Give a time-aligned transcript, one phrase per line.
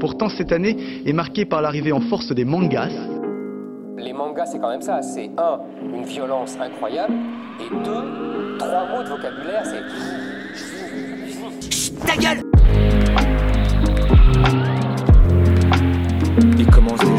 [0.00, 2.90] Pourtant, cette année est marquée par l'arrivée en force des mangas.
[3.96, 5.02] Les mangas, c'est quand même ça.
[5.02, 5.58] C'est un,
[5.92, 7.14] une violence incroyable,
[7.60, 9.82] et deux, trois mots de vocabulaire, c'est.
[12.06, 12.42] Ta gueule
[16.56, 17.17] Il commence déjà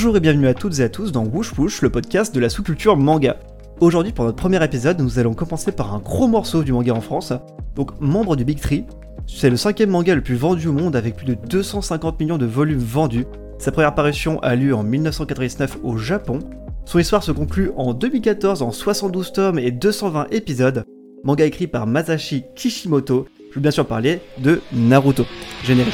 [0.00, 2.48] Bonjour et bienvenue à toutes et à tous dans Woosh Woosh, le podcast de la
[2.48, 3.36] sous-culture manga.
[3.80, 7.02] Aujourd'hui, pour notre premier épisode, nous allons commencer par un gros morceau du manga en
[7.02, 7.34] France.
[7.74, 8.86] Donc, membre du Big Tree,
[9.26, 12.46] c'est le cinquième manga le plus vendu au monde avec plus de 250 millions de
[12.46, 13.26] volumes vendus.
[13.58, 16.38] Sa première apparition a lieu en 1999 au Japon.
[16.86, 20.82] Son histoire se conclut en 2014 en 72 tomes et 220 épisodes.
[21.24, 23.26] Manga écrit par Masashi Kishimoto.
[23.50, 25.26] Je veux bien sûr parler de Naruto.
[25.62, 25.92] Générique.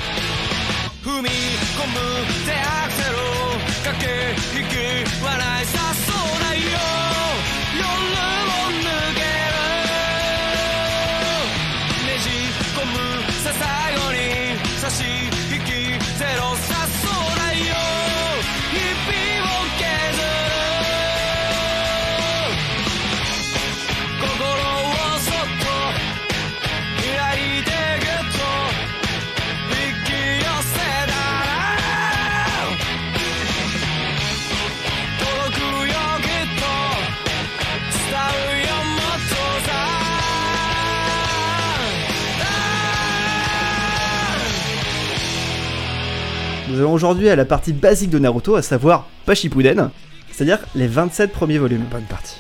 [46.77, 49.88] Nous allons aujourd'hui à la partie basique de Naruto, à savoir Pashipuden,
[50.30, 51.86] c'est-à-dire les 27 premiers volumes.
[51.91, 52.36] Bonne partie.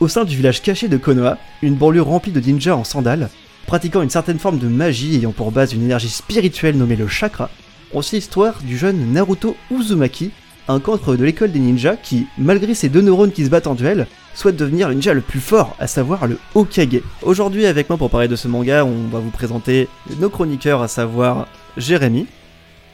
[0.00, 3.28] Au sein du village caché de Konoha, une banlieue remplie de ninjas en sandales,
[3.66, 7.50] pratiquant une certaine forme de magie ayant pour base une énergie spirituelle nommée le chakra,
[7.92, 10.30] on suit l'histoire du jeune Naruto Uzumaki,
[10.66, 13.74] un cancre de l'école des ninjas qui, malgré ses deux neurones qui se battent en
[13.74, 17.02] duel, souhaite devenir le ninja le plus fort, à savoir le Hokage.
[17.20, 19.86] Aujourd'hui avec moi pour parler de ce manga, on va vous présenter
[20.18, 21.46] nos chroniqueurs, à savoir
[21.76, 22.26] Jérémy,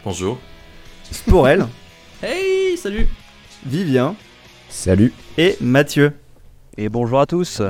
[0.05, 0.38] Bonjour.
[1.11, 1.66] Sporel,
[2.22, 3.09] Hey, salut
[3.66, 4.15] Vivien
[4.69, 5.12] Salut.
[5.38, 6.12] et Mathieu.
[6.77, 7.61] Et bonjour à tous.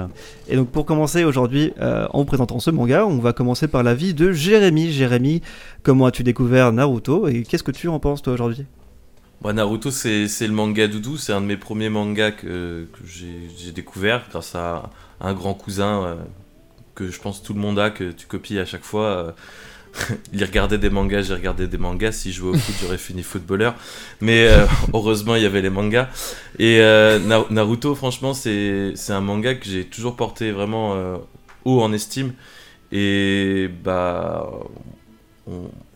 [0.49, 3.83] Et donc pour commencer aujourd'hui euh, en vous présentant ce manga, on va commencer par
[3.83, 4.93] la vie de Jérémy.
[4.93, 5.41] Jérémy,
[5.83, 8.67] comment as-tu découvert Naruto et qu'est-ce que tu en penses toi aujourd'hui?
[9.43, 11.17] Moi, Naruto, c'est c'est le manga doudou.
[11.17, 15.55] C'est un de mes premiers mangas que, que j'ai j'ai découvert grâce à un grand
[15.55, 16.15] cousin euh,
[16.95, 19.05] que je pense tout le monde a, que tu copies à chaque fois.
[19.07, 19.33] euh.
[20.33, 22.13] il regardait des mangas, j'ai regardé des mangas.
[22.13, 23.75] Si je jouais au foot, j'aurais fini footballeur.
[24.21, 24.65] Mais euh,
[24.95, 26.09] heureusement, il y avait les mangas.
[26.59, 31.17] Et euh, Na- Naruto, franchement, c'est un manga que j'ai toujours porté vraiment euh,
[31.65, 32.33] haut en estime.
[32.93, 34.49] Et bah,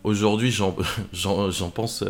[0.05, 0.73] aujourd'hui, j'en
[1.75, 2.05] pense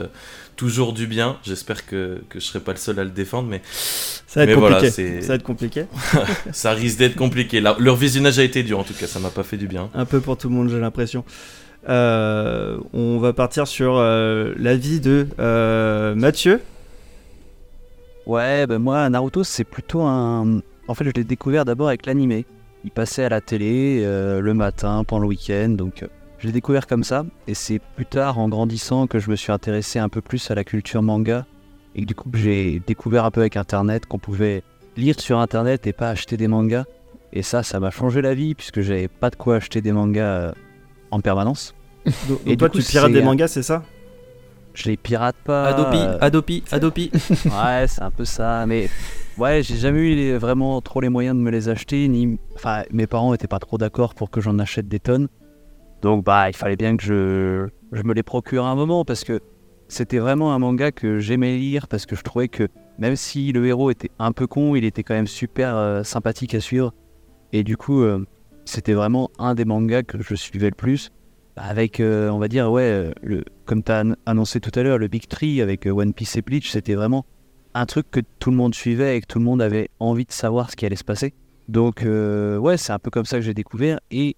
[0.57, 1.39] toujours du bien.
[1.45, 4.59] J'espère que, que je serai pas le seul à le défendre, mais Ça va être
[4.61, 5.21] Mais compliqué.
[5.23, 5.85] ça va être compliqué.
[6.53, 7.61] ça risque d'être compliqué.
[7.61, 9.91] Leur visionnage a été dur, en tout cas, ça m'a pas fait du bien.
[9.95, 11.25] Un peu pour tout le monde j'ai l'impression.
[11.89, 16.61] Euh, on va partir sur euh, la vie de euh, Mathieu.
[18.27, 20.61] Ouais, ben moi, Naruto, c'est plutôt un.
[20.89, 22.47] En fait, je l'ai découvert d'abord avec l'animé.
[22.85, 26.07] Il passait à la télé le matin, pendant le week-end, donc
[26.39, 27.25] je l'ai découvert comme ça.
[27.47, 30.55] Et c'est plus tard, en grandissant, que je me suis intéressé un peu plus à
[30.55, 31.47] la culture manga.
[31.95, 34.63] Et que du coup, j'ai découvert un peu avec Internet qu'on pouvait
[34.97, 36.85] lire sur Internet et pas acheter des mangas.
[37.33, 40.53] Et ça, ça m'a changé la vie, puisque j'avais pas de quoi acheter des mangas
[41.15, 41.75] en permanence.
[42.29, 43.83] Donc, Et toi tu pirates des un- mangas c'est ça?
[44.75, 45.69] Je les pirate pas.
[45.69, 47.11] Adopi, euh, Adopi, Adopi.
[47.47, 48.89] Ouais, c'est un peu ça, mais
[49.39, 52.83] ouais, j'ai jamais eu les- vraiment trop les moyens de me les acheter, ni enfin
[52.91, 55.29] mes parents étaient pas trop d'accord pour que j'en achète des tonnes.
[56.03, 59.23] Donc bah il fallait bien que je, je me les procure à un moment parce
[59.25, 59.41] que
[59.89, 62.67] c'était vraiment un manga que j'aimais lire parce que je trouvais que
[62.99, 66.55] même si le héros était un peu con, il était quand même super euh, sympathique
[66.55, 66.93] à suivre
[67.53, 68.25] et du coup euh,
[68.65, 71.11] c'était vraiment un des mangas que je suivais le plus
[71.57, 74.99] avec euh, on va dire ouais euh, le comme tu as annoncé tout à l'heure
[74.99, 77.25] le Big Tree avec euh, One Piece et Bleach, c'était vraiment
[77.75, 80.33] un truc que tout le monde suivait et que tout le monde avait envie de
[80.33, 81.35] savoir ce qui allait se passer.
[81.69, 84.37] Donc euh, ouais, c'est un peu comme ça que j'ai découvert et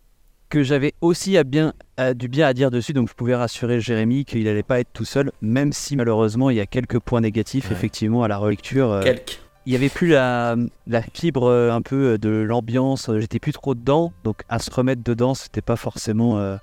[0.48, 3.80] que j'avais aussi à bien, à- du bien à dire dessus, donc je pouvais rassurer
[3.80, 7.20] Jérémy qu'il n'allait pas être tout seul, même si malheureusement il y a quelques points
[7.20, 7.76] négatifs Ouais.
[7.76, 8.90] effectivement à la relecture.
[8.92, 9.40] euh, Quelques.
[9.66, 13.38] Il y avait plus la, la fibre euh, un peu euh, de l'ambiance, euh, j'étais
[13.40, 16.38] plus trop dedans, donc à se remettre dedans, c'était pas forcément.
[16.38, 16.56] euh,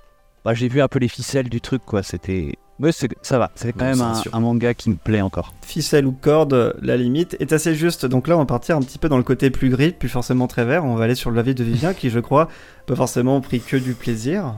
[0.44, 2.02] bah, j'ai vu un peu les ficelles du truc, quoi.
[2.02, 2.54] C'était.
[2.80, 5.54] Mais c'est- ça va, c'est quand Bon, même un, manga qui me plaît encore.
[5.62, 8.04] Ficelle ou corde, la limite est assez juste.
[8.04, 10.48] Donc là, on va partir un petit peu dans le côté plus gris, plus forcément
[10.48, 10.84] très vert.
[10.84, 12.48] On va aller sur le lavier de Vivien, qui, je crois,
[12.86, 14.56] pas forcément pris que du plaisir.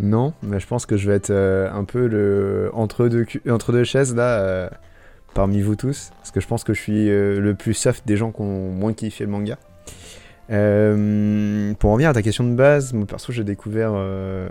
[0.00, 3.42] Non, mais je pense que je vais être euh, un peu le entre deux, cu-
[3.48, 4.40] entre deux chaises là.
[4.40, 4.68] euh,
[5.34, 8.16] parmi vous tous, parce que je pense que je suis euh, le plus soft des
[8.16, 9.58] gens qui ont moins kiffé le manga.
[10.50, 14.48] Euh, pour en revenir à ta question de base, mon perso, j'ai découvert euh,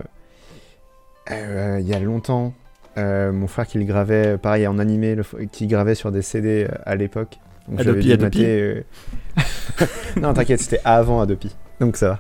[1.30, 2.54] euh, il y a longtemps.
[2.98, 6.96] mon frère qui le gravait, pareil en animé, le qui gravait sur des CD à
[6.96, 7.38] l'époque.
[7.78, 8.40] Adopi, Adopi.
[8.40, 8.86] mater,
[10.22, 11.56] non, t'inquiète, c'était avant Adopi.
[11.80, 12.20] Donc ça va.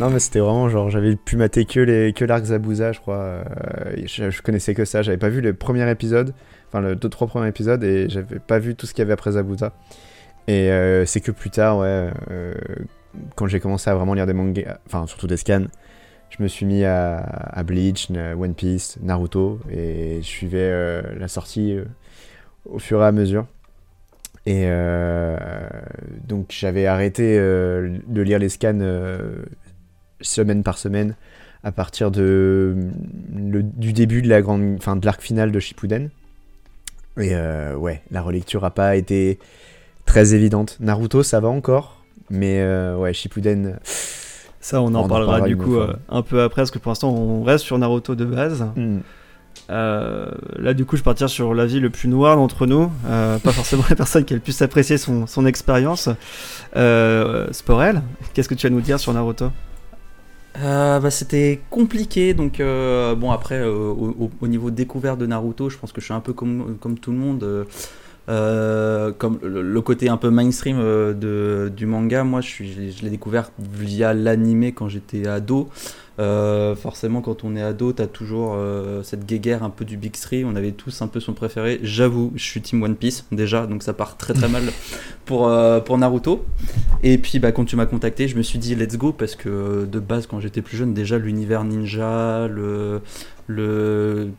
[0.00, 3.44] Non, mais c'était vraiment genre, j'avais pu mater que les que l'arc Zabuza, je crois.
[4.06, 5.02] je connaissais que ça.
[5.02, 6.32] J'avais pas vu le premier épisode,
[6.74, 9.12] enfin le deux trois premiers épisodes, et j'avais pas vu tout ce qu'il y avait
[9.12, 9.72] après Zabuza.
[10.48, 12.54] Et euh, c'est que plus tard, ouais, euh,
[13.36, 15.66] quand j'ai commencé à vraiment lire des mangas, enfin surtout des scans,
[16.30, 21.78] je me suis mis à, Bleach, One Piece, Naruto, et je suivais euh, la sortie
[22.68, 23.46] au fur et à mesure.
[24.46, 24.66] Et
[26.26, 28.78] donc j'avais arrêté de lire les scans
[30.20, 31.14] semaine par semaine
[31.62, 32.76] à partir de,
[33.34, 36.10] le- du début de la grande, enfin de l'arc final de Shippuden.
[37.18, 39.38] Et euh, ouais, la relecture a pas été
[40.04, 40.76] très évidente.
[40.80, 43.78] Naruto, ça va encore, mais euh, ouais, Shippuden.
[44.60, 46.90] Ça, on en On en parlera du coup euh, un peu après, parce que pour
[46.90, 48.66] l'instant, on reste sur Naruto de base.
[48.74, 48.98] hmm,
[49.68, 52.90] là, du coup, je vais partir sur l'avis le plus noir d'entre nous.
[53.04, 56.08] Pas forcément la personne qui a le plus apprécié son, son expérience.
[57.52, 58.02] Sporel,
[58.32, 59.50] qu'est-ce que tu vas nous dire sur Naruto?
[60.56, 65.26] Euh, bah, c'était compliqué, donc euh, bon après euh, au, au- au niveau découverte de
[65.26, 67.66] Naruto, je pense que je suis un peu comme, comme tout le monde,
[68.28, 73.02] euh, comme le, côté un peu mainstream euh, de, du manga, moi je, suis, je
[73.02, 75.68] l'ai découvert via l'animé quand j'étais ado.
[76.20, 80.12] Euh, forcément quand on est ado, t'as toujours euh, cette guéguerre un peu du Big
[80.12, 81.80] Three, on avait tous un peu son préféré.
[81.82, 84.62] J'avoue, je suis Team One Piece déjà, donc ça part très très mal
[85.24, 86.44] pour, euh, pour Naruto.
[87.02, 89.86] Et puis bah, quand tu m'as contacté, je me suis dit let's go parce que
[89.86, 93.00] de base quand j'étais plus jeune, déjà l'univers ninja, le,
[93.48, 94.30] le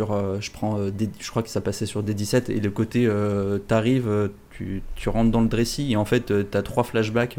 [0.00, 0.90] euh, je prends, euh,
[1.20, 5.30] je crois que ça passait sur D17 et le côté euh, t'arrives, tu, tu rentres
[5.30, 7.38] dans le dressy et en fait t'as trois flashbacks.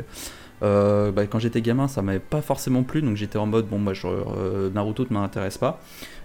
[0.62, 3.94] Bah, quand j'étais gamin, ça m'avait pas forcément plu, donc j'étais en mode bon bah
[3.94, 5.82] je- Naruto ne m'intéresse pas.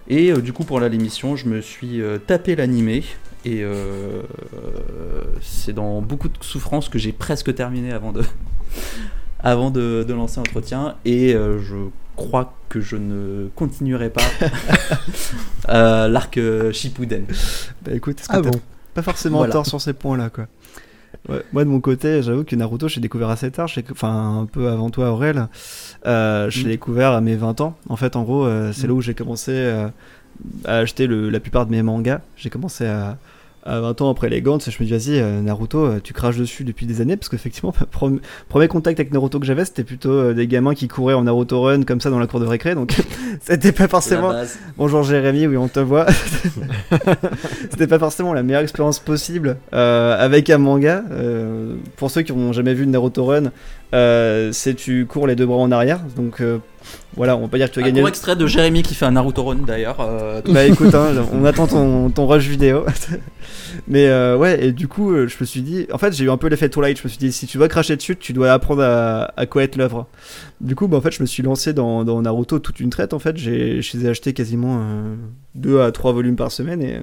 [0.07, 3.03] Et du coup pour l'émission, je me suis tapé l'animé
[3.43, 3.65] et
[5.41, 8.21] c'est dans beaucoup de souffrance que j'ai presque terminé avant de
[9.41, 11.75] avant de, de lancer l'entretien et euh, je
[12.15, 14.21] crois que je ne continuerai pas
[15.69, 17.25] euh, l'arc euh, Shippuden.
[17.83, 18.51] Bah écoute, Ah bon
[18.93, 19.53] pas forcément Voilà.
[19.53, 20.47] tort sur ces points-là, quoi.
[21.27, 24.67] Ouais, moi de mon côté, j'avoue que Naruto, j'ai découvert assez tard, enfin un peu
[24.69, 25.47] avant toi, Aurel.
[26.05, 26.69] Euh, je l'ai Mm.
[26.71, 27.77] découvert à mes 20 ans.
[27.87, 28.87] En fait, en gros, euh, c'est Mm.
[28.89, 29.87] là où j'ai commencé euh,
[30.65, 32.21] à acheter le- la plupart de mes mangas.
[32.35, 33.17] J'ai commencé à,
[33.69, 36.37] à 20 ans après les Gantz je me dis, vas-y, euh, Naruto, euh, tu craches
[36.37, 37.73] dessus depuis des années parce qu'effectivement,
[38.49, 41.61] premier contact avec Naruto que j'avais, c'était plutôt euh, des gamins qui couraient en Naruto
[41.61, 42.95] Run comme ça dans la cour de récré, donc
[43.41, 44.33] c'était pas forcément.
[44.77, 46.07] Bonjour Jérémy, oui on te voit.
[47.69, 51.03] C'était pas forcément la meilleure expérience possible avec un manga.
[51.97, 53.51] Pour ceux qui ont jamais vu Naruto Run,
[54.51, 56.01] c'est tu cours les deux bras en arrière.
[56.15, 56.41] Donc
[57.15, 58.01] voilà, on va pas dire que tu vas Un gagner.
[58.01, 59.97] court extrait de Jérémy qui fait un Naruto Run d'ailleurs.
[59.99, 62.85] euh, Bah écoute, hein, on attend ton, ton rush vidéo.
[63.87, 66.29] Mais euh, ouais, et du coup, euh, je me suis dit, en fait, j'ai eu
[66.29, 66.97] un peu l'effet Twilight.
[66.97, 69.77] Je me suis dit, si tu dois cracher dessus, tu dois apprendre à, à connaître
[69.77, 70.07] l'œuvre.
[70.61, 73.13] Du coup, bah, en fait, je me suis lancé dans, dans Naruto toute une traite.
[73.13, 74.81] En fait, j'ai, je les ai achetés quasiment
[75.55, 77.01] 2 à 3 volumes par semaine et,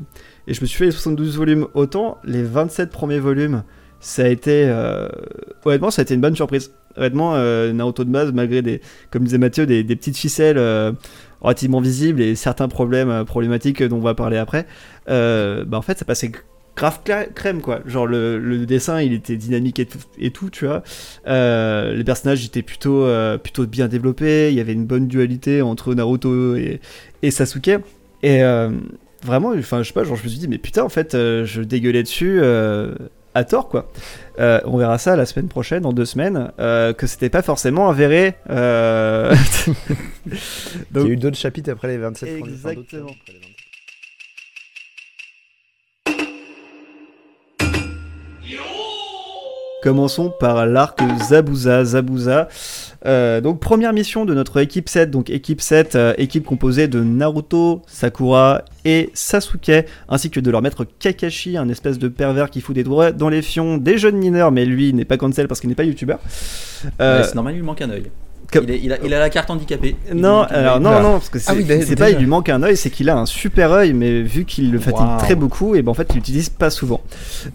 [0.48, 1.66] et je me suis fait les 72 volumes.
[1.74, 3.62] Autant les 27 premiers volumes,
[4.00, 5.08] ça a été, euh,
[5.64, 6.72] honnêtement, ça a été une bonne surprise.
[6.96, 10.58] Honnêtement, euh, Naruto de base, malgré des, comme disait Mathieu, des, petites ficelles.
[10.58, 10.92] euh,
[11.40, 14.66] relativement visibles et certains problèmes euh, problématiques dont on va parler après,
[15.06, 16.32] bah en fait ça passait
[16.74, 17.00] grave
[17.34, 17.80] crème quoi.
[17.86, 19.80] Genre le, dessin il était dynamique
[20.18, 20.82] et tout, tu vois.
[21.26, 23.06] Les personnages étaient plutôt,
[23.42, 26.80] plutôt bien développés, il y avait une bonne dualité entre Naruto et,
[27.30, 27.70] Sasuke.
[28.22, 28.40] Et
[29.22, 32.40] vraiment, enfin je je me suis dit mais putain en fait je dégueulais dessus.
[33.36, 33.88] À tort quoi.
[34.38, 37.88] Euh, on verra ça la semaine prochaine, dans deux semaines, euh, que c'était pas forcément
[37.88, 38.34] avéré.
[38.50, 39.34] euh,
[40.26, 43.10] Il y a eu d'autres chapitres après les 27 premiers, enfin, d'autres Exactement.
[49.86, 51.84] Commençons par l'arc Zabuza.
[51.84, 52.48] Zabuza.
[53.06, 57.04] Euh, donc première mission de notre équipe 7, donc équipe 7, euh, équipe composée de
[57.04, 62.62] Naruto, Sakura et Sasuke, ainsi que de leur maître Kakashi, un espèce de pervers qui
[62.62, 65.60] fout des doigts dans les fions des jeunes mineurs, mais lui n'est pas cancel parce
[65.60, 66.18] qu'il n'est pas youtubeur.
[67.00, 68.10] Euh, c'est normal, il manque un œil.
[68.52, 69.96] Comme- Il, est- il a, il a la carte handicapée.
[70.14, 72.48] Non, alors non, non, parce que c'est Ah oui, bah, c'est pas il lui manque
[72.48, 75.74] un œil, c'est qu'il a un super œil, mais vu qu'il le fatigue très beaucoup,
[75.74, 77.00] et ben en fait il l'utilise pas souvent.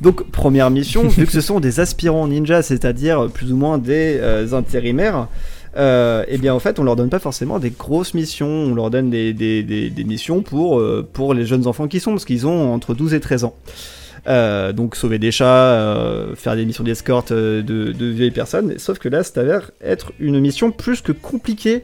[0.02, 4.18] Donc première mission, vu que ce sont des aspirants ninja, c'est-à-dire plus ou moins des
[4.20, 5.28] euh, intérimaires,
[5.78, 8.90] euh, eh bien en fait on leur donne pas forcément des grosses missions, on leur
[8.90, 12.26] donne des, des- des- des missions pour, euh, pour les jeunes enfants qui sont, parce
[12.26, 13.56] qu'ils ont entre 12 et 13 ans.
[14.28, 19.00] Euh, donc sauver des chats, euh, faire des missions d'escorte euh, de, vieilles personnes, sauf
[19.00, 21.84] que là ça s'avère être une mission plus que compliquée,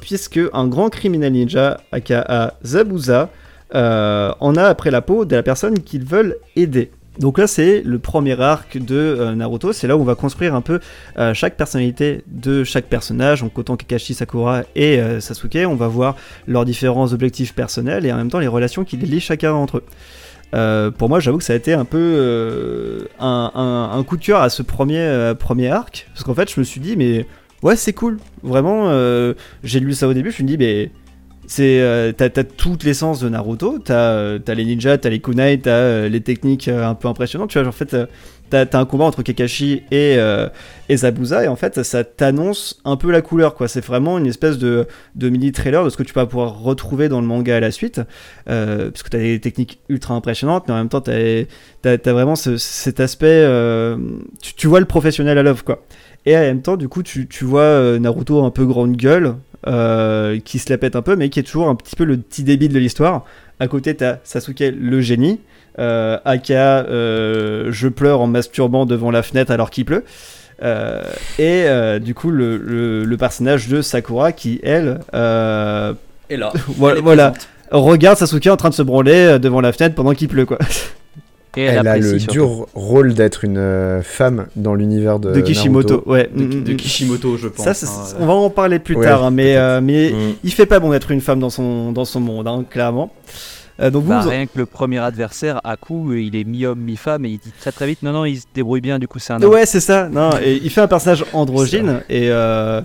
[0.00, 3.30] puisque un grand criminel ninja, aka Zabuza,
[3.72, 6.90] en a après la peau de la personne qu'ils veulent aider.
[7.18, 9.74] Donc là, c'est le premier arc de Naruto.
[9.74, 10.80] C'est là où on va construire un peu
[11.34, 13.42] chaque personnalité de chaque personnage.
[13.42, 16.16] Donc autant Kakashi, Sakura et Sasuke, on va voir
[16.48, 19.78] leurs différents objectifs personnels et en même temps les relations qui les lient chacun entre
[19.78, 19.84] eux.
[20.54, 24.24] Euh, pour moi, j'avoue que ça a été un peu euh, un, un- coup de
[24.24, 26.08] cœur à ce premier, euh, premier arc.
[26.12, 27.26] Parce qu'en fait, je me suis dit, mais
[27.62, 28.18] ouais, c'est cool.
[28.42, 28.90] Vraiment,
[29.64, 30.90] j'ai lu ça au début, je me dit, mais
[31.46, 36.20] c'est t'as t'as toute l'essence de Naruto, t'as les ninjas, t'as les kunai, t'as les
[36.20, 37.50] techniques un peu impressionnantes.
[37.50, 37.96] Tu vois, en fait,
[38.66, 40.48] t'as un combat entre Kakashi et, euh,
[40.88, 43.68] et Zabuza, et en fait, ça t'annonce un peu la couleur, quoi.
[43.68, 47.08] C'est vraiment une espèce de, de mini trailer de ce que tu vas pouvoir retrouver
[47.08, 48.00] dans le manga à la suite,
[48.48, 51.44] euh, parce que t'as des techniques ultra impressionnantes, mais en même temps, t'as
[51.82, 53.96] t'as t'as vraiment ce- cet aspect, euh,
[54.40, 55.82] tu, tu vois le professionnel à l'œuvre, quoi.
[56.26, 59.34] Et en même temps, du coup, tu, tu vois euh, Naruto un peu grande gueule,
[59.66, 62.16] euh, qui se la pète un peu, mais qui est toujours un petit peu le
[62.16, 63.24] petit débile de l'histoire.
[63.60, 65.38] À côté, t'as Sasuke le génie,
[65.78, 70.04] euh, aka euh, je pleure en masturbant devant la fenêtre alors qu'il pleut.
[70.62, 71.02] Euh,
[71.38, 75.92] et euh, du coup, le, le- le personnage de Sakura qui, elle, euh,
[76.30, 77.48] Et là, voilà, elle est voilà, présente.
[77.72, 80.58] regarde Sasuke en train de se branler euh, devant la fenêtre pendant qu'il pleut, quoi.
[81.56, 82.32] Et elle, Elle a le surtout.
[82.32, 86.10] dur rôle d'être une euh, femme dans l'univers de, de Kishimoto, Naruto.
[86.10, 86.30] ouais.
[86.34, 87.70] de, Mm, de mm, Kishimoto, je pense.
[87.72, 88.16] Ça, hein.
[88.20, 90.34] on va en parler plus Ouais, tard, hein, mais, euh, mais Mm.
[90.44, 93.12] il fait pas bon d'être une femme dans son, dans son monde, hein, clairement.
[93.80, 97.24] Euh, donc vous, Bah, vous- rien que le premier adversaire, Aku, il est mi-homme, mi-femme,
[97.24, 99.32] et il dit très très vite, non, non, il se débrouille bien, du coup c'est
[99.32, 99.50] un homme.
[99.52, 100.08] Ouais, c'est ça.
[100.08, 102.80] Non, et il fait un personnage androgyne et euh,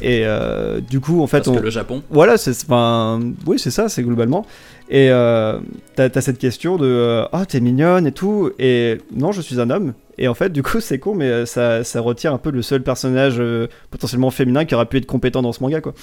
[0.00, 1.54] et euh, du coup, en fait, Parce on...
[1.56, 2.02] que le Japon.
[2.10, 4.44] voilà, c'est enfin, oui, c'est ça, c'est globalement.
[4.88, 5.58] Et euh,
[5.94, 9.60] t'as as cette question de euh, ah t'es mignonne et tout, et non, je suis
[9.60, 9.92] un homme.
[10.18, 12.62] Et en fait, du coup, c'est con, mais euh, ça, ça retire un peu le
[12.62, 15.94] seul personnage euh, potentiellement féminin qui aurait pu être compétent dans ce manga, quoi.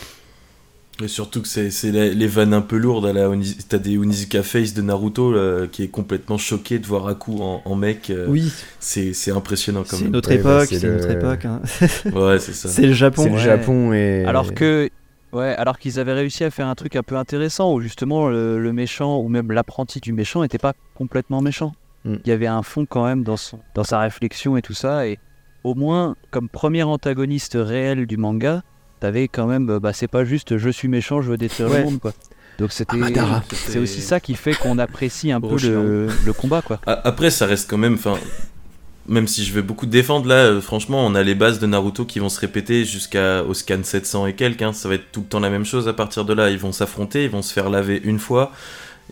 [1.03, 3.05] Et surtout que c'est c'est les vannes un peu lourdes.
[3.05, 6.85] à la Oni- T'as des Onizuka Face de Naruto là, qui est complètement choqué de
[6.85, 8.09] voir Aku en, en mec.
[8.09, 10.11] euh, Oui, C'est c'est impressionnant quand c'est même.
[10.13, 11.45] notre Ouais, bah, époque, c'est c'est le- notre époque.
[11.45, 11.61] hein.
[12.13, 12.67] Ouais, c'est ça.
[12.69, 13.23] c'est le Japon.
[13.23, 13.41] C'est le Ouais.
[13.41, 14.25] Japon et.
[14.25, 14.89] Alors que,
[15.31, 18.59] ouais, alors qu'ils avaient réussi à faire un truc un peu intéressant où justement le,
[18.59, 21.73] le méchant ou même l'apprenti du méchant n'était pas complètement méchant.
[22.03, 22.15] Mm.
[22.25, 25.07] Il y avait un fond quand même dans, son, dans sa réflexion et tout ça.
[25.07, 25.17] Et
[25.63, 28.63] au moins, comme premier antagoniste réel du manga,
[28.99, 31.79] t'avais quand même, euh, bah, c'est pas juste je suis méchant, je veux détruire Ouais.
[31.79, 32.13] le monde quoi.
[32.57, 33.41] Donc c'était, Madara.
[33.53, 36.79] c'est aussi ça qui fait qu'on apprécie un peu le, le combat quoi.
[36.85, 37.93] Après, ça reste quand même.
[37.93, 38.17] Enfin,
[39.07, 42.03] même si je vais beaucoup défendre là, euh, franchement, on a les bases de Naruto
[42.05, 44.61] qui vont se répéter jusqu'au scan 700 et quelques.
[44.61, 44.73] hein.
[44.73, 46.49] Ça va être tout le temps la même chose à partir de là.
[46.49, 48.51] Ils vont s'affronter, ils vont se faire laver une fois.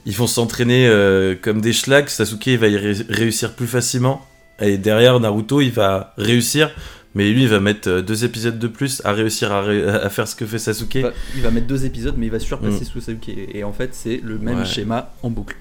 [0.05, 2.09] Ils vont s'entraîner euh, comme des schlags.
[2.09, 4.27] Sasuke il va y ré- réussir plus facilement.
[4.59, 6.69] Et derrière, Naruto, il va réussir.
[7.17, 10.07] Mais lui, il va mettre euh, deux épisodes de plus à réussir à, ré- à
[10.09, 10.93] faire ce que fait Sasuke.
[10.95, 12.99] Il va, il va mettre deux épisodes, mais il va surpasser Mm.
[13.01, 13.29] Sasuke.
[13.53, 14.65] Et en fait, c'est le même Ouais.
[14.65, 15.55] schéma en boucle.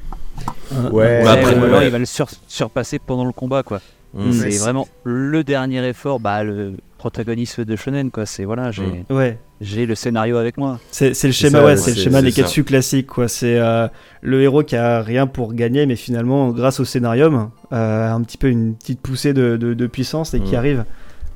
[0.93, 1.87] Ouais, Bah, après, ouais.
[1.87, 3.81] il va le sur- surpasser pendant le combat quoi.
[4.15, 4.33] Mm.
[4.33, 4.59] C'est Ouais.
[4.59, 8.27] vraiment le dernier effort, bah le protagoniste de Shonen quoi.
[8.27, 9.15] C'est voilà, j'ai Mm.
[9.15, 9.39] Ouais.
[9.63, 10.79] j'ai le scénario avec moi.
[10.91, 12.43] C'est le schéma, ça, ouais, c'est le schéma des ça.
[12.43, 13.29] Ketsu classiques, quoi.
[13.29, 13.89] C'est euh,
[14.21, 18.37] le héros qui a rien pour gagner, mais finalement, grâce au scénarium, euh, un petit
[18.39, 20.59] peu une petite poussée de, de- de puissance et qui Mm.
[20.59, 20.85] arrive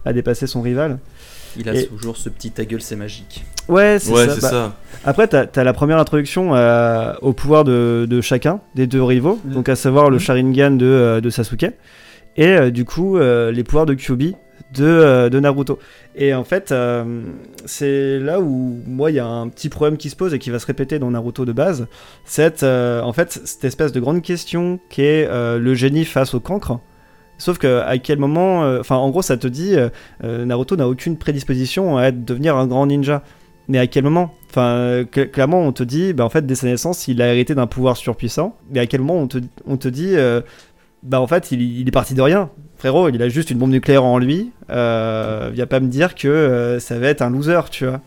[0.04, 0.98] à dépasser son rival.
[1.56, 3.44] Il a Et- toujours ce petit ta gueule, c'est magique.
[3.68, 4.34] Ouais, c'est Ouais, ça.
[4.34, 4.76] c'est Bah, ça.
[5.04, 9.38] Après, t'as as la première introduction euh, au pouvoir de, de chacun des deux rivaux,
[9.44, 11.72] donc à savoir le Sharingan de, euh, de Sasuke
[12.36, 14.36] et euh, du coup euh, les pouvoirs de Kyuubi
[14.74, 15.80] de, euh, de Naruto.
[16.14, 17.22] Et en fait, euh,
[17.64, 20.50] c'est là où moi il y a un petit problème qui se pose et qui
[20.50, 21.88] va se répéter dans Naruto de base.
[22.24, 26.34] C'est euh, en fait cette espèce de grande question qui est euh, le génie face
[26.34, 26.78] au cancre.
[27.40, 29.88] Sauf que à quel moment, euh, enfin en gros ça te dit euh,
[30.24, 33.22] euh, Naruto n'a aucune prédisposition à devenir un grand ninja.
[33.68, 34.34] Mais à quel moment?
[34.50, 37.54] Enfin, cl- clairement, on te dit, bah, en fait, dès sa naissance, il a hérité
[37.54, 38.56] d'un pouvoir surpuissant.
[38.72, 40.16] Mais à quel moment on te, on te dit,
[41.04, 42.50] bah, en fait, il, est parti de rien.
[42.78, 44.50] Frérot, il a juste une bombe nucléaire en lui.
[44.68, 48.00] Viens pas me dire que ça va être un loser, tu vois.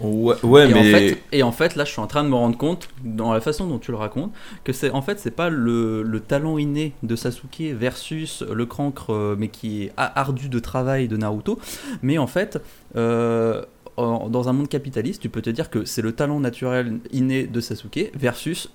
[0.00, 0.80] Ouais, ouais et, mais.
[0.80, 3.32] en fait, et en fait, là, je suis en train de me rendre compte, dans
[3.32, 4.32] la façon dont tu le racontes,
[4.64, 9.12] que c'est en fait, c'est pas le, le talent inné de Sasuke versus le cancre,
[9.12, 11.58] euh, mais qui est ardu de travail de Naruto.
[12.02, 12.58] Mais en fait,
[12.96, 13.62] euh,
[13.96, 17.46] en- dans un monde capitaliste, tu peux te dire que c'est le talent naturel inné
[17.46, 18.70] de Sasuke versus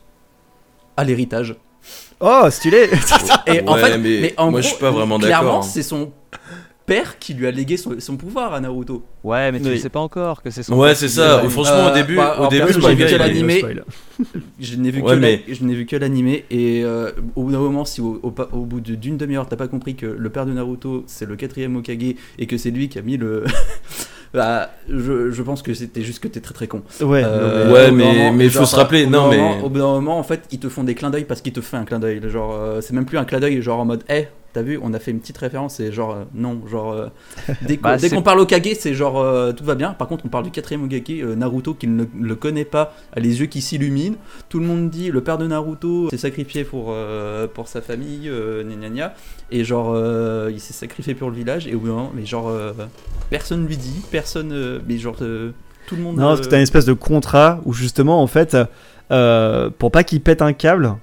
[0.98, 1.56] à l'héritage.
[2.20, 2.90] Oh, stylé
[3.48, 5.70] Et en fait, mais mais en moi, gros, je suis pas vraiment Clairement, d'accord, hein.
[5.72, 6.12] c'est son
[6.86, 9.04] père qui lui a légué son, son pouvoir à Naruto.
[9.24, 9.72] Ouais, mais tu Oui.
[9.72, 10.78] le sais pas encore que c'est son.
[10.78, 11.42] Ouais, c'est ça.
[11.44, 11.50] Ouais.
[11.50, 13.64] Franchement, au Euh, début, bah, au début, j'ai vu que l'animé-.
[14.60, 17.44] Je n'ai vu, Ouais, que mais- la- je n'ai vu que l'animé et euh, au
[17.44, 20.06] bout d'un moment, si au, au pa- au bout d'une demi-heure t'as pas compris que
[20.06, 23.18] le père de Naruto c'est le quatrième Hokage et que c'est lui qui a mis
[23.18, 23.44] le.
[24.34, 26.82] bah, je, je pense que c'était juste que t'es très très con.
[27.02, 29.12] Ouais, Euh, Ouais, au bout d'un mais- moment, mais il faut se rappeler, au bout
[29.14, 31.10] d'un non, mais- moment- Au bout d'un moment, en fait, ils te font des clins
[31.10, 32.22] d'œil parce qu'ils te fait un clin d'œil.
[32.30, 34.94] Genre, euh, c'est même plus un clin d'œil, genre en mode, hé, t'as vu, on
[34.94, 37.08] a fait une petite référence et genre, euh, non, genre, euh,
[37.68, 39.94] dès, qu'on- Bah, c'est- parle au Kage, c'est genre, euh, tout va bien.
[39.94, 43.20] Par contre, on parle du quatrième Hokage, euh, Naruto, qu'il ne le connaît pas, a
[43.20, 44.16] les yeux qui s'illuminent.
[44.50, 46.96] Tout le monde dit, le père de Naruto s'est sacrifié pour,
[47.54, 48.30] pour sa famille,
[48.64, 49.14] gna gna gna.
[49.52, 49.96] Et genre,
[50.50, 51.68] il s'est sacrifié pour le village.
[51.68, 52.52] Et moment, mais genre,
[53.30, 56.16] personne lui dit, personne, mais genre, tout le monde.
[56.18, 58.58] Non, parce que t'as une espèce de contrat où justement, en fait,
[59.78, 60.96] pour pas qu'ils pètent un câble,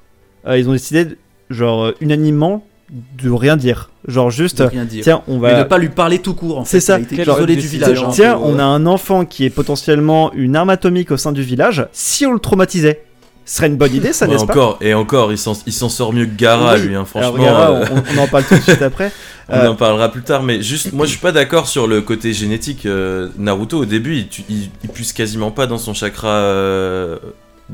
[0.48, 1.16] ils ont décidé,
[1.50, 3.90] genre, unanimement, de rien dire.
[4.08, 5.02] Genre juste, de rien dire.
[5.04, 5.62] tiens, on Mais va...
[5.62, 6.98] de pas lui parler tout court en C'est ça.
[6.98, 8.02] Il a isolé du village.
[8.02, 11.42] hein, Tiens, on a un enfant qui est potentiellement une arme atomique au sein du
[11.42, 11.86] village.
[11.92, 13.04] Si on le traumatisait,
[13.44, 15.54] ce serait une bonne idée, ça Ouais, n'est-ce pas encore, et encore, il s'en,
[15.88, 16.82] sort mieux que Gara, Oui.
[16.82, 17.44] lui, hein, Alors, franchement.
[17.44, 19.10] Gara, euh, on, on en parle tout de suite après.
[19.48, 22.00] On Euh, en parlera plus tard, mais juste, moi je suis pas d'accord sur le
[22.00, 22.86] côté génétique.
[22.86, 27.18] euh, Naruto, au début, il, il, quasiment pas dans son chakra euh,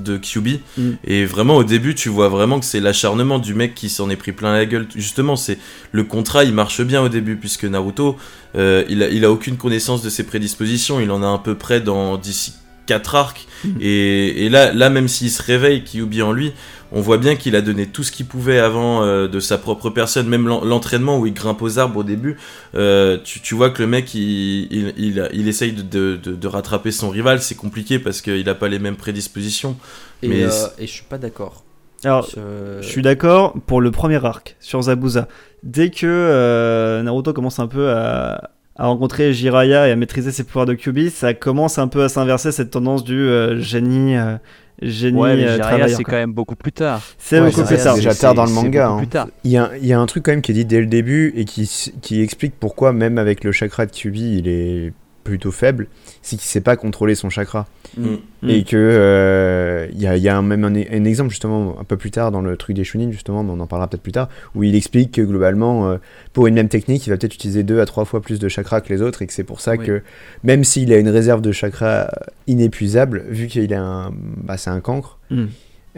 [0.03, 0.61] de Kyubi.
[0.77, 0.91] Mm.
[1.05, 4.17] Et vraiment, au début, tu vois vraiment que c'est l'acharnement du mec qui s'en est
[4.17, 4.87] pris plein la gueule.
[4.95, 5.59] Justement, c'est
[5.93, 8.17] le contrat, il marche bien au début, puisque Naruto,
[8.57, 11.01] euh, il, a, il a aucune connaissance de ses prédispositions.
[11.01, 12.55] Il en a à peu près dans d'ici
[12.89, 13.47] 4 arcs.
[13.65, 13.69] Mm.
[13.81, 16.53] Et, et là, là, même s'il se réveille, Kyubi en lui,
[16.91, 19.91] on voit bien qu'il a donné tout ce qu'il pouvait avant euh, de sa propre
[19.91, 22.39] personne, même l'en- l'entraînement où il grimpe aux arbres au début.
[22.75, 26.17] euh, tu, tu vois que le mec il, il, il, a- il essaye de, de,
[26.17, 29.77] de- de rattraper son rival, c'est compliqué parce qu'il a pas les mêmes prédispositions.
[30.23, 31.63] Et, mais euh, et je suis pas d'accord.
[32.05, 35.29] Alors, Je- Je suis d'accord pour le premier arc sur Zabuza.
[35.65, 40.45] Dès que euh, Naruto commence un peu à, à rencontrer Jiraiya et à maîtriser ses
[40.45, 44.37] pouvoirs de Kyubi, ça commence un peu à s'inverser cette tendance du euh, génie, euh,
[44.81, 47.03] génie Ouais, euh, c'est quand même beaucoup plus tard.
[47.19, 47.97] C'est Ouais, beaucoup plus tard.
[47.97, 48.99] déjà tard dans le manga, hein.
[48.99, 49.27] plus tard.
[49.45, 50.87] Il y, a, il y a un truc quand même qui est dit dès le
[50.87, 54.93] début et qui, s- qui explique pourquoi même avec le chakra de Kyubi il est
[55.29, 55.87] plutôt faible,
[56.23, 57.67] c'est qu'il sait pas contrôler son chakra.
[57.97, 58.07] Mm.
[58.43, 58.51] Mm.
[58.51, 61.77] Et que euh, il y a, il y a un- même un, un exemple justement
[61.81, 64.03] un peu plus tard dans le truc des Chunin justement, mais on en parlera peut-être
[64.03, 65.97] plus tard, où il explique que globalement euh,
[66.33, 68.81] pour une même technique il va peut-être utiliser deux à trois fois plus de chakras
[68.81, 69.87] que les autres et que c'est pour ça Oui.
[69.87, 70.03] que
[70.45, 72.11] même s'il a une réserve de chakras
[72.47, 75.45] inépuisable, vu qu'il a un, bah, c'est un cancre, Mm.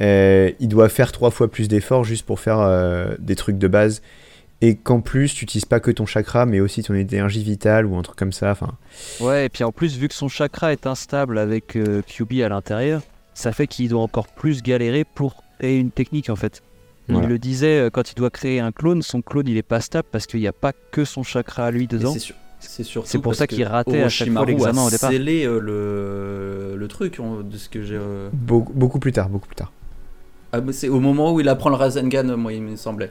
[0.00, 3.68] euh, il doit faire trois fois plus d'efforts juste pour faire euh, des trucs de
[3.68, 4.02] base.
[4.62, 7.96] Et qu'en plus, tu n'utilises pas que ton chakra, mais aussi ton énergie vitale ou
[7.96, 8.50] un truc comme ça.
[8.50, 8.74] Enfin,
[9.20, 12.48] Ouais, et puis en plus, vu que son chakra est instable avec euh, Kyubi à
[12.50, 13.00] l'intérieur,
[13.32, 16.62] ça fait qu'il doit encore plus galérer pour créer une technique en fait.
[17.08, 17.24] Voilà.
[17.26, 19.80] Il le disait, euh, quand il doit créer un clone, son clone il est pas
[19.80, 22.12] stable parce qu'il n'y a pas que son chakra à lui dedans.
[22.12, 23.06] c'est sûr.
[23.06, 25.10] C'est pour ça qu'il ratait à chaque fois l'examen a au départ.
[25.10, 27.96] scellé euh, le, le truc on- de ce que j'ai.
[27.98, 29.72] euh, beaucoup, beaucoup plus tard, beaucoup plus tard.
[30.52, 33.10] Ah, c'est au moment où il apprend le Rasengan, moi, il me semblait.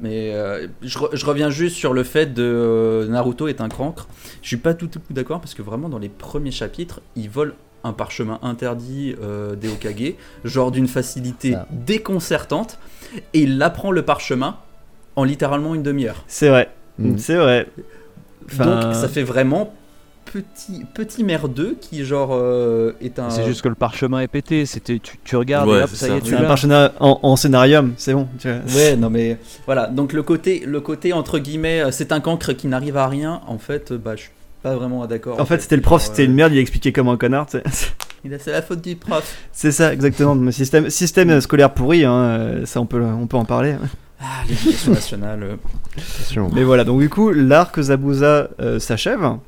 [0.00, 3.68] Mais euh, je, re- je reviens juste sur le fait de euh, Naruto est un
[3.68, 4.08] cancre.
[4.42, 7.28] Je suis pas tout à fait d'accord parce que vraiment dans les premiers chapitres, il
[7.30, 12.78] vole un parchemin interdit euh, des Hokage, genre d'une facilité déconcertante,
[13.34, 14.56] et il apprend le parchemin
[15.16, 16.24] en littéralement une demi-heure.
[16.26, 17.16] C'est vrai, Mm.
[17.18, 17.68] c'est vrai.
[18.46, 19.72] Enfin, Donc ça fait vraiment
[20.24, 23.30] petit, petit merdeux qui genre euh, est un...
[23.30, 24.66] C'est juste que le parchemin est pété.
[24.66, 26.14] C'était, tu, tu regardes Ouais, et hop, ça, ça.
[26.14, 28.28] y est, tu c'est un parchemin en, en scénarium, c'est bon.
[28.38, 28.58] tu vois.
[28.74, 29.86] Ouais, non mais voilà.
[29.86, 33.40] Donc le côté, le côté entre guillemets, euh, c'est un cancre qui n'arrive à rien.
[33.46, 34.30] En fait, euh, bah je suis
[34.62, 35.40] pas vraiment d'accord.
[35.40, 37.46] En fait, c'était le prof, c'était une merde, il expliquait comme un connard.
[38.38, 39.36] C'est la faute du prof.
[39.50, 40.36] C'est ça, exactement.
[40.36, 43.74] Le système, système scolaire pourri, hein, ça on peut, on peut en parler.
[44.20, 45.58] Ah, l'éducation nationale.
[46.54, 49.38] Mais voilà, donc du coup, l'arc Zabuza euh, s'achève.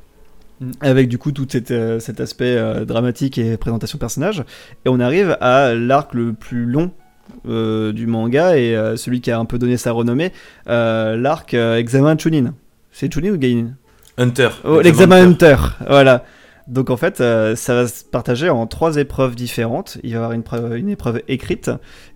[0.61, 0.71] Mm.
[0.79, 4.43] Avec du coup tout cet, euh, cet aspect euh, dramatique et présentation personnage.
[4.85, 6.91] Et on arrive à l'arc le plus long
[7.47, 10.31] euh, du manga et celui qui a un peu donné sa renommée,
[10.67, 12.53] l'arc Examen Chunin.
[12.91, 13.75] C'est Chunin ou Gainin
[14.17, 14.49] Hunter.
[14.63, 16.23] Oh, L'examen Hunter, voilà.
[16.67, 19.97] Donc en fait, ça va se partager en trois épreuves différentes.
[20.03, 21.69] Il va y avoir une, preuve- une épreuve écrite,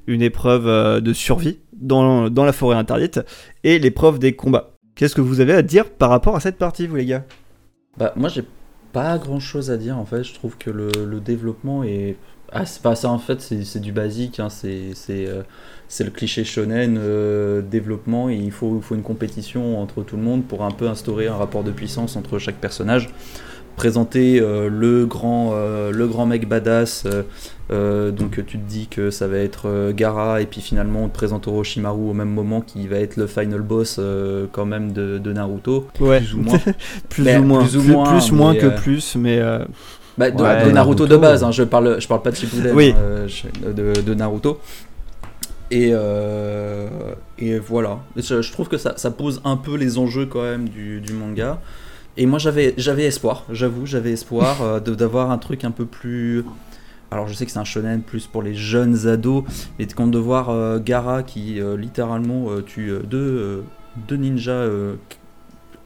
[0.08, 3.20] une épreuve de survie dans, dans la forêt interdite
[3.64, 4.72] et l'épreuve des combats.
[4.96, 7.26] Qu'est-ce que vous avez à dire par rapport à cette partie, vous les gars?
[8.00, 8.46] Bah moi j'ai
[8.94, 10.24] pas grand chose à dire en fait.
[10.24, 12.16] Je trouve que le, développement est.
[12.52, 13.42] Ah c'est pas ça en fait.
[13.42, 14.40] C'est du basique.
[14.40, 14.48] hein.
[14.66, 15.44] Euh,
[15.88, 18.30] c'est le cliché shonen euh, développement.
[18.30, 21.28] Et il faut il faut une compétition entre tout le monde pour un peu instaurer
[21.28, 23.10] un rapport de puissance entre chaque personnage.
[23.80, 27.06] Présenter euh, le, grand, euh, le grand mec badass.
[27.72, 31.14] euh, donc tu te dis que ça va être Gara et puis finalement on te
[31.14, 33.98] présente Orochimaru au même moment qui va être le final boss
[34.52, 35.88] quand même de, de Naruto.
[36.02, 36.60] Ouais, Plus ou moins.
[37.10, 37.64] plus, ou moins.
[37.64, 39.40] plus ou moins, plus moins mais, que plus, mais
[40.18, 42.76] Bah, de, Ouais, de Naruto, de base, hein, je, parle, je parle pas de Shippuden,
[42.76, 42.94] Oui.
[42.98, 43.26] hein,
[43.74, 44.60] de, de Naruto.
[45.72, 46.88] Et, euh,
[47.38, 48.00] et voilà.
[48.18, 51.14] Je, je trouve que ça, ça pose un peu les enjeux quand même du, du
[51.14, 51.60] manga.
[52.20, 56.44] Et moi j'avais j'avais espoir, j'avoue, j'avais espoir euh, d'avoir un truc un peu plus.
[57.12, 59.46] Alors je sais que c'est un shonen plus pour les jeunes ados,
[59.80, 63.64] mais quand de voir euh, Gara qui euh, littéralement tue deux,
[64.10, 64.68] deux ninjas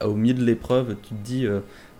[0.03, 1.45] au milieu de l'épreuve, tu te dis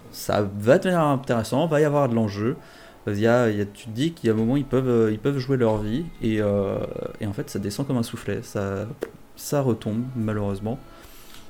[0.10, 2.58] ça va devenir intéressant, va y avoir de l'enjeu.
[3.06, 6.06] Tu te dis qu'il y a un moment ils peuvent, ils peuvent jouer leur vie
[6.24, 8.88] et, et en fait ça descend comme un soufflet, ça,
[9.36, 10.80] ça retombe malheureusement.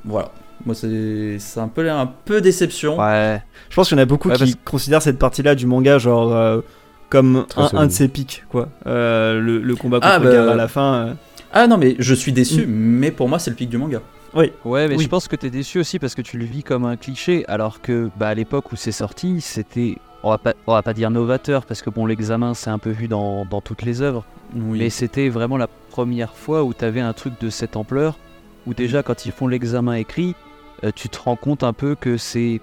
[0.04, 0.34] Voilà,
[0.66, 3.00] moi c'est c'est un peu, un peu déception.
[3.00, 3.42] Ouais.
[3.70, 5.98] je pense qu'il y en a beaucoup Ouais, qui parce- considèrent cette partie-là du manga
[5.98, 6.62] genre euh,
[7.10, 8.70] comme un, de ses pics, quoi.
[8.88, 10.94] Euh, le, le combat contre Ah, bah, à la fin.
[10.96, 11.14] euh,
[11.54, 14.00] Ah non mais je suis déçu, mais pour moi c'est le pic du manga.
[14.34, 15.04] Ouais, mais Oui.
[15.04, 17.82] je pense que t'es déçu aussi parce que tu le vis comme un cliché, alors
[17.82, 21.12] que bah, à l'époque où c'est sorti, c'était, on va pas, on va pas dire
[21.12, 24.80] novateur, parce que bon, l'examen c'est un peu vu dans, dans toutes les œuvres, Oui.
[24.80, 28.18] mais c'était vraiment la première fois où t'avais un truc de cette ampleur,
[28.66, 30.34] où déjà quand ils font l'examen écrit,
[30.92, 32.62] tu te rends compte un peu que c'est,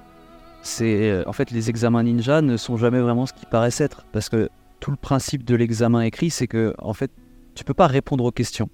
[0.62, 4.04] c'est, euh, en fait, les examens ninja ne sont jamais vraiment ce qu'ils paraissent être,
[4.12, 4.48] parce que
[4.80, 7.11] tout le principe de l'examen écrit, c'est que en fait,
[7.54, 8.68] tu peux pas répondre aux questions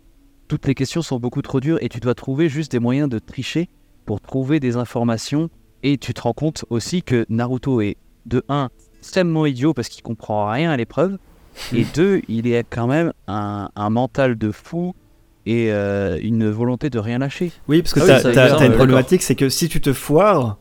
[0.48, 3.18] toutes les questions sont beaucoup trop dures et tu dois trouver juste des moyens de
[3.18, 3.68] tricher
[4.04, 5.50] pour trouver des informations.
[5.82, 10.02] Et tu te rends compte aussi que Naruto est de 1 extrêmement idiot parce qu'il
[10.02, 11.18] comprend rien à l'épreuve.
[11.72, 14.94] Et 2, il est quand même un, un mental de fou
[15.46, 17.52] et euh, une volonté de rien lâcher.
[17.68, 20.58] Oui, parce que Ah oui, évidemment, t'as une problématique, c'est que si tu te foires,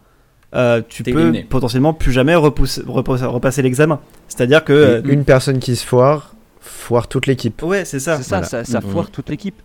[0.53, 1.43] euh, tu peux éliminé.
[1.43, 3.99] potentiellement plus jamais repousser- repasser, repasser l'examen.
[4.27, 4.73] C'est-à-dire que.
[4.73, 7.61] euh, une personne qui se foire, foire toute l'équipe.
[7.63, 8.17] ouais, c'est ça.
[8.17, 8.47] C'est ça, Voilà.
[8.47, 8.89] ça, ça Mhm.
[8.91, 9.55] foire toute l'équipe.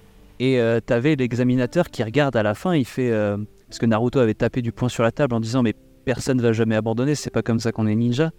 [0.41, 3.11] Et euh, t'avais l'examinateur qui regarde à la fin, il fait.
[3.11, 3.37] euh,
[3.69, 5.75] parce que Naruto avait tapé du poing sur la table en disant Mais
[6.07, 8.31] personne va jamais abandonner, c'est pas comme ça qu'on est ninja.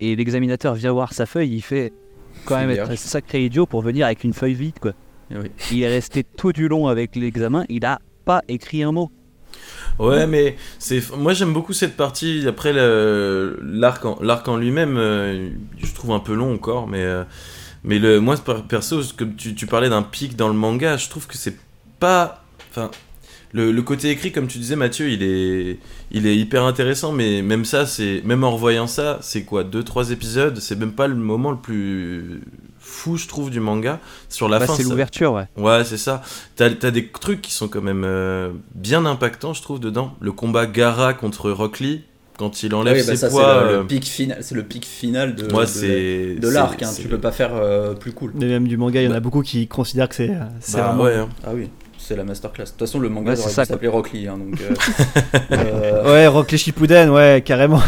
[0.00, 1.92] Et l'examinateur vient voir sa feuille, il fait
[2.44, 4.92] quand même être sacré idiot pour venir avec une feuille vide, quoi.
[5.30, 5.50] Eh oui.
[5.72, 9.10] Il est resté tout du long avec l'examen, il a pas écrit un mot.
[9.98, 12.44] Ouais, mais c'est moi j'aime beaucoup cette partie.
[12.46, 17.24] Après l'arc en, l'arc en lui-même, euh, je trouve un peu long encore, mais euh,
[17.84, 21.08] mais le moi per- perso, comme tu, tu parlais d'un pic dans le manga, je
[21.08, 21.56] trouve que c'est
[21.98, 22.90] pas, enfin.
[23.52, 25.78] Le, le côté écrit, comme tu disais Mathieu, il est,
[26.10, 29.82] il est hyper intéressant, mais même ça, c'est même en revoyant ça, c'est quoi, deux
[29.82, 32.42] trois épisodes, c'est même pas le moment le plus
[32.88, 34.00] fou, je trouve, du manga.
[34.28, 35.44] Sur la Bah, fin, c'est ça- l'ouverture, ouais.
[35.56, 36.22] Ouais, c'est ça.
[36.56, 40.14] T'as as des trucs qui sont quand même euh, bien impactants, je trouve, dedans.
[40.20, 42.02] Le combat Gara contre Rock Lee,
[42.38, 43.58] quand il enlève Oui, bah ses ça, poids.
[43.60, 46.34] c'est le, euh, le pic final, c'est le pic final de, moi, de- c'est.
[46.36, 46.82] de l'arc.
[46.82, 48.32] Hein, tu peux pas faire euh, plus cool.
[48.34, 50.40] Mais même du manga, il y en a Bah- beaucoup qui considèrent que c'est euh,
[50.60, 51.02] c'est Bah, vraiment.
[51.04, 51.28] ouais, hein.
[51.44, 52.64] Ah oui, c'est la masterclass.
[52.64, 54.28] De toute façon, le manga Ouais, ça, dû s'appeler Rock Lee.
[54.28, 54.74] hein, donc, euh,
[55.52, 57.82] euh, Ouais, Rock Lee Shippuden, ouais, carrément.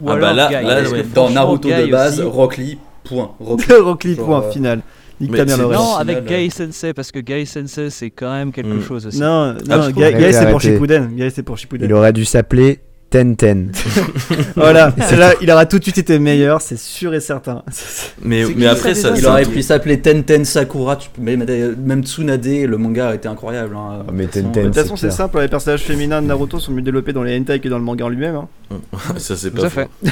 [0.00, 1.02] Ou Ah bah là- Guy, là, parce ouais.
[1.02, 3.30] que dans Naruto de base, aussi- Rock Lee, point.
[3.40, 4.80] Rock Rock Lee, Genre, point, euh, final.
[5.20, 5.56] Nique ta mère.
[5.58, 8.82] Non, avec final, Guy Sensei, parce que Guy Sensei, c'est quand même quelque Mm.
[8.82, 9.18] chose aussi.
[9.18, 10.60] Non, non, trouve- Guy, Arrêtez, c'est pour.
[10.60, 11.08] Shippuden.
[11.16, 11.88] Guy, c'est pour Shippuden.
[11.88, 12.80] Il aurait dû s'appeler
[13.16, 13.72] Ten-Ten.
[14.56, 17.62] Voilà, là, il aura tout de suite été meilleur, c'est sûr et certain.
[18.22, 19.14] Mais, après, ça, ça.
[19.16, 23.26] Il ça- aurait pu s'appeler Tenten Sakura, tu peux- même Tsunade, le manga a été
[23.28, 23.74] incroyable.
[23.74, 24.04] hein.
[24.06, 26.26] Ah, mais De toute façon, Tenten, De toute façon, c'est simple, les personnages féminins de
[26.26, 28.34] Naruto sont mieux développés dans les hentai que dans le manga en lui-même.
[28.36, 28.48] hein.
[29.16, 29.84] ça, c'est Tout pas à fait.
[29.84, 30.10] faux.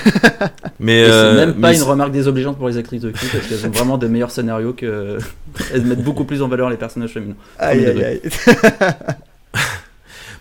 [0.81, 1.05] Mais.
[1.05, 3.67] Euh, c'est même pas mais une remarque désobligeante pour les actrices de cul parce qu'elles
[3.67, 5.19] ont vraiment des meilleurs scénarios que.
[5.75, 7.37] Elles mettent beaucoup plus en valeur les personnages féminins.
[7.59, 8.21] Aïe, aïe, aïe.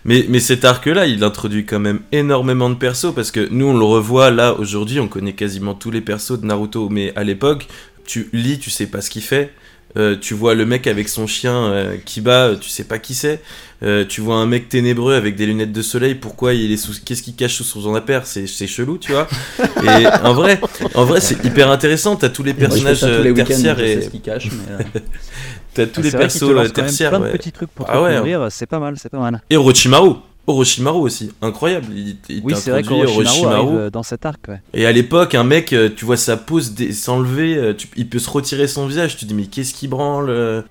[0.04, 3.76] Mais, mais cet arc-là, il introduit quand même énormément de persos parce que nous, on
[3.76, 6.88] le revoit là aujourd'hui, on connaît quasiment tous les persos de Naruto.
[6.88, 7.66] Mais à l'époque,
[8.04, 9.52] tu lis, tu sais pas ce qu'il fait.
[9.96, 12.98] Euh, tu vois le mec avec son chien euh, qui bat, euh, tu sais pas
[12.98, 13.40] qui c'est.
[13.84, 16.14] Euh, tu vois un mec ténébreux avec des lunettes de soleil.
[16.14, 19.28] Pourquoi il est sous Qu'est-ce qu'il cache sous son appert C'est c'est chelou, tu vois.
[19.82, 20.58] Et en vrai,
[20.94, 22.16] en vrai, c'est hyper intéressant.
[22.16, 24.78] T'as tous les je fais personnages tous euh, les tertiaires et mais, euh,
[25.74, 27.10] t'as tous Ah, les persos même tertiaires.
[27.10, 27.32] plein de ouais.
[27.32, 29.42] petits trucs pour te Ah ouais, découvrir, c'est pas mal, c'est pas mal.
[29.50, 30.12] Et Orochimaru.
[30.46, 31.86] Orochimaru aussi, incroyable.
[31.94, 34.60] Il, il Oui, c'est vrai qu'Orochimaru euh, dans cet arc, ouais.
[34.74, 38.28] Et à l'époque, un mec, euh, tu vois sa pose s'enlever, euh, il peut se
[38.30, 40.64] retirer son visage, tu te dis mais qu'est-ce qui branle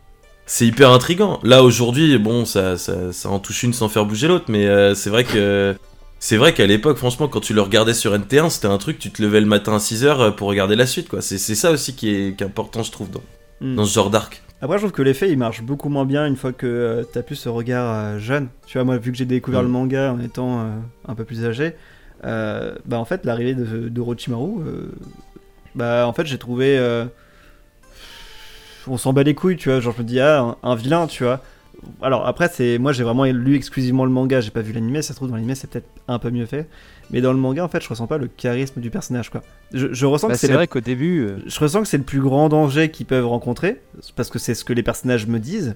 [0.46, 1.40] C'est hyper intriguant.
[1.44, 4.94] Là aujourd'hui, bon, ça, ça, ça en touche une sans faire bouger l'autre, mais euh,
[4.94, 5.76] c'est vrai que
[6.20, 9.10] c'est vrai qu'à l'époque, franchement, quand tu le regardais sur NT1, c'était un truc, tu
[9.12, 11.22] te levais le matin à 6h pour regarder la suite, quoi.
[11.22, 13.22] C'est ça aussi qui est, qui est important, je trouve, dans,
[13.62, 13.76] Hmm.
[13.76, 14.43] dans ce genre d'arc.
[14.64, 17.22] Après, je trouve que l'effet il marche beaucoup moins bien une fois que euh, t'as
[17.22, 18.48] plus ce regard euh, jeune.
[18.66, 19.66] Tu vois, moi, vu que j'ai découvert Mm.
[19.66, 20.64] le manga en étant euh,
[21.06, 21.76] un peu plus âgé,
[22.24, 24.88] bah en fait l'arrivée de, de Orochimaru, euh,
[25.76, 26.80] bah en fait j'ai trouvé,
[28.88, 31.08] on s'en bat les couilles, tu vois, genre je me dis ah un, un vilain,
[31.08, 31.42] tu vois.
[32.02, 35.10] Alors après c'est, moi j'ai vraiment lu exclusivement le manga, j'ai pas vu l'animé, ça
[35.10, 36.70] se trouve dans l'animé c'est peut-être un peu mieux fait,
[37.12, 39.42] mais dans le manga en fait je ressens pas le charisme du personnage quoi.
[39.74, 42.04] Je, je ressens Bah, que c'est vrai qu'au début, euh, je ressens que c'est le
[42.04, 43.82] plus grand danger qu'ils peuvent rencontrer,
[44.16, 45.76] parce que c'est ce que les personnages me disent.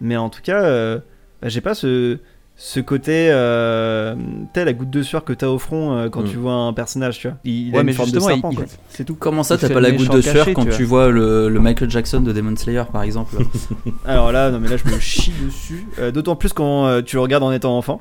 [0.00, 0.98] Mais en tout cas, euh,
[1.42, 2.18] bah, j'ai pas ce,
[2.56, 4.14] ce côté, euh,
[4.52, 6.28] t'as la goutte de sueur que t'as au front euh, quand Mm.
[6.30, 7.36] tu vois un personnage, tu vois.
[7.44, 8.64] Il, il Ouais, a mais une forme de justement, serpent, il- quoi.
[8.90, 9.14] C'est tout.
[9.14, 11.48] Comment ça, Il t'as pas la goutte de sueur caché, quand tu tu vois le,
[11.48, 13.36] le Michael Jackson de Demon Slayer, par exemple
[14.04, 15.86] Alors là, non mais là je me chie dessus.
[15.98, 18.00] Euh, D'autant plus quand euh, tu le regardes en étant enfant.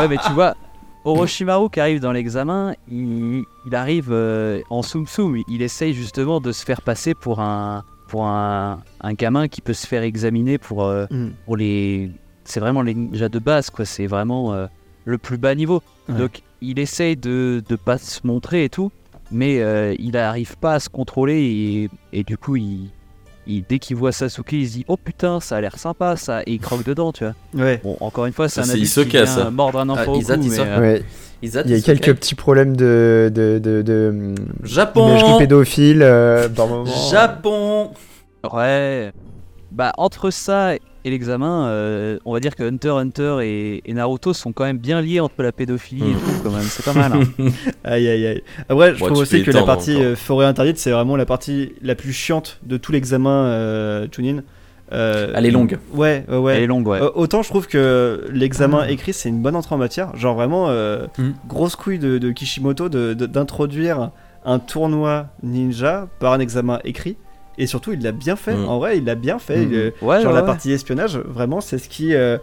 [0.00, 0.54] Ouais, mais tu vois,
[1.04, 5.42] Orochimaru qui arrive dans l'examen, il, il arrive euh, en soum soum.
[5.48, 9.72] Il essaye justement de se faire passer pour un pour un, un gamin qui peut
[9.72, 11.28] se faire examiner pour euh, Mm.
[11.44, 12.10] pour les.
[12.44, 13.84] C'est vraiment les ninjas de base, quoi.
[13.84, 14.66] C'est vraiment euh,
[15.04, 15.82] le plus bas niveau.
[16.08, 16.16] Ouais.
[16.16, 18.90] Donc il essaye de de pas se montrer et tout,
[19.32, 19.56] mais
[19.98, 22.90] il n'arrive pas à se contrôler et, et du coup il,
[23.46, 26.42] il- dès qu'il voit Sasuke, il se dit oh putain ça a l'air sympa ça
[26.42, 27.34] et il croque dedans, tu vois.
[27.64, 27.80] Ouais.
[27.82, 29.50] Bon encore une fois c'est Ça, un adulte qui vient ça.
[29.50, 30.64] mordre un enfant Ah, au Isat, cou, Hisoka.
[30.64, 31.04] mais, euh, Ouais.
[31.42, 36.66] Isat, Il y a quelques petits problèmes de, de, de, de, Japon pédophile euh, par
[36.66, 36.86] moment.
[37.10, 37.90] Japon
[38.52, 39.12] Ouais.
[39.72, 40.72] Bah, entre ça
[41.06, 44.64] et l'examen, euh, on va dire que Hunter x Hunter et, et Naruto sont quand
[44.64, 46.18] même bien liés entre la pédophilie et Hmm.
[46.18, 46.62] tout, quand même.
[46.64, 47.12] C'est pas mal.
[47.14, 47.22] hein.
[47.84, 48.42] Aïe aïe aïe.
[48.68, 50.02] Après, je trouve aussi que la partie encore.
[50.04, 54.42] euh, forêt interdite, c'est vraiment la partie la plus chiante de tout l'examen euh, Chunin.
[54.92, 55.78] Euh, Elle est longue.
[55.94, 56.56] Ouais, ouais, ouais.
[56.56, 57.00] Elle est longue, ouais.
[57.02, 60.14] Euh, autant je trouve que l'examen écrit c'est une bonne entrée en matière.
[60.16, 61.30] Genre vraiment euh, Mm.
[61.48, 64.10] grosse couille de, de Kishimoto de- de- d'introduire
[64.44, 67.16] un tournoi ninja par un examen écrit.
[67.58, 68.54] Et surtout il l'a bien fait.
[68.54, 68.68] Mm.
[68.68, 69.58] En vrai il l'a bien fait.
[69.58, 69.68] Mm.
[69.72, 70.46] Il, euh, Ouais, genre ouais, la ouais.
[70.46, 72.38] partie espionnage vraiment c'est ce qui euh,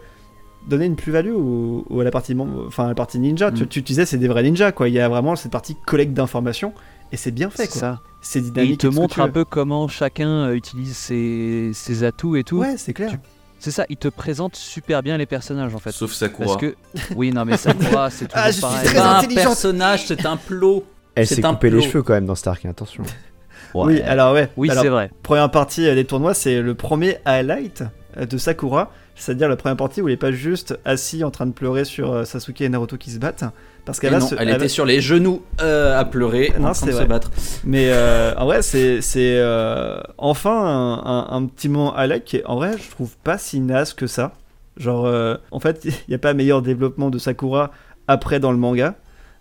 [0.68, 3.52] donnait une plus-value ou, ou à la partie enfin à la partie ninja.
[3.52, 3.66] Tu, Mm.
[3.68, 4.88] tu disais c'est des vrais ninjas quoi.
[4.88, 6.72] Il y a vraiment cette partie collecte d'informations
[7.12, 7.80] et c'est bien fait quoi.
[7.80, 8.00] ça.
[8.20, 8.70] C'est Et dynamique.
[8.72, 12.58] il te montre un peu comment chacun euh, utilise ses, ses atouts et tout.
[12.58, 13.10] Ouais c'est clair.
[13.10, 13.18] Tu-
[13.60, 15.92] C'est ça, il te présente super bien les personnages en fait.
[15.92, 16.46] Sauf Sakura.
[16.48, 16.74] Parce que.
[17.16, 18.78] Oui, non, mais Sakura, c'est toujours Ah, je suis pareil.
[18.82, 22.12] C'est très pas un personnage, c'est un plot Elle s'est un coupé les cheveux quand
[22.14, 23.04] même dans Stark, attention.
[23.74, 24.48] Oui alors ouais.
[24.56, 25.10] Oui, c'est vrai.
[25.22, 27.82] première partie euh, des tournois, c'est le premier highlight
[28.16, 31.46] euh, de Sakura, c'est-à-dire la première partie où il est pas juste assis en train
[31.46, 33.44] de pleurer sur euh, Sasuke et Naruto qui se battent,
[33.84, 37.04] parce qu'elle elle elle était sur les genoux euh, à pleurer Non, en train se
[37.04, 37.30] battre.
[37.64, 42.36] Mais euh, en vrai, c'est c'est euh, enfin un, un- un petit moment highlight qui
[42.38, 44.32] est en vrai, je trouve pas si naze que ça.
[44.76, 45.08] Genre,
[45.52, 47.70] en fait, il n'y a pas meilleur développement de Sakura
[48.08, 48.94] après dans le manga.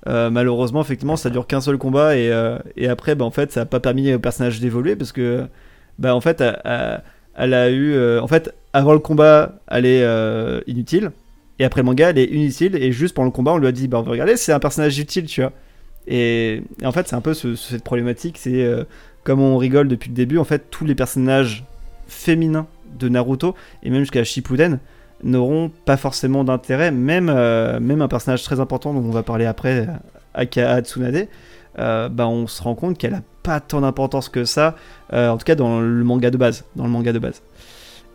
[0.08, 3.52] Euh, malheureusement, effectivement, ça dure qu'un seul combat et, euh, et après, bah, en fait,
[3.52, 5.46] ça n'a pas permis au personnage d'évoluer parce que,
[6.00, 10.04] bah, en fait, elle, a eu, euh, en fait, avant le combat, elle est
[10.68, 11.12] inutile
[11.60, 13.72] et après le manga, elle est inutile et juste pendant le combat, on lui a
[13.72, 15.54] dit, bah, regardez, c'est un personnage utile, tu vois.
[16.08, 18.68] Et, en fait, c'est un peu ce- cette problématique, c'est
[19.24, 21.64] comme on rigole depuis le début, en fait, tous les personnages
[22.08, 22.68] féminins
[23.00, 24.80] de Naruto et même jusqu'à Shippuden
[25.24, 29.46] n'auront pas forcément d'intérêt, même, euh, même un personnage très important dont on va parler
[29.46, 29.88] après,
[30.34, 31.28] Aka Tsunade,
[31.80, 34.76] euh, bah, on se rend compte qu'elle a pas tant d'importance que ça,
[35.14, 37.42] euh, en tout cas dans le manga de base, dans le manga de base.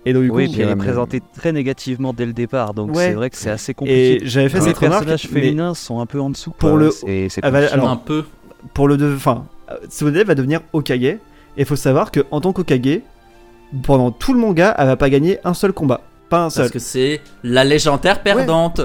[0.07, 2.73] Et donc du Oui, coup, puis elle est euh, présentée très négativement dès le départ,
[2.73, 3.07] donc Ouais.
[3.09, 4.23] c'est vrai que c'est assez compliqué.
[4.23, 6.51] et j'avais fait les cette remarque, personnages féminins sont un peu en dessous.
[6.53, 6.79] pour quoi.
[6.79, 8.25] le- c'est c'est Ah, bah, alors- un peu.
[8.75, 11.19] pour le de, enfin, euh, Tsunade va devenir Okage, et
[11.59, 13.01] il faut savoir que en tant qu'Okage,
[13.83, 16.65] pendant tout le manga, elle va pas gagner un seul combat, pas un seul.
[16.65, 18.81] Parce que c'est la légendaire perdante.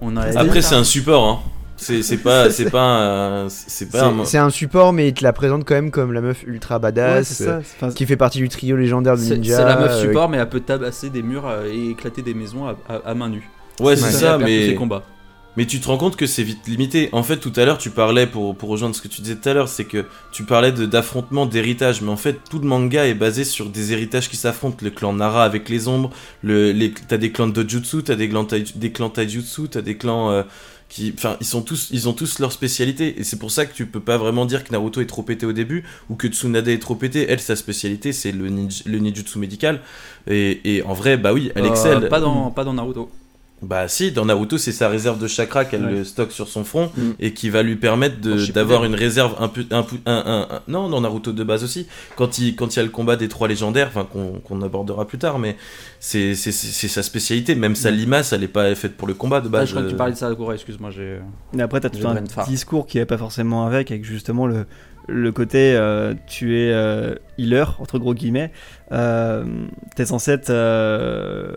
[0.00, 1.38] On a Après, c'est un support, hein.
[1.76, 2.82] C'est pas, c'est pas,
[3.44, 4.06] un- c'est pas.
[4.06, 6.78] un- c'est un support, mais il te la présente quand même comme la meuf ultra
[6.80, 7.60] badass, c'est ça.
[7.84, 9.56] Euh, qui fait partie du trio légendaire de C'est ninja.
[9.58, 12.34] c'est la meuf euh, support, mais elle peut tabasser des murs euh, et éclater des
[12.34, 13.48] maisons à, à- à main nue.
[13.80, 14.74] Ouais, c'est ça, tous mais.
[14.74, 15.04] combats.
[15.58, 17.08] Mais tu te rends compte que c'est vite limité.
[17.12, 19.48] En fait, tout à l'heure, tu parlais, pour, pour rejoindre ce que tu disais tout
[19.48, 22.00] à l'heure, c'est que tu parlais de- d'affrontement, d'héritage.
[22.00, 24.78] Mais en fait, tout le manga est basé sur des héritages qui s'affrontent.
[24.82, 26.10] Le clan Nara avec les ombres,
[26.42, 29.80] le, les, t'as des clans de Dojutsu, t'as des clans, tai, des clans Taijutsu, t'as
[29.82, 30.42] des clans euh,
[30.88, 31.12] qui.
[31.16, 33.18] Enfin, ils, sont tous, ils ont tous leur spécialité.
[33.18, 35.44] Et c'est pour ça que tu peux pas vraiment dire que Naruto est trop pété
[35.44, 37.26] au début ou que Tsunade est trop pété.
[37.28, 39.80] Elle, sa spécialité, c'est le, ninj, le ninjutsu médical.
[40.30, 42.08] Et, et en vrai, bah oui, elle Euh, excelle.
[42.08, 43.10] Pas dans, pas dans Naruto.
[43.60, 45.90] Bah si, dans Naruto, c'est sa réserve de chakra qu'elle Ouais.
[45.90, 47.10] le stocke sur son front Mm.
[47.18, 48.52] et qui va lui permettre Shippuden.
[48.52, 50.12] d'avoir une réserve un peu un, peu- un,
[50.48, 52.90] un- un- non dans Naruto de base aussi quand il quand il y a le
[52.90, 55.56] combat des trois légendaires enfin qu'on qu'on abordera plus tard mais
[55.98, 57.94] c'est c'est- c'est c'est sa spécialité même sa Mm.
[57.96, 59.94] limace elle est pas faite pour le combat de Ah, base je crois que tu
[59.94, 61.18] euh, parlais de Sakura, excuse-moi, j'ai.
[61.52, 64.66] Mais après, t'as tout un discours qui est pas forcément avec, avec justement le,
[65.08, 68.52] le côté euh, tu es euh, healer, entre gros guillemets.
[68.92, 69.44] Euh,
[69.96, 71.56] T'es censé être euh,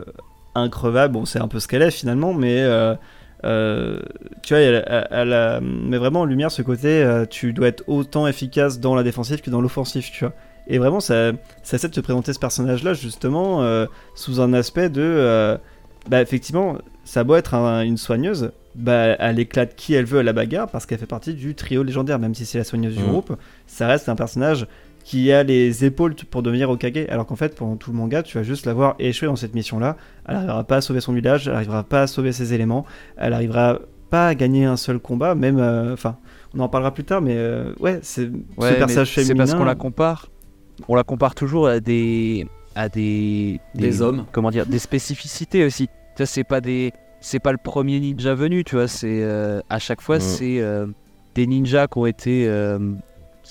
[0.56, 2.96] increvable, bon, c'est un peu ce qu'elle est finalement, mais euh,
[3.44, 4.00] euh,
[4.44, 8.28] tu vois, elle, elle- met vraiment en lumière ce côté, euh, tu dois être autant
[8.28, 10.34] efficace dans la défensive que dans l'offensif, tu vois.
[10.68, 11.32] Et vraiment, ça,
[11.64, 13.86] ça essaie de te présenter ce personnage-là, justement, euh,
[14.16, 15.58] sous un aspect de.
[16.10, 20.24] bah, effectivement, ça beau être un- une soigneuse, bah, elle éclate qui elle veut à
[20.24, 23.04] la bagarre parce qu'elle fait partie du trio légendaire, même si c'est la soigneuse du
[23.04, 23.10] Mhm.
[23.10, 23.36] groupe.
[23.68, 24.66] Ça reste un personnage
[25.12, 28.38] qui a les épaules pour devenir Okage, alors qu'en fait, pendant tout le manga, tu
[28.38, 29.98] vas juste la voir échouer dans cette mission-là.
[30.26, 32.86] Elle n'arrivera pas à sauver son village, elle n'arrivera pas à sauver ses éléments,
[33.18, 35.58] elle n'arrivera pas à gagner un seul combat, même.
[35.60, 36.16] euh, Enfin,
[36.56, 39.66] on en parlera plus tard, mais euh, ouais, c'est Ouais, ce personnage C'est parce qu'on
[39.66, 40.30] la compare.
[40.88, 42.48] On la compare toujours à des.
[42.76, 43.60] à des.
[43.76, 44.24] Des hommes.
[44.32, 45.88] Comment dire Des spécificités aussi.
[45.88, 46.94] Tu vois, c'est pas des.
[47.20, 48.88] C'est pas le premier ninja venu, tu vois.
[48.88, 49.20] C'est.
[49.24, 50.88] euh, à chaque fois, c'est euh,
[51.36, 52.46] des ninjas qui ont été.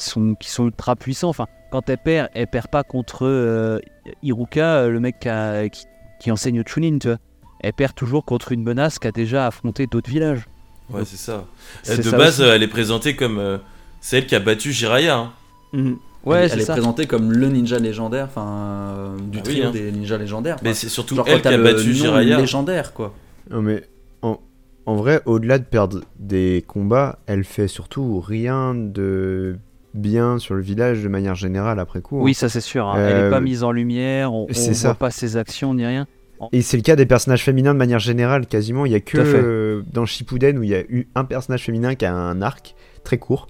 [0.01, 1.29] Qui, sont, qui sont ultra puissants.
[1.29, 3.79] Enfin, quand elle perd, elle perd pas contre euh,
[4.23, 5.85] Iruka, euh, le mec qui, a- qui,
[6.21, 7.19] qui enseigne au Chunin, tu vois.
[7.61, 10.45] Elle perd toujours contre une menace qui a déjà affronté d'autres villages.
[10.89, 11.45] Ouais, c'est ça.
[11.89, 12.49] Euh, de ça base, aussi.
[12.51, 13.59] euh, elle est présentée comme euh,
[14.01, 15.17] celle qui a battu Jiraiya.
[15.17, 15.33] hein.
[15.73, 15.99] Mhm.
[16.25, 16.73] Ouais, elle, est ça.
[16.75, 19.71] présentée comme le ninja légendaire, enfin euh, du Ah oui, hein.
[19.71, 20.57] des ninjas légendaires.
[20.63, 22.39] Mais c'est surtout Genre elle qui a battu nom Jiraiya.
[22.39, 23.15] légendaire quoi.
[23.51, 23.85] Non, mais
[24.21, 24.39] en,
[24.85, 29.57] en vrai, au-delà de perdre des combats, elle fait surtout rien de
[29.94, 32.18] bien sur le village de manière générale après coup.
[32.18, 32.22] hein.
[32.22, 32.87] Oui, ça c'est sûr.
[32.87, 32.94] hein.
[32.96, 36.07] Elle Euh, est pas mise en lumière, on, c'est voit pas ses actions ni rien.
[36.53, 38.87] Et c'est le cas des personnages féminins de manière générale, quasiment.
[38.87, 41.94] Il y a que euh, dans Shippuden où il y a eu un personnage féminin
[41.94, 42.74] qui a un arc
[43.05, 43.46] très court,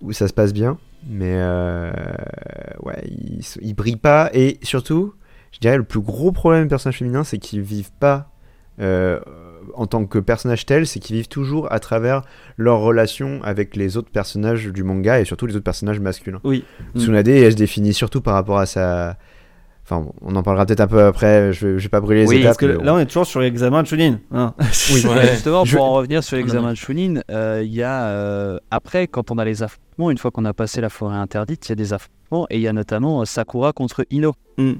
[0.00, 0.78] où ça se passe bien.
[1.08, 1.92] Mais euh,
[2.82, 4.30] ouais, ils, ils brillent pas.
[4.32, 5.12] Et surtout,
[5.52, 8.30] je dirais le plus gros problème des personnages féminins, c'est qu'ils vivent pas
[8.80, 9.20] euh,
[9.76, 12.22] en tant que personnages tels, c'est qu'ils vivent toujours à travers
[12.56, 16.40] leur relation avec les autres personnages du manga et surtout les autres personnages masculins.
[16.44, 16.64] Oui.
[16.94, 17.00] Mm.
[17.00, 19.16] Tsunade, elle se définit surtout par rapport à sa.
[19.88, 21.52] Enfin, on en parlera peut-être un peu après.
[21.52, 22.46] Je vais, je vais pas brûler les Oui, étapes.
[22.48, 24.18] Parce que là, on est toujours sur l'examen de Chunin.
[24.32, 24.52] hein.
[24.92, 25.04] Oui.
[25.06, 25.28] Ouais.
[25.30, 29.06] justement, Je- pour en revenir sur l'examen de Chunin, euh, il y a euh, après,
[29.06, 31.72] quand on a les affrontements, une fois qu'on a passé la forêt interdite, il y
[31.72, 34.34] a des affrontements et il y a notamment euh, Sakura contre Ino.
[34.58, 34.72] Mm.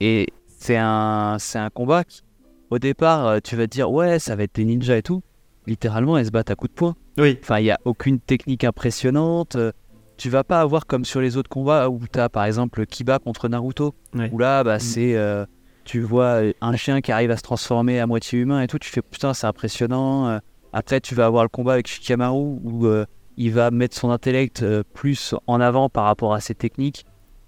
[0.00, 2.22] Et c'est un, c'est un combat qui,
[2.70, 5.22] au départ, euh, tu vas te dire ouais, ça va être des ninjas et tout.
[5.66, 6.94] Littéralement, elles se battent à coups de poing.
[7.18, 7.38] Oui.
[7.42, 9.56] Enfin, il y a aucune technique impressionnante.
[9.56, 9.72] euh,
[10.16, 13.18] Tu vas pas avoir comme sur les autres combats où tu as par exemple Kiba
[13.18, 13.94] contre Naruto.
[14.32, 15.16] Où là, bah, c'est.
[15.16, 15.46] euh,
[15.84, 18.78] tu vois un chien qui arrive à se transformer à moitié humain et tout.
[18.78, 20.38] Tu fais putain, c'est impressionnant.
[20.72, 23.04] Après, tu vas avoir le combat avec Shikamaru où euh,
[23.36, 27.04] il va mettre son intellect euh, plus en avant par rapport à ses techniques.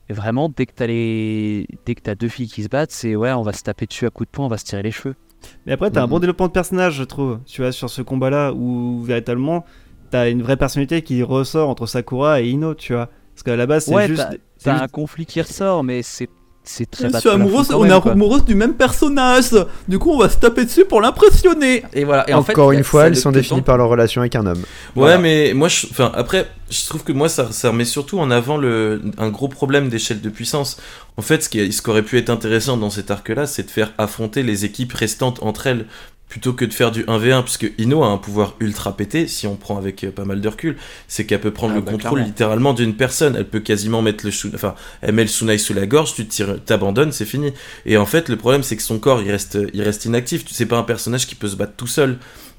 [0.08, 1.66] Et vraiment, dès que t'as les...
[1.84, 4.06] dès que t'as deux filles qui se battent, c'est ouais, on va se taper dessus
[4.06, 5.14] à coups de poing, on va se tirer les cheveux.
[5.66, 6.10] Mais après, t'as un Mhm.
[6.10, 7.40] bon développement de personnage, je trouve.
[7.46, 9.64] Tu vois, sur ce combat-là, où véritablement,
[10.10, 13.08] t'as une vraie personnalité qui ressort entre Sakura et Ino, tu vois.
[13.34, 14.22] Parce qu'à la base, c'est Ouais, juste.
[14.22, 16.28] t'as- c'est T'as juste- un conflit qui ressort, mais c'est
[16.68, 17.20] c'est très Je bas
[17.76, 18.12] on même, est quoi.
[18.12, 19.50] amoureuse du même personnage.
[19.88, 21.84] Du coup, on va se taper dessus pour l'impressionner.
[21.94, 22.28] Et voilà.
[22.28, 23.64] Et en fait, Encore une fois, elles sont définies temps.
[23.64, 24.58] par leur relation avec un homme.
[24.58, 25.18] Ouais, Voilà.
[25.18, 28.56] mais moi, je, enfin, après, je trouve que moi, ça, ça remet surtout en avant
[28.56, 30.76] le, un gros problème d'échelle de puissance.
[31.16, 33.70] En fait, ce qui, ce qui aurait pu être intéressant dans cet arc-là, c'est de
[33.70, 35.86] faire affronter les équipes restantes entre elles
[36.28, 39.56] plutôt que de faire du 1v1, puisque Ino a un pouvoir ultra pété, si on
[39.56, 40.76] prend avec euh, pas mal de recul,
[41.08, 42.26] c'est qu'elle peut prendre Ah le bah, contrôle clairement.
[42.26, 43.36] littéralement d'une personne.
[43.36, 47.12] Elle peut quasiment mettre le enfin, elle met le sunai sous la gorge, tu t'abandonnes,
[47.12, 47.52] c'est fini.
[47.84, 50.44] Et en fait, le problème, c'est que son corps, il reste, il reste inactif.
[50.44, 52.18] Tu sais pas un personnage qui peut se battre tout seul.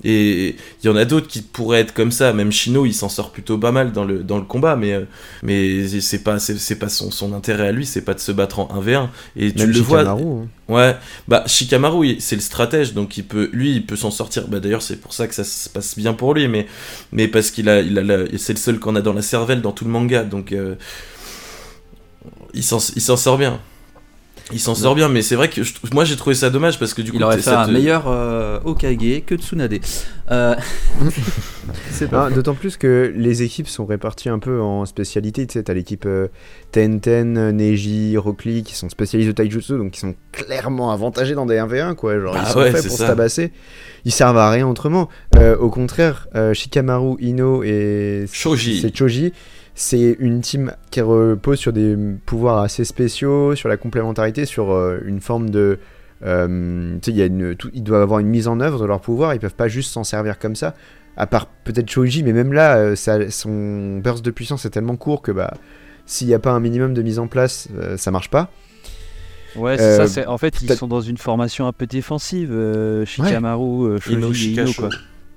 [0.10, 2.32] Et il y en a d'autres qui pourraient être comme ça.
[2.32, 5.04] Même Shino, il s'en sort plutôt pas mal dans le, dans le combat, mais, euh,
[5.44, 8.60] mais c'est pas, c'est, pas son, son intérêt à lui, c'est pas de se battre
[8.60, 9.10] en 1v1.
[9.36, 10.00] Et tu Même le vois.
[10.00, 10.48] Shikamaru, hein.
[10.70, 10.96] Ouais,
[11.28, 14.48] bah Shikamaru, c'est le stratège, donc il peut, lui, il peut s'en sortir.
[14.48, 16.68] Bah d'ailleurs, c'est pour ça que ça se passe bien pour lui, mais,
[17.12, 19.74] mais parce qu'il a, il a, c'est le seul qu'on a dans la cervelle dans
[19.74, 20.76] tout le manga, donc euh,
[22.54, 23.60] il s'en, il s'en sort bien.
[24.54, 26.94] Il s'en sort bien, mais c'est vrai que je- moi j'ai trouvé ça dommage parce
[26.94, 29.80] que du coup, Il aurait fait un te- meilleur euh, Okage que Tsunade.
[30.32, 30.56] Euh,
[32.14, 35.46] Ah, D'autant plus que les équipes sont réparties un peu en spécialités.
[35.48, 36.28] Tu sais, t'as l'équipe euh,
[36.72, 41.46] Tenten, Neji, Rock Lee qui sont spécialistes de Taijutsu, donc qui sont clairement avantagés dans
[41.46, 42.20] des 1v1, quoi.
[42.20, 43.04] Genre, Bah ils sont ouais, faits pour ça.
[43.06, 43.52] se tabasser.
[44.06, 45.10] Ils servent à rien autrement.
[45.36, 48.80] Euh, au contraire, euh, Shikamaru, Ino et Choji.
[48.82, 49.34] c'est Choji.
[49.80, 54.98] C'est une team qui repose sur des pouvoirs assez spéciaux, sur la complémentarité, sur euh,
[55.06, 55.78] une forme de.
[56.26, 58.80] euh, tu sais, il y a une- tout- ils doivent avoir une mise en œuvre
[58.80, 60.74] de leur pouvoir, ils peuvent pas juste s'en servir comme ça.
[61.16, 64.96] À part peut-être Choji, mais même là, euh, ça- son burst de puissance est tellement
[64.96, 65.54] court que bah,
[66.08, 68.50] s'il n'y a pas un minimum de mise en place, euh, ça marche pas.
[69.56, 70.08] Ouais, c'est Euh, ça.
[70.08, 72.50] c'est- En fait, ils sont dans une formation un peu défensive.
[72.52, 74.82] euh, Shikamaru, euh, Shoji Ino et Ino, Shikasho.
[74.82, 74.90] quoi.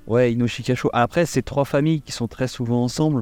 [0.07, 0.89] Ouais, Ino Shikasho.
[0.93, 3.21] Après, c'est trois familles qui sont très souvent ensemble.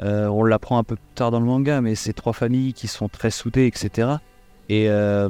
[0.00, 2.86] Euh, on l'apprend un peu plus tard dans le manga, mais c'est trois familles qui
[2.86, 4.08] sont très soudées, etc.
[4.68, 5.28] Et euh,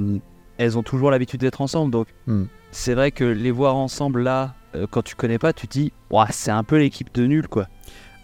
[0.59, 1.91] elles ont toujours l'habitude d'être ensemble.
[1.91, 2.45] Donc, Hmm.
[2.71, 5.93] c'est vrai que les voir ensemble là, euh, quand tu connais pas, tu te dis,
[6.11, 7.67] Ouah, c'est un peu l'équipe de nul, quoi.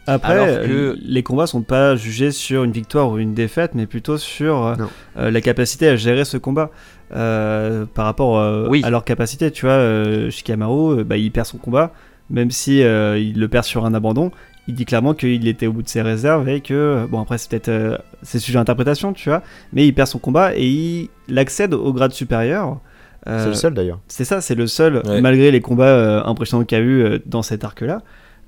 [0.07, 3.87] Après, Alors que- les combats sont pas jugés sur une victoire ou une défaite, mais
[3.87, 4.77] plutôt sur
[5.17, 6.71] la capacité à gérer ce combat
[7.15, 8.83] euh, par rapport euh, Oui.
[8.85, 9.51] à leur capacité.
[9.51, 11.93] Tu vois, euh, Shikamaru, euh, bah, il perd son combat,
[12.29, 14.31] même si euh, il le perd sur un abandon.
[14.67, 17.51] Il dit clairement qu'il était au bout de ses réserves et que, bon, après, c'est
[17.51, 19.43] peut-être euh, c'est sujet à interprétation, tu vois,
[19.75, 22.79] mais il perd son combat et il accède au grade supérieur.
[23.27, 24.01] Euh, C'est le seul d'ailleurs.
[24.09, 25.21] c'est ça, c'est le seul, Ouais.
[25.21, 28.03] malgré les combats euh, impressionnants qu'il y a eu euh, dans cet arc-là.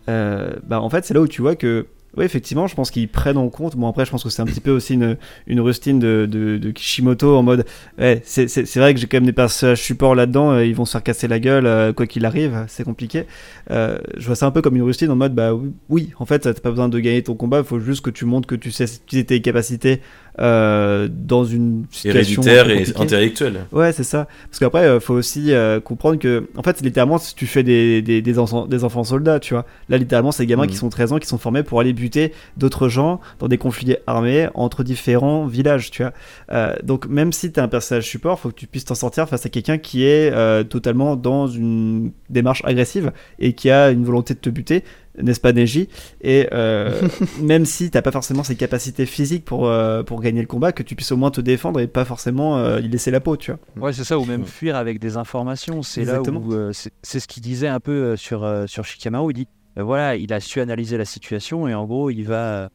[0.08, 1.86] euh, bah, en fait, c'est là où tu vois que,
[2.16, 3.76] oui, effectivement, je pense qu'ils prennent en compte.
[3.76, 6.56] Bon, après, je pense que c'est un petit peu aussi une, une rustine de, de,
[6.58, 7.64] de Kishimoto en mode,
[7.98, 10.84] ouais, c'est- c'est vrai que j'ai quand même des personnages support là-dedans, euh, ils vont
[10.84, 13.24] se faire casser la gueule, euh, quoi qu'il arrive, c'est compliqué.
[13.70, 16.24] Euh, je vois ça un peu comme une rustine en mode, bah oui, oui, en
[16.26, 18.54] fait, t'as pas besoin de gagner ton combat, il faut juste que tu montres que
[18.54, 20.00] tu sais utiliser tes capacités
[20.38, 23.00] euh, dans une situation Héréditaire et compliquée.
[23.02, 23.54] intellectuel.
[23.72, 24.26] Ouais, c'est ça.
[24.50, 28.02] Parce qu'après, euh, faut aussi euh, comprendre que, en fait, littéralement, si tu fais des,
[28.02, 29.64] des, des, enfants, des enfants soldats, tu vois.
[29.88, 30.70] Là, littéralement, c'est des gamins Mhm.
[30.70, 33.96] qui sont 13 ans, qui sont formés pour aller buter d'autres gens dans des conflits
[34.06, 36.12] armés entre différents villages, tu vois.
[36.52, 39.46] Euh, donc, même si t'es un personnage support, faut que tu puisses t'en sortir face
[39.46, 44.34] à quelqu'un qui est euh, totalement dans une démarche agressive et qui a une volonté
[44.34, 44.84] de te buter.
[45.20, 45.88] N'est-ce pas Neji
[46.20, 46.90] Et euh,
[47.42, 50.82] même si t'as pas forcément ces capacités physiques pour, euh, pour gagner le combat, que
[50.82, 53.52] tu puisses au moins te défendre et pas forcément euh, y laisser la peau, tu
[53.52, 53.86] vois.
[53.86, 55.82] Ouais, c'est ça, ou même fuir avec des informations.
[55.82, 59.30] C'est là où euh, c'est ce qu'il disait un peu euh, sur, euh, sur Shikamaru.
[59.32, 59.48] Il dit
[59.78, 62.64] euh, voilà, il a su analyser la situation et en gros, il va.
[62.64, 62.68] euh,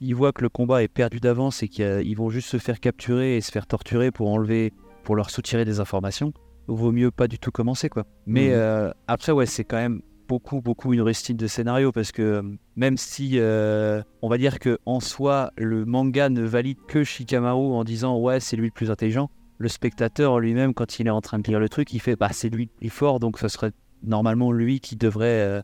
[0.00, 3.36] il voit que le combat est perdu d'avance et qu'ils vont juste se faire capturer
[3.36, 4.72] et se faire torturer pour enlever,
[5.04, 6.32] pour leur soutirer des informations.
[6.66, 8.04] Vaut mieux pas du tout commencer, quoi.
[8.26, 12.22] Mais euh, après, ouais, c'est quand même beaucoup, beaucoup une rustine de scénario parce que
[12.22, 12.42] euh,
[12.76, 17.74] même si euh, on va dire que en soi, le manga ne valide que Shikamaru
[17.74, 21.20] en disant ouais, c'est lui le plus intelligent le spectateur lui-même, quand il est en
[21.20, 23.48] train de lire le truc, il fait bah c'est lui le plus fort, donc ce
[23.48, 23.72] serait
[24.02, 25.62] normalement lui qui devrait euh,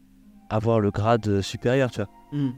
[0.49, 2.09] avoir le grade supérieur, tu vois.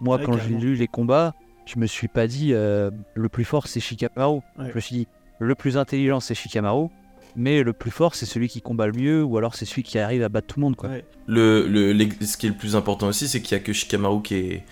[0.01, 1.35] Moi, Ouais, quand j'ai lu les combats,
[1.65, 4.41] je me suis pas dit euh, le plus fort c'est Shikamaru.
[4.59, 4.69] Ouais.
[4.71, 6.89] Je me suis dit le plus intelligent c'est Shikamaru,
[7.37, 9.99] mais le plus fort c'est celui qui combat le mieux ou alors c'est celui qui
[9.99, 10.89] arrive à battre tout le monde, quoi.
[10.91, 11.05] Ouais.
[11.27, 14.23] Le, le- ce qui est le plus important aussi, c'est qu'il y a que Shikamaru
[14.23, 14.63] qui est,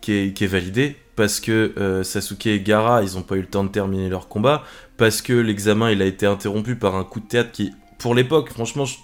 [0.00, 3.40] qui est, qui est validé, parce que euh, Sasuke et Gara, ils n'ont pas eu
[3.40, 4.62] le temps de terminer leur combat,
[4.96, 8.50] parce que l'examen, il a été interrompu par un coup de théâtre qui, pour l'époque,
[8.50, 8.96] franchement, je-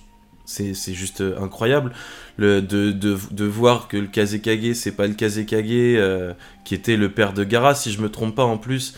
[0.45, 1.93] c'est c'est juste euh, incroyable
[2.37, 6.35] le, de, de, de voir que le Kazekage, c'est pas le Kazekage euh,
[6.65, 8.95] qui était le père de Gara, si je me trompe pas en plus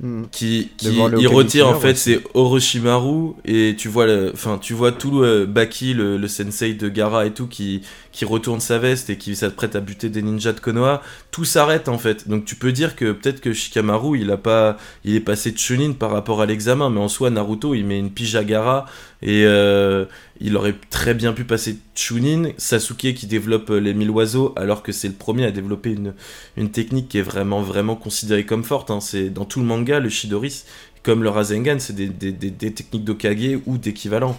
[0.00, 0.26] Mhm.
[0.32, 4.90] qui, qui il retire en fait c'est Orochimaru et tu vois le enfin tu vois
[4.90, 9.10] tout le Baki le, le sensei de Gara et tout qui qui retourne sa veste
[9.10, 11.02] et qui s'apprête à buter des ninjas de Konoha.
[11.32, 12.28] Tout s'arrête en fait.
[12.28, 15.58] Donc tu peux dire que peut-être que Shikamaru il a pas il est passé de
[15.58, 18.86] Chunin par rapport à l'examen mais en soi Naruto il met une pige à Gara
[19.22, 20.04] et euh,
[20.40, 24.82] il aurait très bien pu passer Chunin Sasuke qui développe euh, les mille oiseaux alors
[24.82, 26.14] que c'est le premier à développer une
[26.56, 28.90] une technique qui est vraiment vraiment considérée comme forte.
[28.90, 29.00] hein.
[29.00, 30.64] C'est dans tout le manga, le Shidoris,
[31.02, 34.36] comme le Rasengan, c'est des, des, des- des techniques d'Okage ou d'équivalent.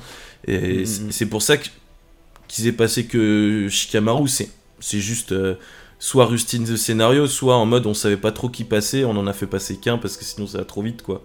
[0.47, 0.85] Et Mhm.
[0.85, 1.69] c'est- c'est pour ça que-
[2.47, 5.55] qu'ils aient passé que Shikamaru, c'est juste euh,
[5.97, 9.27] soit rustine de scénario, soit en mode on savait pas trop qui passer, on en
[9.27, 11.23] a fait passer qu'un parce que sinon ça va trop vite quoi.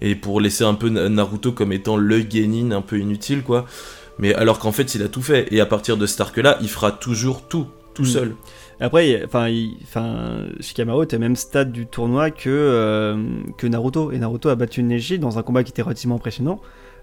[0.00, 3.66] Et pour laisser un peu Na- Naruto comme étant le genin un peu inutile quoi.
[4.22, 6.56] Mais alors qu'en fait il a tout fait et à partir de cet arc là,
[6.62, 8.08] il fera toujours tout tout Mhm.
[8.08, 8.34] seul.
[8.80, 9.48] Après, enfin,
[9.82, 13.16] enfin, Shikamaru était au même stade du tournoi que, euh,
[13.58, 14.10] que Naruto.
[14.12, 16.60] Et Naruto a battu Neji dans un combat qui était relativement impressionnant.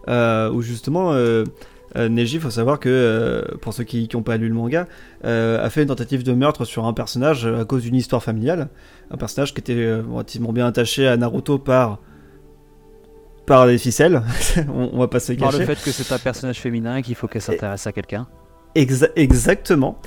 [0.08, 1.44] euh, où justement, euh,
[1.98, 4.88] euh, Neji, il faut savoir que, pour ceux qui n'ont pas lu le manga,
[5.24, 8.70] a fait une tentative de meurtre sur un personnage à cause d'une histoire familiale.
[9.12, 12.00] Un personnage qui était relativement bien attaché à Naruto par,
[13.50, 14.22] par des ficelles.
[14.74, 17.16] on, on va pas se Par le fait que c'est un personnage féminin et qu'il
[17.16, 18.28] faut qu'elle s'intéresse à quelqu'un.
[18.76, 20.00] Exa- exactement.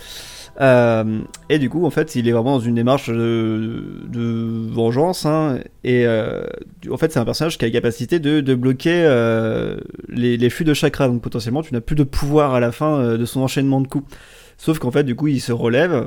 [0.60, 5.26] Euh, et du coup, en fait, il est vraiment dans une démarche de, de vengeance.
[5.26, 6.44] hein, et euh,
[6.90, 9.76] en fait, c'est un personnage qui a la capacité de, de bloquer euh,
[10.08, 11.08] les, les flux de chakra.
[11.08, 14.14] Donc potentiellement, tu n'as plus de pouvoir à la fin de son enchaînement de coups.
[14.58, 16.06] Sauf qu'en fait, du coup, il se relève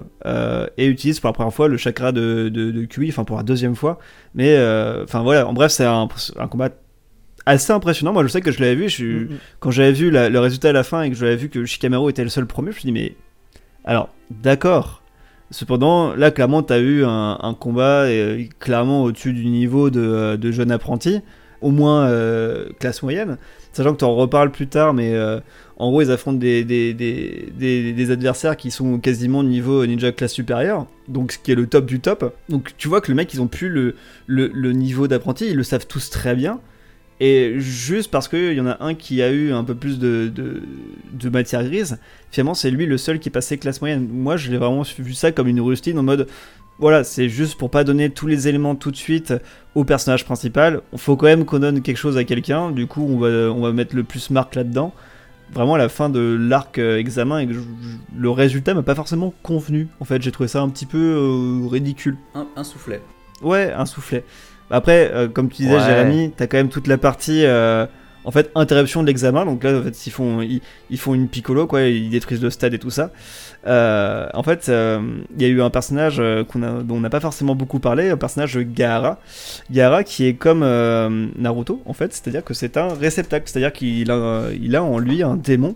[0.78, 3.44] et utilise pour la première fois le chakra de, de, de QI, enfin pour la
[3.44, 3.98] deuxième fois.
[4.36, 4.56] Mais
[5.04, 6.08] enfin voilà, en bref, c'est un,
[6.40, 6.70] un combat
[7.46, 8.14] assez impressionnant.
[8.14, 8.84] Moi, je sais que je l'avais vu.
[8.90, 9.28] Je suis,
[9.60, 12.10] quand j'avais vu la- le résultat à la fin et que j'avais vu que Shikamaru
[12.10, 13.16] était le seul premier, je me suis dit, mais.
[13.84, 15.02] Alors, d'accord.
[15.52, 20.02] Cependant, là, clairement, tu as eu un, un combat euh, clairement au-dessus du niveau de,
[20.02, 21.22] euh, de jeune apprenti,
[21.62, 23.38] au moins euh, classe moyenne.
[23.72, 25.40] Sachant que tu en reparles plus tard, mais euh,
[25.78, 30.12] en gros, ils affrontent des, des, des, des- des adversaires qui sont quasiment niveau ninja
[30.12, 32.34] classe supérieure, donc ce qui est le top du top.
[32.50, 35.56] Donc tu vois que le mec, ils ont plus le, le, le niveau d'apprenti, ils
[35.58, 36.60] le savent tous très bien.
[37.22, 40.30] Et juste parce qu'il y en a un qui a eu un peu plus de,
[40.34, 40.62] de,
[41.14, 41.98] de matière grise,
[42.30, 44.08] finalement c'est lui le seul qui passé classe moyenne.
[44.12, 46.28] Moi je l'ai vraiment vu ça comme une rustine en mode
[46.78, 49.34] voilà, c'est juste pour pas donner tous les éléments tout de suite
[49.76, 50.82] au personnage principal.
[50.92, 53.62] Il faut quand même qu'on donne quelque chose à quelqu'un, du coup on va, on
[53.62, 54.94] va mettre le plus marque là-dedans.
[55.54, 58.82] Vraiment à la fin de l'arc euh, examen, et que je- je- le résultat m'a
[58.82, 59.88] pas forcément convenu.
[60.00, 62.18] En fait, j'ai trouvé ça un petit peu euh, ridicule.
[62.34, 63.00] Un, un soufflet.
[63.44, 64.26] Ouais, un soufflet.
[64.72, 65.86] Après, euh, comme tu disais, Ouais.
[65.86, 67.86] Jérémy, t'as quand même toute la partie euh,
[68.24, 69.46] en fait interruption de l'examen.
[69.46, 72.50] Donc là, en fait, ils font ils, ils font une piccolo, quoi, ils détruisent le
[72.50, 73.12] stade et tout ça.
[73.68, 77.20] Euh, en fait, il y a eu un personnage qu'on a, dont on n'a pas
[77.20, 79.20] forcément beaucoup parlé, un personnage Gaara.
[79.72, 80.62] Gaara qui est comme
[81.38, 85.22] Naruto, en fait, c'est-à-dire que c'est un réceptacle, c'est-à-dire qu'il a, il a en lui
[85.22, 85.76] un démon.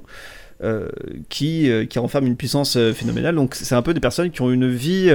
[1.29, 3.35] qui, qui renferme une puissance phénoménale.
[3.35, 5.09] Donc c'est un peu des personnes qui ont une vie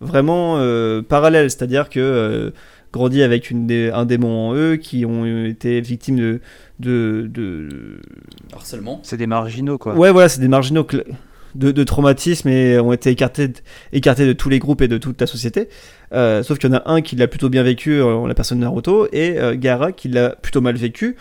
[0.00, 0.58] vraiment
[1.08, 2.52] parallèle, c'est-à-dire que
[2.92, 6.40] grandi avec une dé- un démon en eux, qui ont été victimes de,
[6.80, 8.00] de, de...
[8.54, 9.00] Harcèlement.
[9.02, 9.94] C'est des marginaux, quoi.
[9.94, 10.86] ouais voilà, c'est des marginaux
[11.54, 13.54] de, de traumatisme et ont été écartés, de-
[13.92, 15.68] écartés de tous les groupes et de toute la société.
[16.12, 18.58] Euh, sauf qu'il y en a un qui l'a plutôt bien vécu, euh, la personne
[18.58, 21.16] de Naruto, et euh, Gaara qui l'a plutôt mal vécu.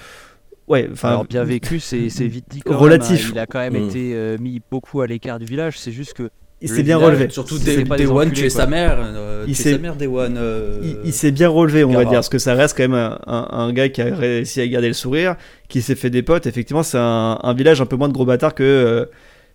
[0.68, 2.61] Ouais, enfin, Alors bien vécu, c'est c'est vite dit.
[2.61, 3.28] quand même, Relatif.
[3.28, 3.32] hein.
[3.34, 3.89] Il a quand même Mm.
[3.89, 5.78] été euh, mis beaucoup à l'écart du village.
[5.78, 6.30] C'est juste que
[6.62, 7.30] il s'est bien relevé.
[7.30, 8.62] Surtout Day, Day des One, enculés, tu es quoi.
[8.62, 8.97] sa mère.
[8.99, 10.36] euh, Il tu es s'est- sa mère, Day One.
[10.38, 12.93] euh, il, il s'est bien relevé, on va dire, parce que ça reste quand même
[12.93, 15.36] un, un- un gars qui a réussi à garder le sourire,
[15.70, 16.47] qui s'est fait des potes.
[16.47, 19.06] Effectivement, c'est un, un village un peu moins de gros bâtards que, euh,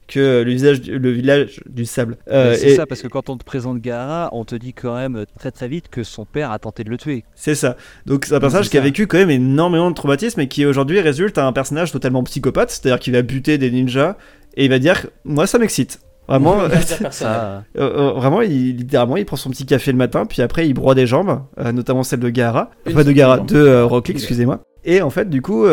[0.09, 2.17] que le, visage, le village du sable.
[2.31, 5.25] Euh, c'est ça, parce que quand on te présente Gaara, on te dit quand même
[5.39, 7.25] très très vite que son père a tenté de le tuer.
[7.37, 7.77] C'est ça.
[8.07, 11.01] Donc c'est un personnage qui a vécu quand même énormément de traumatisme et qui aujourd'hui
[11.01, 14.17] résulte à un personnage totalement psychopathe, c'est-à-dire qu'il va buter des ninjas
[14.57, 16.01] et il va dire moi ça m'excite.
[16.31, 16.59] Vraiment,
[17.11, 20.69] Ça, euh, euh, vraiment, il, littéralement, il prend son petit café le matin, puis après
[20.69, 23.47] il broie des jambes, euh, notamment celle de Gaara, Une enfin de jambe.
[23.47, 24.61] de euh, Rock excusez-moi.
[24.85, 25.67] Et en fait, du coup,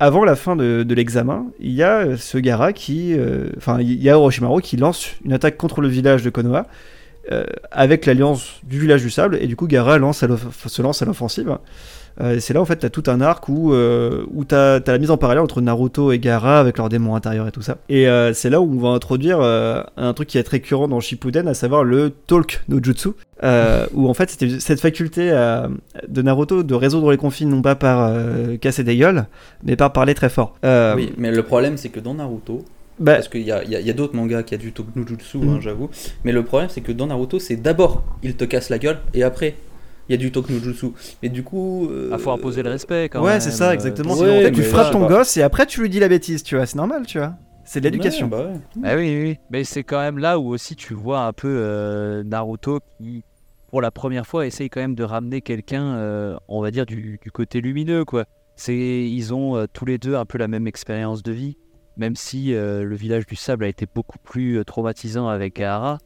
[0.00, 3.14] avant la fin de, de l'examen, il y a ce Gaara qui,
[3.58, 6.66] enfin, il y a Orochimaru qui lance une attaque contre le village de Konoha.
[7.70, 10.28] avec l'alliance du village du sable et du coup Gaara lance à
[10.66, 11.58] se lance à l'offensive
[12.20, 14.98] Euh, c'est là en fait t'as tout un arc où, euh, où t'as as la
[14.98, 17.78] mise en parallèle entre Naruto et Gaara avec leurs démons intérieurs et tout ça.
[17.88, 20.86] Et euh, c'est là où on va introduire euh, un truc qui est très récurrent
[20.86, 23.08] dans Shippuden à savoir le talk no jutsu.
[23.94, 25.30] Où en fait c'était cette faculté
[26.08, 28.12] de Naruto de résoudre les conflits non pas par
[28.60, 29.26] casser des gueules
[29.64, 30.54] mais par parler très fort.
[30.62, 32.64] Oui, mais le problème, c'est que dans Naruto,
[33.00, 35.48] bah, parce qu'il y a, a- a d'autres mangas qui a du Tokujutsu, Mhm.
[35.48, 35.90] hein, j'avoue,
[36.24, 39.22] mais le problème, c'est que dans Naruto, c'est d'abord, il te casse la gueule, et
[39.24, 39.56] après,
[40.08, 40.86] il y a du Tokujutsu.
[41.22, 41.88] Mais du coup.
[41.90, 43.40] euh, ah, faut imposer le respect quand ouais même.
[43.40, 45.08] c'est ça exactement ouais, Sinon, en fait, tu frappes ton pas.
[45.08, 47.34] gosse et après tu lui dis la bêtise tu vois c'est normal tu vois
[47.64, 48.60] c'est de l'éducation ouais, bah ouais.
[48.84, 49.38] Ah oui, oui, oui.
[49.50, 53.22] Mais c'est quand même là où aussi tu vois un peu euh, Naruto qui,
[53.70, 57.18] pour la première fois, essaye quand même de ramener quelqu'un, euh, on va dire, du,
[57.22, 58.26] du côté lumineux, quoi.
[58.54, 61.56] C'est, ils ont euh, tous les deux un peu la même expérience de vie,
[61.96, 65.98] même si euh, le village du sable a été beaucoup plus traumatisant avec Gaara,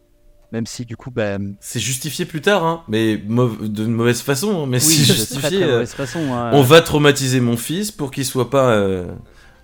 [0.53, 4.63] même si du coup, bah, oui, C'est justifié plus tard, hein, mais de mauvaise façon.
[4.63, 5.49] hein, mais c'est de très, justifié.
[5.59, 6.21] très euh, mauvaise façon.
[6.33, 6.51] hein.
[6.55, 9.07] On va traumatiser mon fils pour qu'il soit pas euh,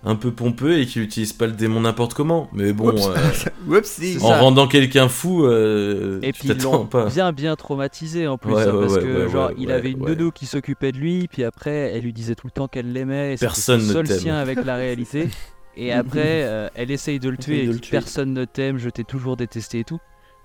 [0.03, 2.47] un peu pompeux et qu'il utilise pas le démon n'importe comment.
[2.53, 3.07] Mais bon, Oups.
[3.07, 3.15] euh,
[3.67, 4.13] Whoopsie.
[4.19, 4.39] C'est en ça.
[4.41, 7.05] rendant quelqu'un fou, euh, Et tu puis ils t'attends l'ont pas.
[7.09, 9.71] bien bien traumatisé en plus Ouais, hein, ouais, parce ouais, que ouais, genre ouais, il
[9.71, 10.15] avait une ouais.
[10.15, 13.33] nounou qui s'occupait de lui puis après elle lui disait tout le temps qu'elle l'aimait
[13.33, 15.29] et c'était Personne son ne seul sien avec la réalité
[15.77, 17.91] et après euh, elle essaye de le tuer et de dit le tuer.
[17.91, 19.99] personne ne t'aime je t'ai toujours détesté et tout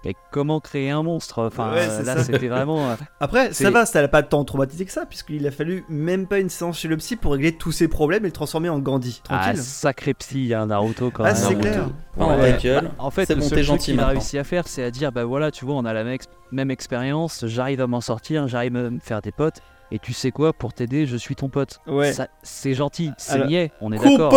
[0.04, 3.52] mais comment créer un monstre enfin Ouais, euh, c'est là c'était vraiment euh, Après, ça
[3.54, 6.48] C'est- va, ça n'a pas tant traumatisé que ça, puisqu'il a fallu même pas une
[6.48, 9.20] séance chez le psy pour régler tous ses problèmes et le transformer en Gandhi.
[9.28, 9.62] ah, Tranquille.
[9.62, 11.60] sacré psy hein, Naruto quand Ah, même c'est Naruto.
[11.60, 11.84] clair.
[12.16, 12.58] Ouais.
[12.62, 14.66] Bah, En fait, C'est le bon, seul t'es truc gentil qu'il a réussi à faire,
[14.68, 17.80] c'est à dire bah voilà, tu vois, on a la même, ex- même expérience, j'arrive
[17.80, 19.60] à m'en sortir, j'arrive à me faire des potes,
[19.92, 21.80] et tu sais quoi, pour t'aider, je suis ton pote.
[21.86, 22.12] Ouais.
[22.42, 24.34] C'est gentil, c'est niais, on est d'accord.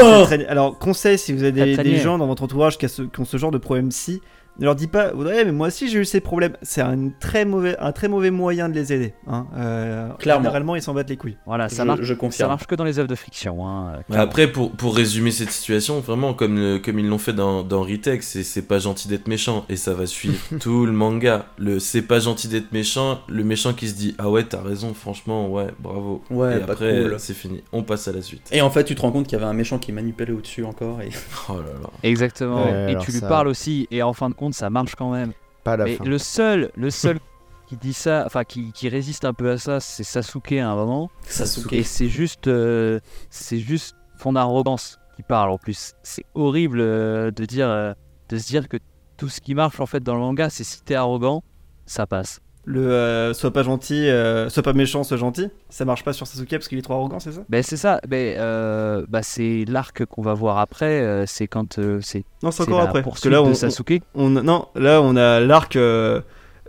[0.49, 3.25] Alors, conseil, si vous avez des, gens dans votre entourage qui, a ce- qui ont
[3.25, 4.21] ce genre de problème psy,
[4.59, 6.53] ne leur dites pas, ouais, mais moi aussi j'ai eu ces problèmes.
[6.61, 9.13] C'est un très mauvais, un très mauvais moyen de les aider.
[9.27, 9.47] Hein.
[9.57, 10.43] Euh, Clairement.
[10.43, 11.37] Généralement, ils s'en battent les couilles.
[11.45, 12.01] Voilà, ça Je- marche.
[12.01, 12.49] je Ça confirme.
[12.49, 13.67] marche que dans les œuvres de fiction.
[13.67, 14.23] Hein, clairement.
[14.23, 17.81] après, pour, pour résumer cette situation, vraiment, comme, le- comme ils l'ont fait dans, dans
[17.81, 21.45] Ritex, c'est c'est pas gentil d'être méchant, et ça va suivre tout le manga.
[21.57, 24.93] Le c'est pas gentil d'être méchant, le méchant qui se dit Ah ouais, t'as raison,
[24.93, 26.21] franchement, ouais, bravo.
[26.29, 27.15] Ouais, et après, cool.
[27.17, 28.47] c'est fini, on passe à la suite.
[28.51, 30.63] Et en fait, tu te rends compte qu'il y avait un méchant qui manipulait au-dessus
[30.63, 31.01] encore.
[31.01, 31.09] Et...
[31.49, 31.89] Oh là là.
[32.03, 32.63] Exactement.
[32.65, 35.11] Ouais, et tu lui ça- parles aussi, et en fin de compte, ça marche quand
[35.11, 35.33] même.
[35.63, 36.03] Pas à la Mais fin.
[36.03, 37.19] le seul, le seul
[37.67, 40.75] qui dit ça, enfin qui, qui résiste un peu à ça, c'est Sasuke à un
[40.75, 41.09] moment.
[41.21, 41.71] Sasuke.
[41.73, 45.93] Et c'est juste, euh, c'est juste son arrogance qui parle en plus.
[46.03, 47.93] C'est horrible euh, de dire, euh,
[48.29, 48.77] de se dire que
[49.17, 51.43] tout ce qui marche en fait dans le manga, c'est si t'es arrogant,
[51.85, 52.39] ça passe.
[52.65, 55.49] Le euh, sois pas gentil, euh, sois pas méchant, sois gentil.
[55.69, 57.41] Ça marche pas sur Sasuke parce qu'il est trop arrogant, c'est ça?
[57.49, 61.77] Ben c'est ça, ben, euh, bah, c'est l'arc qu'on va voir après, euh, c'est quand
[61.79, 63.03] euh, c'est Non, c'est encore la après.
[63.03, 64.01] Parce que là, on, de Sasuke.
[64.15, 65.75] on- non, là, on a l'arc.
[65.75, 66.21] euh,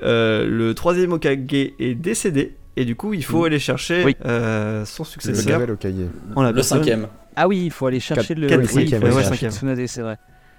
[0.02, 2.56] euh, le troisième Okage est décédé.
[2.76, 4.16] Et du coup, il faut aller chercher Oui.
[4.24, 5.60] euh, son Le successeur.
[5.60, 7.06] Le personne- cinquième.
[7.36, 9.50] Ah oui, il faut aller chercher le, quat- oui, il cinquième, faut aller ouais, chercher
[9.50, 9.50] cinquième.
[9.52, 10.16] Tsunade, c'est vrai.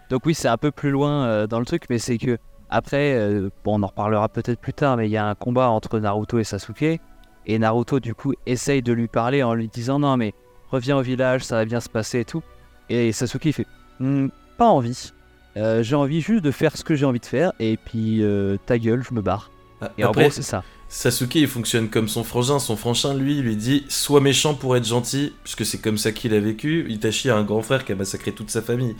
[0.10, 2.38] Donc oui, c'est un peu plus loin euh, dans le truc, mais c'est que
[2.70, 5.70] après, euh, bon, on en reparlera peut-être plus tard, mais il y a un combat
[5.70, 7.00] entre Naruto et Sasuke,
[7.48, 10.34] et Naruto du coup essaye de lui parler en lui disant non mais
[10.72, 12.44] reviens au village, ça va bien se passer et tout,
[12.90, 13.68] et Sasuke fait
[14.00, 15.12] Hmm, pas envie,
[15.58, 18.58] Euh, j'ai envie juste de faire ce que j'ai envie de faire, et puis euh,
[18.66, 19.54] ta gueule, je me barre.
[19.98, 20.66] Et en Après, gros c'est ça.
[20.88, 22.60] Sasuke il fonctionne comme son frangin.
[22.60, 26.34] Son frangin lui lui dit sois méchant pour être gentil, puisque c'est comme ça qu'il
[26.34, 26.86] a vécu.
[26.90, 28.96] Itachi a un grand frère qui a massacré toute sa famille.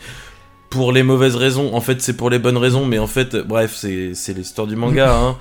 [0.76, 3.42] Pour les mauvaises raisons, en fait c'est pour les bonnes raisons, mais en fait, euh,
[3.42, 5.12] bref, c'est c'est l'histoire du manga.
[5.16, 5.36] hein.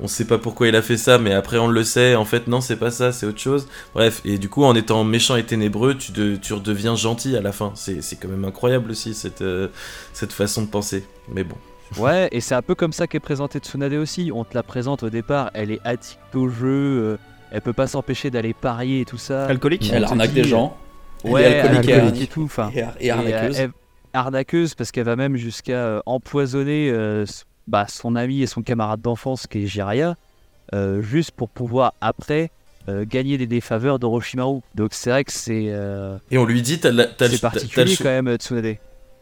[0.00, 2.14] On sait pas pourquoi il a fait ça, mais après on le sait.
[2.14, 3.66] En fait, non, c'est pas ça, c'est autre chose.
[3.94, 7.40] Bref, et du coup, en étant méchant et ténébreux, tu, de- tu redeviens gentil à
[7.40, 7.72] la fin.
[7.74, 9.66] C'est c'est quand même incroyable aussi cette, euh,
[10.12, 11.04] cette façon de penser.
[11.28, 11.56] Mais bon.
[11.98, 14.30] Ouais, et c'est un peu comme ça qu'est présenté Tsunade aussi.
[14.32, 17.16] On te la présente au départ, elle est addict au jeu, euh,
[17.50, 19.46] elle peut pas s'empêcher d'aller parier et tout ça.
[19.46, 20.76] Alcoolique Elle arnaque dit- des gens.
[21.24, 22.44] Ouais, elle est alcoolique et et tout.
[22.44, 22.70] Enfin,
[23.00, 23.58] Et, et arnaqueuse.
[23.58, 23.70] euh, elle-
[24.12, 27.24] arnaqueuse parce qu'elle va même jusqu'à euh, empoisonner euh,
[27.66, 30.16] bah, son ami et son camarade d'enfance qui est Jiraiya,
[30.74, 32.50] euh, juste pour pouvoir après
[32.88, 34.60] euh, gagner des défaveurs d'Orochimaru.
[34.74, 36.90] Donc c'est vrai que c'est euh, Et on lui dit t'as
[37.28, 38.76] c'est particulier quand même Tsunade.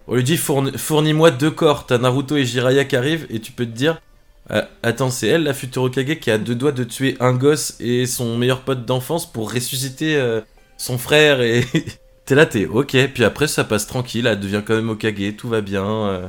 [0.09, 3.51] On lui dit fourni- fournis-moi deux corps, t'as Naruto et Jiraiya qui arrivent et tu
[3.53, 4.01] peux te dire
[4.53, 7.75] euh, attends c'est elle la future Hokage qui a deux doigts de tuer un gosse
[7.81, 10.17] et son meilleur pote d'enfance pour ressusciter
[10.77, 11.65] son frère et
[12.27, 15.49] t'es là t'es ok puis après ça passe tranquille elle devient quand même Hokage tout
[15.49, 16.29] va bien euh.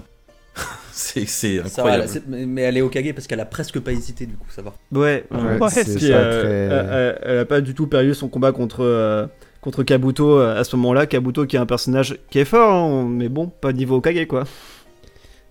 [0.92, 2.10] c'est c'est Ça va, incroyable.
[2.32, 4.64] elle- mais elle est au Kage parce qu'elle a presque pas hésité du coup, ça
[4.64, 4.74] va.
[4.92, 8.16] Ouais, Ouais, ouais, c'est ce ça, euh, très- elle, elle- a pas du tout perdu
[8.16, 9.28] son combat contre, euh,
[9.62, 11.06] contre Kabuto à ce moment-là.
[11.06, 14.46] Kabuto qui est un personnage qui est fort, hein, mais bon, pas niveau Okage quoi.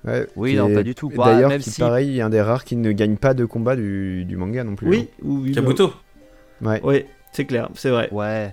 [0.05, 1.11] Ouais, Oui, non, est- pas du tout.
[1.11, 4.25] Bah, D'ailleurs, si- pareil, est un des rares qui ne gagne pas de combat du,
[4.25, 4.89] du manga non plus.
[4.89, 5.93] Oui, oui, Kabuto
[6.63, 6.67] hein.
[6.69, 6.81] Ouais.
[6.83, 8.09] Oui, c'est clair, c'est vrai.
[8.11, 8.53] Ouais.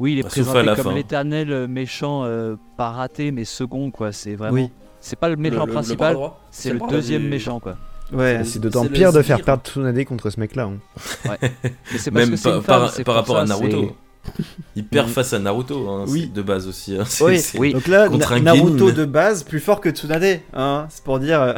[0.00, 4.12] Oui, il est Bah, présenté comme l'éternel euh, méchant, euh, pas raté, mais second, quoi.
[4.12, 4.54] C'est vraiment.
[4.54, 4.70] Oui.
[5.00, 6.16] C'est pas le méchant Le- principal,
[6.50, 7.76] c'est le deuxième du- méchant, quoi.
[8.12, 8.40] Ouais.
[8.44, 10.64] C'est d'autant pire de faire perdre Tsunade contre ce mec-là.
[10.64, 11.36] hein.
[11.42, 13.96] Mais c'est parce même que par, femme, rapport à Naruto
[14.76, 15.10] il perd Mm.
[15.10, 16.26] face à Naruto hein, Oui.
[16.32, 17.04] de base aussi hein.
[17.58, 17.72] Oui.
[17.74, 21.18] Donc là, Contre Na- un Naruto de base plus fort que Tsunade, hein, c'est pour
[21.18, 21.54] dire.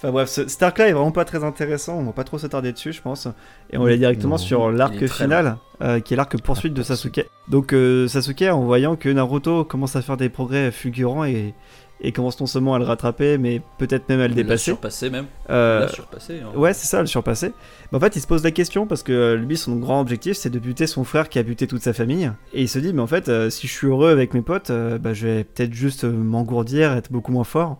[0.00, 2.72] Enfin bref, ce cet arc-là est vraiment pas très intéressant, on va pas trop s'attarder
[2.72, 3.28] dessus, je pense.
[3.70, 6.82] Et on va aller directement Non, sur l'arc final, euh, qui est l'arc poursuite de
[6.82, 7.26] Sasuke.
[7.48, 11.54] Donc euh, Sasuke, en voyant que Naruto commence à faire des progrès fulgurants et,
[12.00, 14.64] et commence non seulement à le rattraper, mais peut-être même à le dépasser.
[14.64, 15.26] surpassé même.
[15.50, 16.40] Il euh, l'a surpassé.
[16.40, 16.56] hein.
[16.58, 17.52] Ouais, c'est ça, le surpasser.
[17.92, 20.34] Mais en fait, il se pose la question parce que euh, lui, son grand objectif,
[20.38, 22.32] c'est de buter son frère qui a buté toute sa famille.
[22.54, 25.12] Et il se dit, mais en fait, si je suis heureux avec mes potes, bah,
[25.12, 27.78] je vais peut-être juste m'engourdir, être beaucoup moins fort.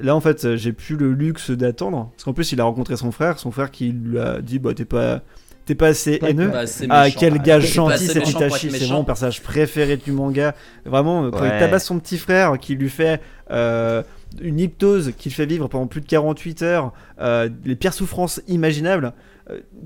[0.00, 2.10] Là, en fait, j'ai plus le luxe d'attendre.
[2.12, 4.72] Parce qu'en plus, il a rencontré son frère, son frère qui lui a dit, bah,
[4.74, 5.20] t'es pas,
[5.66, 6.50] t'es pas assez haineux.
[6.66, 10.54] C'est Ah, quel gars gentil être Itachi, c'est mon personnage préféré du manga.
[10.86, 13.20] Vraiment, euh, quand il tabasse son petit frère, qui lui fait
[13.50, 14.02] euh,
[14.40, 18.40] une hypnose, qui le fait vivre pendant plus de 48 heures, euh, les pires souffrances
[18.48, 19.10] imaginables, euh,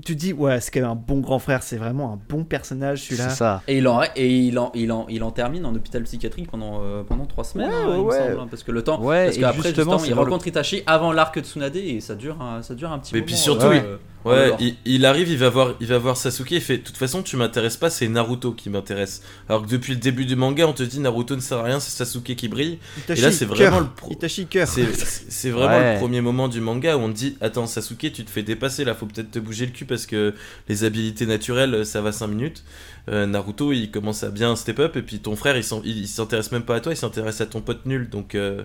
[0.05, 2.43] tu te dis, ouais, c'est quand même un bon grand frère, c'est vraiment un bon
[2.43, 3.29] personnage celui-là.
[3.29, 3.61] C'est ça.
[3.67, 6.81] Et il en et il en il en il en termine en hôpital psychiatrique pendant
[6.83, 9.25] euh, pendant trois semaines Ouais, hein, il me semble, hein, parce que le temps Ouais,
[9.25, 12.15] parce et qu'après justement, il dans le- rencontre Itachi avant l'arc de Tsunade et ça
[12.15, 13.25] dure un, ça dure un petit Mais moment.
[13.27, 16.17] puis surtout, euh, il- euh, Ouais, il, il arrive, il va voir, il va voir
[16.17, 19.21] Sasuke, il fait, de toute façon, tu m'intéresses pas, c'est Naruto qui m'intéresse.
[19.47, 21.79] Alors que depuis le début du manga, on te dit Naruto ne sert à rien,
[21.79, 22.79] c'est Sasuke qui brille.
[22.97, 24.67] Itachi, Et là, c'est vraiment le pro- Itachi cœur.
[24.67, 25.93] C'est vraiment Ouais.
[25.93, 28.83] le premier moment du manga où on te dit, attends Sasuke, tu te fais dépasser
[28.83, 30.33] là, faut peut-être te bouger le cul parce que
[30.67, 32.63] les habilités naturelles, ça va 5 minutes.
[33.09, 36.63] Euh, Naruto, il commence à bien step up et puis ton frère, il s'intéresse même
[36.63, 38.09] pas à toi, il s'intéresse à ton pote nul.
[38.09, 38.63] Donc euh,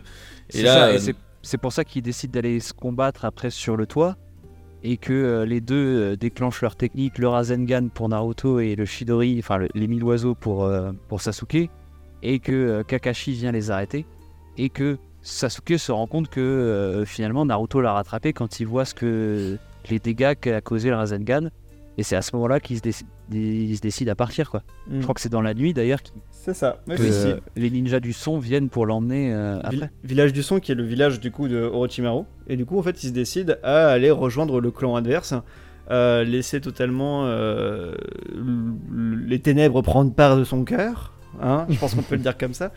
[0.51, 3.77] et C'est là, et euh, c'est- pour ça qu'ils décident d'aller se combattre après sur
[3.77, 4.17] le toit
[4.85, 5.75] et que euh, les deux
[6.13, 10.03] euh, déclenchent leur technique, le Rasengan pour Naruto et le Shidori, enfin le- les mille
[10.05, 11.69] oiseaux pour, euh, pour Sasuke,
[12.23, 14.07] et que Kakashi vient les arrêter,
[14.59, 18.95] et que Sasuke se rend compte que finalement Naruto l'a rattrapé quand il voit ce
[18.95, 19.57] que
[19.91, 21.49] les dégâts qu'a causé le Rasengan,
[21.99, 24.63] et c'est à ce moment-là qu'il se, décide- il se décide à partir quoi.
[24.89, 24.97] Mm.
[24.99, 26.15] Je crois que c'est dans la nuit d'ailleurs qu'il-
[26.45, 26.79] C'est ça.
[26.89, 29.91] Que euh, les ninjas du son viennent pour l'emmener euh, après.
[30.03, 32.83] village du son qui est le village du coup de Orochimaru et du coup en
[32.83, 35.35] fait il se décide à aller rejoindre le clan adverse
[35.91, 37.95] euh, laisser totalement euh,
[39.25, 42.55] les ténèbres prendre part de son cœur hein, je pense qu'on peut le dire comme
[42.55, 42.73] ça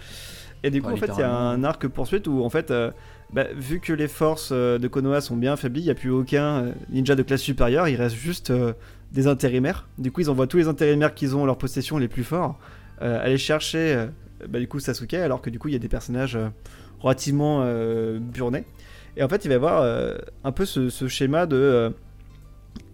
[0.64, 2.72] Et du coup, Ouais, en fait, il y a un arc poursuite où, en fait,
[2.72, 2.92] euh,
[3.34, 6.10] bah, vu que les forces euh, de Konoha sont bien affaiblies, il n'y a plus
[6.12, 8.74] aucun ninja de classe supérieure, il reste juste euh,
[9.12, 9.88] des intérimaires.
[9.98, 12.58] Du coup, ils envoient tous les intérimaires qu'ils ont en leur possession les plus forts
[13.02, 14.08] aller chercher
[14.42, 16.50] euh, bah, du coup Sasuke, alors que du coup, il y a des personnages euh,
[17.00, 18.64] relativement euh, burnés.
[19.18, 21.90] Et en fait, il va y avoir euh, un peu ce, ce schéma de euh,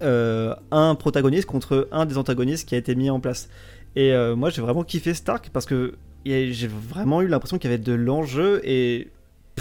[0.03, 3.49] euh, un protagoniste contre un des antagonistes qui a été mis en place.
[3.95, 5.95] Et euh, moi, j'ai vraiment kiffé Stark parce que
[6.25, 9.09] j'ai vraiment eu l'impression qu'il y avait de l'enjeu et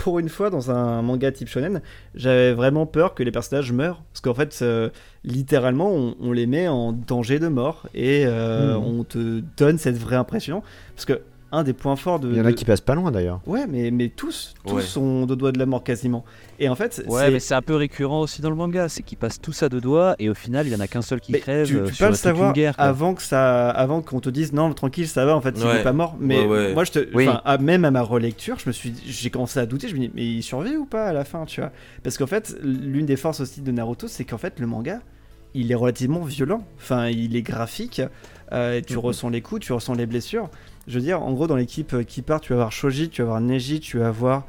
[0.02, 1.80] pour une fois dans un manga type shonen,
[2.14, 4.02] j'avais vraiment peur que les personnages meurent.
[4.12, 4.88] Parce qu'en fait, euh,
[5.24, 7.86] littéralement, on, on les met en danger de mort.
[7.94, 8.84] Et euh, Mhm.
[8.84, 10.62] on te donne cette vraie impression.
[10.94, 11.20] Parce que
[11.52, 13.40] un des points forts de Il y en a de- qui passent pas loin d'ailleurs.
[13.46, 14.82] Ouais, mais, mais tous, tous Ouais.
[14.82, 16.24] sont de doigts de la mort quasiment.
[16.60, 19.02] Et en fait, Ouais, c'est- mais c'est un peu récurrent aussi dans le manga, c'est
[19.02, 21.20] qu'ils passent tous à deux doigts et au final il y en a qu'un seul
[21.20, 22.74] qui Mais crève tu, euh, tu sur peux le savoir guerre.
[22.78, 25.80] avant que ça, avant qu'on te dise non tranquille ça va en fait il Ouais.
[25.80, 26.16] est pas mort.
[26.20, 26.74] Mais Ouais, ouais.
[26.74, 27.28] moi je te, Oui.
[27.28, 29.88] enfin, à- même à ma relecture je me suis, j'ai commencé à douter.
[29.88, 31.72] Je me dis mais il survit ou pas à la fin tu vois?
[32.02, 35.00] Parce qu'en fait l'une des forces aussi de Naruto c'est qu'en fait le manga
[35.54, 36.64] il est relativement violent.
[36.78, 38.02] Enfin il est graphique.
[38.52, 38.98] euh, tu Mhm.
[38.98, 40.50] ressens les coups, tu ressens les blessures.
[40.86, 43.22] Je veux dire en gros dans l'équipe euh, qui part tu vas avoir Shoji, tu
[43.22, 44.46] vas avoir Neji, tu vas avoir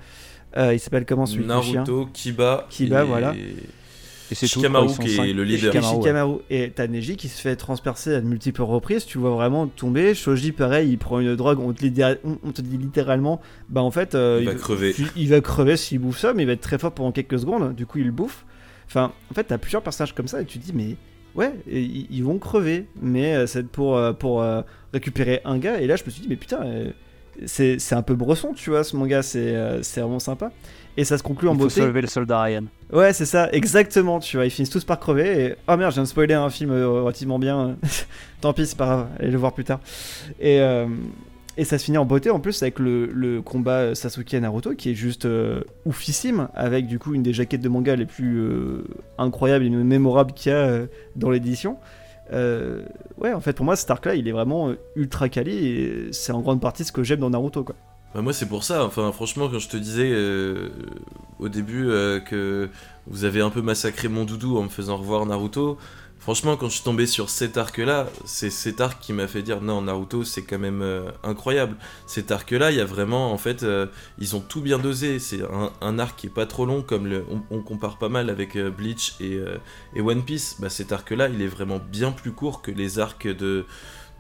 [0.58, 3.34] euh, il s'appelle comment celui Naruto, Kiba, Kiba, et- voilà.
[3.36, 5.74] Et c'est tout, Shikamaru qui est le Et leader.
[5.84, 6.40] Shikamaru, ouais.
[6.50, 10.16] Et t'as Neji qui se fait transpercer à de multiples reprises, tu vois vraiment tomber.
[10.16, 11.84] Shoji, pareil, il prend une drogue, on te,
[12.24, 14.94] on- dit littéralement, bah en fait, euh, Il va crever.
[14.94, 17.40] tu- il va crever s'il bouffe ça, mais il va être très fort pendant quelques
[17.40, 18.46] secondes, du coup il le bouffe.
[18.88, 20.96] Enfin, en fait, t'as plusieurs personnages comme ça et tu te dis, mais
[21.36, 24.62] ouais, et ils vont crever, mais euh, c'est pour, euh, pour euh,
[24.94, 25.80] récupérer un gars.
[25.82, 26.60] Et là, je me suis dit, mais putain,
[27.46, 30.52] c'est c'est un peu bresson, tu vois, ce manga, c'est c'est vraiment sympa.
[30.98, 31.82] Et ça se conclut en Il faut beauté.
[31.82, 32.66] sauver le soldat Ryan.
[32.92, 35.56] Ouais, c'est ça, exactement, tu vois, ils finissent tous par crever et...
[35.70, 37.78] Oh merde, je viens de spoiler un film relativement bien.
[38.42, 39.80] Tant pis, c'est pas grave, allez le voir plus tard.
[40.42, 40.88] Et, euh,
[41.58, 44.96] et ça se finit en beauté en plus avec le, combat Sasuke Naruto qui est
[44.96, 48.84] juste euh, oufissime, avec du coup une des jaquettes de manga les plus euh,
[49.18, 51.78] incroyables et mémorables qu'il y a euh, dans l'édition.
[52.32, 56.40] Ouais, en fait, pour moi, cet arc-là, il est vraiment ultra quali et c'est en
[56.40, 57.76] grande partie ce que j'aime dans Naruto, quoi.
[58.14, 60.14] Bah, moi c'est pour ça, enfin franchement quand je te disais
[61.40, 61.86] au début
[62.26, 62.70] que
[63.08, 65.78] vous avez un peu massacré mon doudou en me faisant revoir Naruto,
[66.22, 69.42] franchement quand je suis tombé sur cet arc là, c'est cet arc qui m'a fait
[69.42, 71.76] dire non Naruto c'est quand même euh, incroyable.
[72.06, 73.88] Cet arc là il y a vraiment en fait euh,
[74.20, 75.42] ils ont tout bien dosé, c'est
[75.82, 77.12] un, arc qui est pas trop long comme
[77.50, 79.40] on, compare pas mal avec euh, Bleach et,
[79.96, 83.00] et One Piece, bah cet arc là il est vraiment bien plus court que les
[83.00, 83.66] arcs de...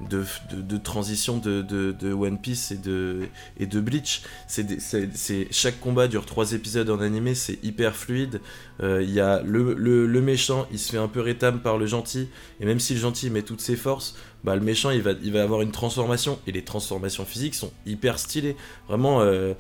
[0.10, 3.28] De, de- transition de, de- One Piece et de,
[3.60, 4.24] et de Bleach.
[4.48, 8.42] C'est chaque combat dure trois épisodes en animé, c'est hyper fluide.
[8.82, 11.86] Euh, Il y a le, le- méchant, il se fait un peu rétame par le
[11.86, 12.30] gentil,
[12.60, 15.32] et même si le gentil met toutes ses forces, bah, le méchant il va, il
[15.34, 18.56] va avoir une transformation, et les transformations physiques sont hyper stylées.
[18.88, 19.54] Vraiment, euh,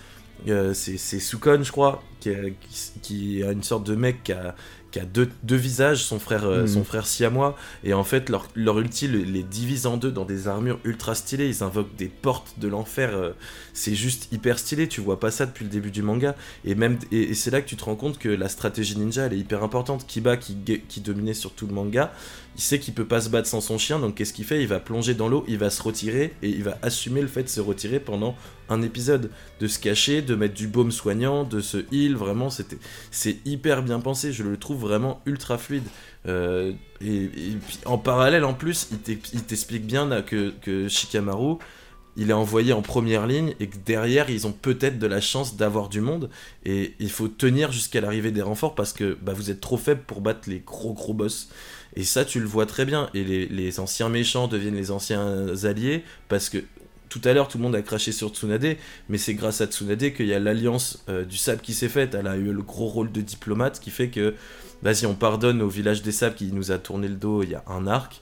[0.47, 4.23] euh, c'est c'est Sukon, je crois, qui a, qui- qui a une sorte de mec
[4.23, 4.55] qui a,
[4.91, 8.47] qui a deux, deux visages, son frère, euh, son frère siamois, et en fait leur,
[8.55, 12.09] leur ulti les, les divise en deux dans des armures ultra stylées, ils invoquent des
[12.09, 13.31] portes de l'enfer, euh,
[13.73, 16.35] c'est juste hyper stylé, tu vois pas ça depuis le début du manga,
[16.65, 19.25] et même et, et c'est là que tu te rends compte que la stratégie ninja
[19.27, 22.11] elle est hyper importante, Kiba qui, qui dominait sur tout le manga,
[22.57, 24.61] il sait qu'il peut pas se battre sans son chien, donc qu'est-ce qu'il fait?
[24.61, 27.43] Il va plonger dans l'eau, il va se retirer, et il va assumer le fait
[27.43, 28.35] de se retirer pendant
[28.71, 32.77] un épisode, de se cacher, de mettre du baume soignant, de se heal, vraiment c'était
[33.11, 35.83] c'est hyper bien pensé, je le trouve vraiment ultra fluide.
[36.27, 37.29] Euh, et,
[37.85, 41.55] en parallèle, en plus, il t'ex- il t'explique bien que, que Shikamaru,
[42.17, 45.55] il est envoyé en première ligne et que derrière, ils ont peut-être de la chance
[45.55, 46.29] d'avoir du monde.
[46.65, 50.01] Et il faut tenir jusqu'à l'arrivée des renforts parce que bah, vous êtes trop faible
[50.05, 51.49] pour battre les gros gros boss.
[51.95, 53.09] Et ça, tu le vois très bien.
[53.13, 56.59] Et les anciens méchants deviennent les anciens alliés parce que
[57.11, 58.77] tout à l'heure, tout le monde a craché sur Tsunade,
[59.09, 62.15] mais c'est grâce à Tsunade qu'il y a l'alliance euh, du sable qui s'est faite.
[62.15, 64.33] Elle a eu le gros rôle de diplomate qui fait que,
[64.81, 67.55] vas-y, on pardonne au village des sables qui nous a tourné le dos il y
[67.55, 68.21] a un arc,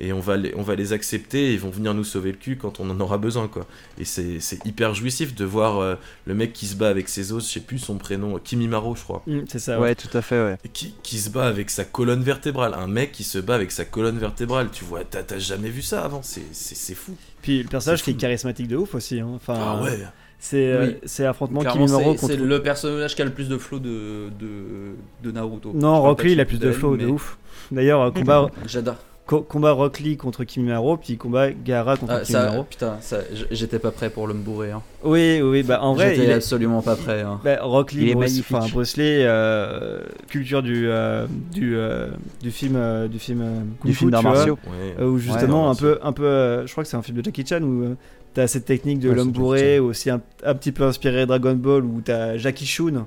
[0.00, 2.38] et on va les, on va les accepter, et ils vont venir nous sauver le
[2.38, 3.66] cul quand on en aura besoin, quoi.
[3.98, 5.94] Et c'est c'est hyper jouissif de voir euh,
[6.26, 9.02] le mec qui se bat avec ses os, je sais plus son prénom, Kimimaro, je
[9.02, 9.22] crois.
[9.26, 9.94] Mm, c'est ça, Ouais, ouais.
[9.94, 10.56] tout à fait, ouais.
[10.64, 12.74] Et Qui, qui se bat avec sa colonne vertébrale.
[12.74, 14.68] Un mec qui se bat avec sa colonne vertébrale.
[14.72, 16.22] Tu vois, t'as t'as jamais vu ça avant.
[16.22, 17.14] C'est- C'est c'est fou.
[17.42, 19.20] Puis le personnage qui est charismatique de ouf aussi.
[19.20, 19.28] hein.
[19.34, 19.98] Enfin, Ah ouais.
[20.42, 20.96] C'est euh, Oui.
[21.04, 22.32] c'est l'affrontement Clairement, Kimimaro c'est contre.
[22.32, 25.72] c'est le personnage qui a le plus de flow de, de, de Naruto.
[25.74, 27.36] Non, Rock Lee, il a plus de flow de ouf.
[27.70, 28.96] D'ailleurs, euh, combat, J'adore.
[29.30, 32.64] Co- combat Rock Lee contre Kimimaro, puis combat Gaara contre Ah, ça, Kimimaro.
[32.64, 33.18] putain, ça,
[33.52, 34.72] j'étais pas prêt pour le me bourrer.
[34.72, 34.82] Hein.
[35.04, 37.20] Oui, oui, bah en vrai, j'étais absolument pas prêt.
[37.22, 37.40] hein.
[37.44, 38.56] bah, Rock Lee, Bruce, magnifique.
[38.56, 42.08] enfin Bruce Lee, euh, culture du euh, du euh,
[42.42, 44.58] du film euh, du film euh, Du film d'arts martiaux.
[44.66, 44.96] Ouais.
[45.00, 47.18] euh, où justement Ouais, un peu un peu, euh, je crois que c'est un film
[47.18, 47.94] de Jackie Chan où euh,
[48.34, 51.84] t'as cette technique de Ouais, l'homme bourré, aussi un, un petit peu inspiré Dragon Ball
[51.84, 53.06] où t'as Jackie Chun.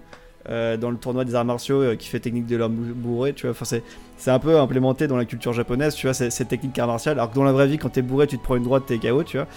[0.50, 3.44] euh, dans le tournoi des arts martiaux euh, qui fait technique de l'homme bourré tu
[3.46, 3.82] vois enfin c'est
[4.24, 7.18] c'est un peu implémenté dans la culture japonaise tu vois c'est- cette technique art martial
[7.20, 8.98] alors que dans la vraie vie quand t'es bourré tu te prends une droite t'es
[8.98, 9.48] KO tu vois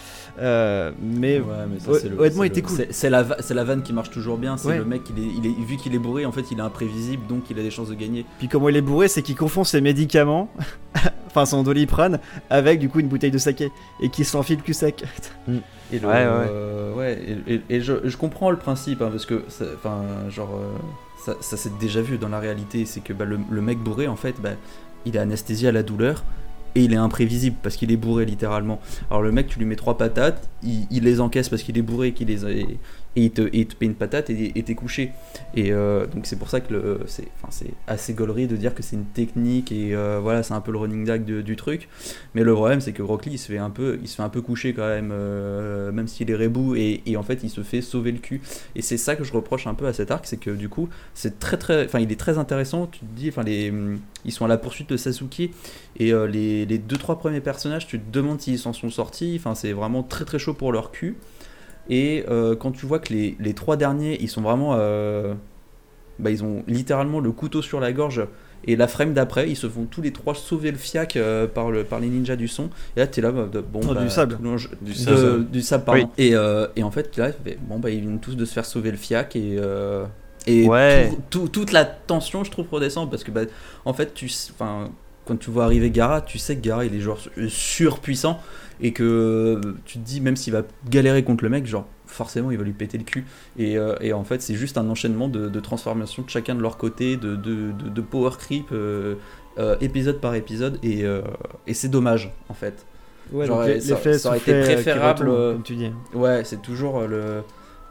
[0.40, 3.22] Euh, mais, Ouais, mais ça, hon- c'est le- honnêtement c'est il était cool C'est la,
[3.64, 4.56] vanne qui marche toujours bien.
[4.58, 4.78] C'est Ouais.
[4.78, 7.26] le mec, il est, il est, vu qu'il est bourré, en fait, il est imprévisible,
[7.26, 8.26] donc il a des chances de gagner.
[8.38, 10.50] Puis comment il est bourré, c'est qu'il confond ses médicaments,
[11.28, 12.18] enfin son doliprane,
[12.50, 13.70] avec du coup une bouteille de saké
[14.02, 15.04] et qu'il s'enfile cul sec.
[15.92, 16.20] Et le- Ouais, ouais.
[16.50, 19.42] euh, ouais, et, et- et je, je comprends le principe, hein, parce que,
[19.76, 20.76] enfin, genre, euh,
[21.40, 24.40] ça, s'est déjà vu dans la réalité, c'est que bah, le, mec bourré, en fait,
[24.40, 24.50] bah,
[25.04, 26.24] il est anesthésié à la douleur.
[26.74, 28.80] Et il est imprévisible parce qu'il est bourré littéralement.
[29.10, 31.82] Alors le mec, tu lui mets trois patates, il, il les encaisse parce qu'il est
[31.82, 32.48] bourré, qu'il les a-
[33.16, 35.12] et, il te, et une patate et t'es couché.
[35.54, 39.06] Et euh, donc c'est pour ça que c'est assez gaulerie de dire que c'est une
[39.06, 41.88] technique et euh, voilà, c'est un peu le running gag du truc.
[42.34, 44.22] Mais le problème, c'est que Rock Lee, il se fait un peu, il se fait
[44.22, 47.62] un peu coucher quand même, euh, même s'il est rebou, et, en fait, il se
[47.62, 48.40] fait sauver le cul.
[48.74, 50.88] Et c'est ça que je reproche un peu à cet arc, c'est que du coup,
[51.14, 52.86] c'est très très, enfin, il est très intéressant.
[52.86, 55.50] Tu te dis, enfin, ils sont à la poursuite de Sasuke,
[55.98, 59.36] et les, les deux trois premiers personnages, tu te demandes s'ils s'en sont sortis.
[59.38, 61.16] Enfin, c'est vraiment très très chaud pour leur cul.
[61.90, 65.34] Et euh, quand tu vois que les, les trois derniers, ils sont vraiment, euh,
[66.18, 68.24] bah, ils ont littéralement le couteau sur la gorge.
[68.68, 71.70] Et la frame d'après, ils se font tous les trois sauver le fiac euh, par,
[71.70, 72.64] le, par les ninjas du son.
[72.96, 74.36] Et là, t'es là, bah, de- bon, Oh, bah, du sable.
[74.36, 75.46] tout le long, je- Du de- sable.
[75.50, 76.10] du sable, pardon.
[76.18, 77.30] Et, euh, et en fait, là,
[77.68, 79.56] bon, bah, ils viennent tous de se faire sauver le fiac et.
[79.60, 80.04] euh,
[80.48, 81.10] et Ouais.
[81.10, 83.42] tout- tout- toute la tension, je trouve, redescend parce que, bah,
[83.84, 84.28] en fait, tu,
[85.26, 87.18] quand tu vois arriver Gara, tu sais que Gara il est genre
[87.48, 88.40] surpuissant
[88.80, 89.02] et que
[89.62, 92.64] euh, tu te dis, même s'il va galérer contre le mec, genre forcément il va
[92.64, 93.24] lui péter le cul.
[93.58, 96.60] Et, euh, et en fait, c'est juste un enchaînement de, de transformations de chacun de
[96.62, 99.14] leur côté, de, de, de- de power creep, euh,
[99.58, 101.22] euh, épisode par épisode, et, euh,
[101.66, 102.86] et c'est dommage en fait.
[103.32, 105.90] Ouais, Genre, les- ça- ça aurait été euh, préférable, euh, comme tu dis.
[106.14, 107.42] Ouais, c'est toujours euh,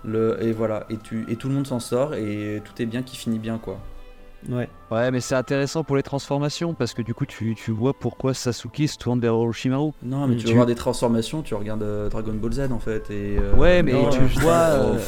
[0.05, 0.38] le, le.
[0.43, 3.17] Et voilà, et, tu, et tout le monde s'en sort, et tout est bien qui
[3.17, 3.79] finit bien quoi.
[4.49, 4.69] Ouais.
[4.91, 8.33] Ouais, mais c'est intéressant pour les transformations parce que du coup, tu, tu vois pourquoi
[8.33, 9.91] Sasuke se tourne vers Orochimaru.
[10.03, 13.09] Non, mais tu Tu- voir des transformations, tu regardes euh, Dragon Ball Z en fait.
[13.09, 14.99] Et, euh, Ouais, mais non, tu vois, euh,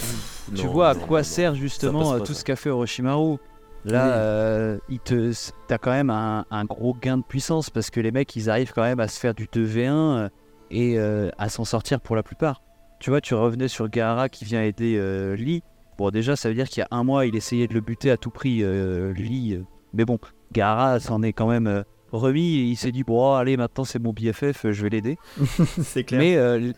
[0.56, 2.40] tu Non, vois à quoi non, sert justement pas, tout ça.
[2.40, 3.38] ce qu'a fait Orochimaru.
[3.86, 4.12] Là, Oui.
[4.16, 5.32] euh, il te,
[5.68, 8.74] t'as quand même un, un gros gain de puissance parce que les mecs, ils arrivent
[8.74, 10.30] quand même à se faire du 2v1 euh,
[10.72, 12.62] et euh, à s'en sortir pour la plupart.
[13.00, 15.64] Tu vois, tu revenais sur Gaara qui vient aider euh, Lee.
[15.98, 18.12] Bon, déjà, ça veut dire qu'il y a un mois, il essayait de le buter
[18.12, 19.62] à tout prix, euh, euh.
[19.94, 20.20] Mais bon,
[20.54, 21.82] Gaara s'en est quand même euh,
[22.12, 25.18] remis et il s'est dit, bon, allez, maintenant c'est mon BFF, je vais l'aider.
[25.82, 26.20] c'est clair.
[26.20, 26.72] Mais euh,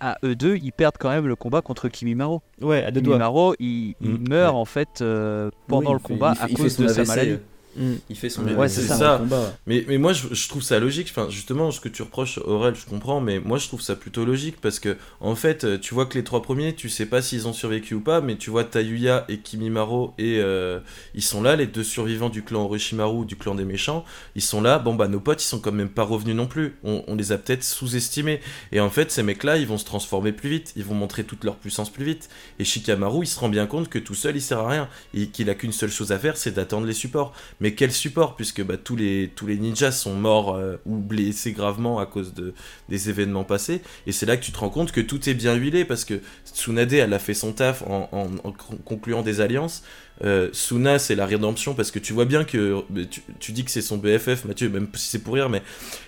[0.00, 2.42] à eux deux, ils perdent quand même le combat contre Kimimaro.
[2.60, 3.54] ouais, à deux doigts.
[3.60, 4.28] Il, il Mm.
[4.28, 7.38] meurt en fait euh, pendant oui, le combat fait- à cause de sa maladie.
[7.76, 7.94] Mm.
[8.10, 9.18] Il fait son Ouais, c'est ça.
[9.20, 9.52] combat.
[9.66, 11.08] Mais, mais moi, je, je trouve ça logique.
[11.10, 14.24] Enfin, justement, ce que tu reproches, Aurel, je comprends, mais moi, je trouve ça plutôt
[14.24, 17.22] logique parce que, en fait, euh, tu vois que les trois premiers, tu sais pas
[17.22, 20.80] s'ils ont survécu ou pas, mais tu vois Tayuya et Kimimaro, et euh,
[21.14, 24.04] ils sont là, les deux survivants du clan Orochimaru, du clan des méchants,
[24.34, 24.78] ils sont là.
[24.78, 26.76] Bon, bah, nos potes, ils sont quand même pas revenus non plus.
[26.84, 28.40] On, on les a peut-être sous-estimés.
[28.72, 31.44] Et en fait, ces mecs-là, ils vont se transformer plus vite, ils vont montrer toute
[31.44, 32.28] leur puissance plus vite.
[32.58, 35.28] Et Shikamaru, il se rend bien compte que tout seul, il sert à rien, et
[35.28, 37.32] qu'il a qu'une seule chose à faire, c'est d'attendre les supports.
[37.60, 41.52] Mais quel support Puisque bah, tous, les, tous les ninjas sont morts euh, ou blessés
[41.52, 42.52] gravement à cause de,
[42.88, 43.80] des événements passés.
[44.06, 46.20] Et c'est là que tu te rends compte que tout est bien huilé parce que
[46.52, 49.82] Tsunade, elle a fait son taf en, en- en con- concluant des alliances.
[50.24, 52.76] Euh, Suna, c'est la rédemption parce que tu vois bien que.
[52.88, 55.60] mais Tu, tu dis que c'est son BFF, Mathieu, même si c'est pour rire, mais.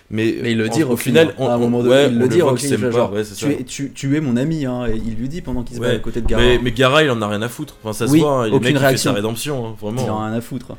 [0.09, 1.33] Mais, Mais il le dit au final, hein.
[1.39, 2.37] on, à un moment donné, ouais, il le dit
[3.35, 5.81] tu, es, tu, tu es mon ami, hein, et il lui dit pendant qu'il se
[5.81, 5.95] bat Ouais.
[5.95, 6.41] à côté de Gara.
[6.41, 7.75] Mais, mais Gara, il en a rien à foutre.
[7.83, 9.11] Enfin, ça se voit, hein, le aucune mec, il fait réaction.
[9.11, 10.01] sa rédemption, hein, vraiment.
[10.05, 10.77] il en a De rien à foutre.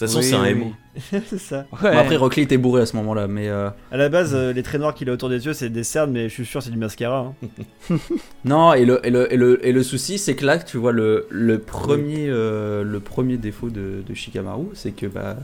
[0.00, 0.72] Toute façon, Oui, c'est un oui, émo.
[1.26, 1.66] c'est ça.
[1.82, 1.92] Ouais.
[1.92, 3.48] Bon, après, Rock Lee était bourré à ce moment-là, mais.
[3.48, 5.84] euh, À la base, euh, les traits noirs qu'il a autour des yeux, c'est des
[5.84, 7.32] cernes, mais je suis sûr c'est du mascara.
[7.90, 7.96] hein.
[8.44, 10.92] Non, et le, et le, et le, et le souci, c'est que là, tu vois,
[10.92, 15.36] le, le, premier, euh, le premier défaut de, de Shikamaru, c'est que bah,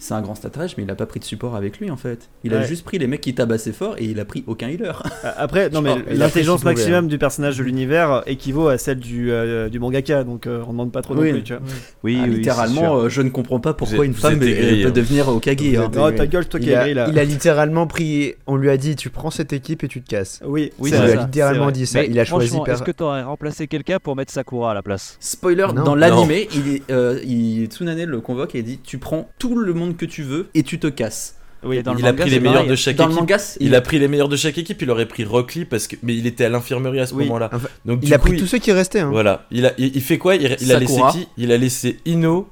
[0.00, 2.28] c'est un grand stratège, mais il a pas pris de support avec lui en fait.
[2.42, 5.02] Il a juste pris les mecs qui tabassaient fort et il a pris aucun healer.
[5.22, 9.68] A- Après, non mais l'intelligence maximum du personnage de l'univers équivaut à celle du, euh,
[9.68, 11.32] du mangaka, donc euh, on demande pas trop non Oui.
[11.32, 11.62] plus, tu vois.
[12.02, 14.90] Oui, Ah, oui, littéralement, euh, je ne comprends pas pourquoi une vous femme peut hein.
[14.90, 15.56] devenir Okage.
[15.60, 15.90] Hein.
[15.94, 17.06] Non, ta gueule, toi qui Il es a, là.
[17.10, 18.34] il a littéralement pris.
[18.46, 20.40] On lui a dit tu prends cette équipe et tu te casses.
[20.44, 22.00] Oui, Oui, c'est il a littéralement dit ça.
[22.00, 22.56] Mais il a choisi.
[22.66, 25.16] Est-ce que t'aurais remplacé quelqu'un pour mettre Sakura à la place?
[25.20, 29.58] Spoiler, dans l'animé, il, est, euh, il- Tsunade le convoque et dit Tu prends tout
[29.58, 31.36] le monde que tu veux et tu te casses.
[31.62, 32.70] Oui, le il a manga, pris les meilleurs pareil.
[32.70, 33.20] de chaque Dans le équipe.
[33.20, 35.86] manga, Il a pris les meilleurs de chaque équipe, il aurait pris Rock Lee parce
[35.88, 37.24] que mais il était à l'infirmerie à ce Oui.
[37.24, 37.50] moment-là.
[37.52, 39.00] Enfin, Donc Il du a coup, pris tous ceux qui restaient.
[39.00, 39.10] Hein.
[39.10, 40.36] Voilà, il a il, il fait quoi?
[40.36, 41.28] Il, il a laissé qui?
[41.36, 42.48] Il a laissé Ino,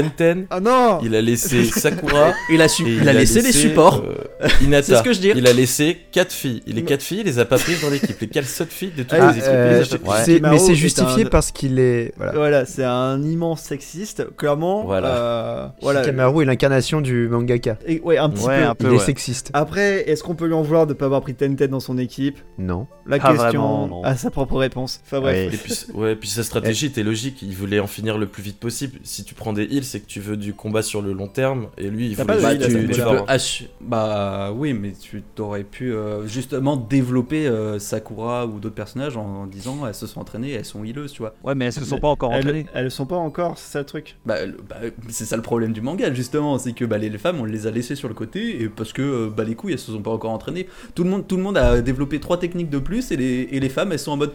[0.00, 2.32] Tenten, Ah non il a laissé Sakura.
[2.50, 4.02] Il a, su- et il a laissé les supports.
[4.04, 4.82] euh, Hinata.
[4.86, 5.32] C'est ce que je dis.
[5.34, 6.62] Il a laissé quatre filles.
[6.66, 8.18] Et les quatre filles, il les a pas prises dans l'équipe.
[8.20, 9.82] Les quatre autres filles de toutes Ah, les équipes, Euh,
[10.26, 12.12] les a mais c'est est justifié un- parce qu'il est.
[12.16, 12.32] Voilà.
[12.32, 14.84] Voilà, c'est un immense sexiste, clairement.
[14.84, 15.08] Voilà.
[15.08, 16.00] euh, voilà.
[16.02, 17.78] Shikamaru est l'incarnation du mangaka.
[17.86, 18.66] Et- ouais, un petit Ouais, peu.
[18.66, 18.86] un peu.
[18.86, 19.04] Il est ouais.
[19.04, 19.50] sexiste.
[19.52, 21.98] Après, est-ce qu'on peut lui en vouloir de ne pas avoir pris Tenten dans son
[21.98, 22.38] équipe?
[22.58, 22.86] Non.
[23.06, 25.00] La Pas question vraiment, a sa propre réponse.
[25.04, 25.52] Enfin bref.
[25.52, 27.42] Et puis, ouais, puis sa stratégie était logique.
[27.42, 28.98] Il voulait en finir le plus vite possible.
[29.02, 31.68] Si tu prends des heals, c'est que tu veux du combat sur le long terme.
[31.78, 35.64] Et lui, il voulait pas ce tu, tu peux assu- Bah oui, mais tu t'aurais
[35.64, 40.20] pu euh, justement développer euh, Sakura ou d'autres personnages en, en disant elles se sont
[40.20, 41.34] entraînées, elles sont healeuses, tu vois.
[41.44, 42.66] Ouais, mais elles se sont pas encore elles, entraînées.
[42.74, 44.16] elles sont pas encore, c'est ça le truc?
[44.26, 44.36] Bah,
[44.68, 44.76] bah,
[45.08, 47.66] c'est ça le problème du manga justement, c'est que bah, les, les femmes on les
[47.66, 50.02] a laissées sur le côté et parce que euh, bah, les couilles elles se sont
[50.02, 50.66] pas encore entraînées.
[50.94, 53.60] Tout le monde, tout le monde a développé trois techniques de plus et les, et
[53.60, 54.32] les femmes elles sont en mode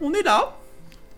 [0.00, 0.56] on est là.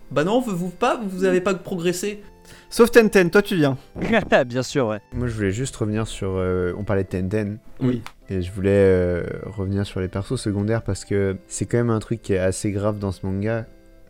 [0.09, 2.23] Bah non, vous, vous pas, vous avez pas progressé.
[2.69, 3.77] Sauf Tenten, toi tu viens.
[4.45, 4.99] Bien sûr, ouais.
[5.13, 6.31] Moi, je voulais juste revenir sur.
[6.35, 7.59] euh, on parlait de Tenten.
[7.79, 8.01] Oui.
[8.29, 11.99] Et je voulais euh, revenir sur les persos secondaires parce que c'est quand même un
[11.99, 13.65] truc qui est assez grave dans ce manga,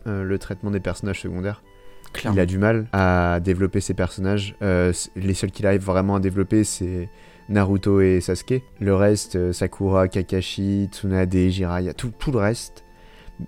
[0.08, 1.62] euh, le traitement des personnages secondaires.
[2.32, 4.56] Il a du mal à développer ses personnages.
[4.62, 7.08] Euh, c- les seuls qu'il arrive vraiment à développer, c'est
[7.48, 8.62] Naruto et Sasuke.
[8.80, 12.84] Le reste, euh, Sakura, Kakashi, Tsunade, Jiraiya, tout, tout le reste,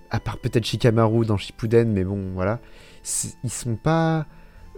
[0.09, 2.59] à part peut-être Shikamaru dans Shippuden, mais bon, voilà.
[3.03, 4.25] C'est- Ils sont pas...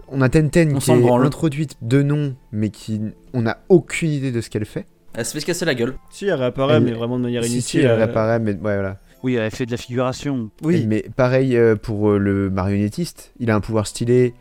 [0.08, 1.26] On a Tenten On qui est branle.
[1.26, 3.00] introduite de nom, mais qui...
[3.32, 4.86] On n'a aucune idée de ce qu'elle fait.
[5.14, 5.94] Elle se fait se casser la gueule.
[6.10, 7.80] Si, elle réapparaît, Elle- mais vraiment de manière Si, si, inutile.
[7.82, 8.98] elle euh, réapparaît, mais ouais, voilà.
[9.22, 10.50] Oui, elle fait de la figuration.
[10.62, 14.34] Oui, Mais pareil euh, pour euh, le marionnettiste, il a un pouvoir stylé,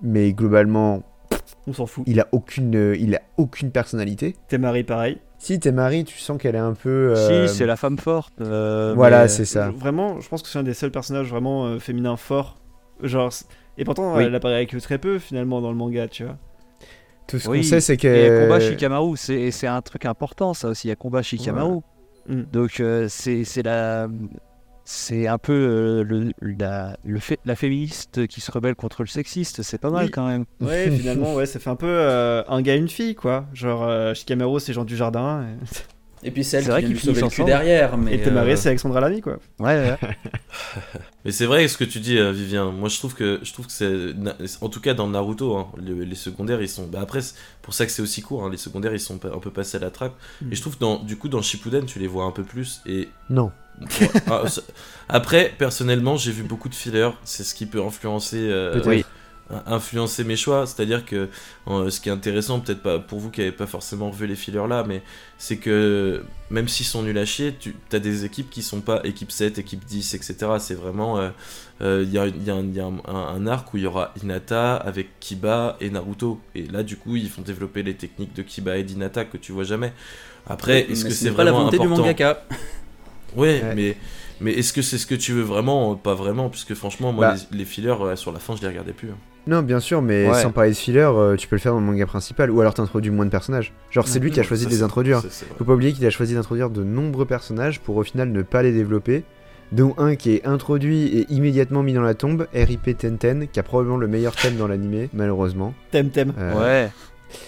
[0.00, 1.02] mais globalement,
[1.66, 2.04] on s'en fout.
[2.06, 4.34] il a aucune, euh, il a aucune personnalité.
[4.48, 5.18] T'es mari pareil.
[5.38, 7.14] Si t'es mari, tu sens qu'elle est un peu.
[7.16, 8.32] euh, Si, c'est la femme forte.
[8.40, 9.70] euh, Voilà, c'est ça.
[9.70, 12.56] Vraiment, je pense que c'est un des seuls personnages vraiment euh, féminins forts.
[13.02, 13.32] Genre,
[13.78, 14.24] et pourtant, Oui.
[14.24, 16.36] elle apparaît que très peu finalement dans le manga, tu vois.
[17.28, 18.08] Tout ce Oui, qu'on sait, c'est que.
[18.08, 20.88] Et combat Shikamaru, c'est c'est un truc important, ça aussi.
[20.88, 21.80] Il y a combat Shikamaru.
[22.28, 22.42] Mm.
[22.52, 24.08] Donc, euh, c'est c'est la.
[24.84, 29.06] C'est un peu euh, le, la, le fait, la féministe qui se rebelle contre le
[29.08, 30.10] sexiste, c'est pas mal Oui.
[30.10, 30.44] quand même.
[30.60, 33.46] Ouais, finalement, ouais, ça fait un peu euh, un gars, une fille, quoi.
[33.54, 35.44] Genre, euh, Shikamaru, c'est Jean du Jardin.
[35.44, 35.66] Et
[36.30, 37.98] puis c'est elle C'est qui lui sauver le cul derrière.
[37.98, 39.38] Mais Et, Temari, euh, c'est Alexandra Lamy, quoi.
[39.58, 39.98] Ouais, ouais.
[41.24, 42.70] Mais c'est vrai ce que tu dis, euh, Vivien.
[42.70, 44.14] Moi, je trouve que je trouve que c'est,
[44.60, 46.86] en tout cas dans Naruto, hein, le- les secondaires, ils sont.
[46.86, 48.44] Bah après, c'est pour ça que c'est aussi court.
[48.44, 50.14] hein, les secondaires, ils sont un peu passés à la trappe.
[50.42, 50.52] Mm.
[50.52, 52.80] Et je trouve que dans, du coup, dans Shippuden, tu les vois un peu plus.
[52.86, 53.50] Et Non.
[53.80, 54.42] Ouais, ah,
[55.08, 57.10] après, personnellement, j'ai vu beaucoup de fillers.
[57.24, 58.38] C'est ce qui peut influencer.
[58.38, 58.80] euh.
[58.86, 59.04] Oui.
[59.66, 60.66] Influencer mes choix.
[60.66, 61.28] C'est-à-dire que
[61.68, 64.36] euh, ce qui est intéressant, peut-être pas pour vous qui n'avez pas forcément vu les
[64.36, 65.02] fillers là, mais
[65.38, 69.00] c'est que même s'ils sont nuls à chier, tu as des équipes qui sont pas
[69.04, 70.36] équipe 7, équipe 10, etc.
[70.58, 71.18] C'est vraiment.
[71.18, 71.30] euh,
[71.80, 73.86] euh, Il y a, il y a un- y a un, arc où il y
[73.86, 76.40] aura Hinata avec Kiba et Naruto.
[76.54, 79.52] Et là, du coup, ils font développer les techniques de Kiba et d'Hinata que tu
[79.52, 79.92] vois jamais.
[80.46, 82.44] Après, est-ce que ce c'est n'est pas la vraiment volonté important du mangaka.
[83.34, 83.74] Ouais, Ouais.
[83.74, 83.96] mais,
[84.42, 87.36] mais est-ce que c'est ce que tu veux vraiment Pas vraiment, puisque franchement, moi, Bah.
[87.50, 89.08] les, les fillers, euh, sur la fin, je les regardais plus.
[89.10, 89.16] hein.
[89.46, 90.40] Non, bien sûr, mais Ouais.
[90.40, 92.74] sans parler de filler, euh, tu peux le faire dans le manga principal, ou alors
[92.74, 93.72] t'introduis moins de personnages.
[93.90, 95.20] Genre, c'est lui qui a choisi Ça, de les introduire.
[95.58, 98.62] Faut pas oublier qu'il a choisi d'introduire de nombreux personnages pour au final ne pas
[98.62, 99.24] les développer.
[99.72, 103.62] Dont un qui est introduit et immédiatement mis dans la tombe, RIP Tenten, qui a
[103.62, 105.72] probablement le meilleur thème dans l'animé, malheureusement.
[105.90, 106.34] Thème, thème.
[106.38, 106.90] Euh, Ouais.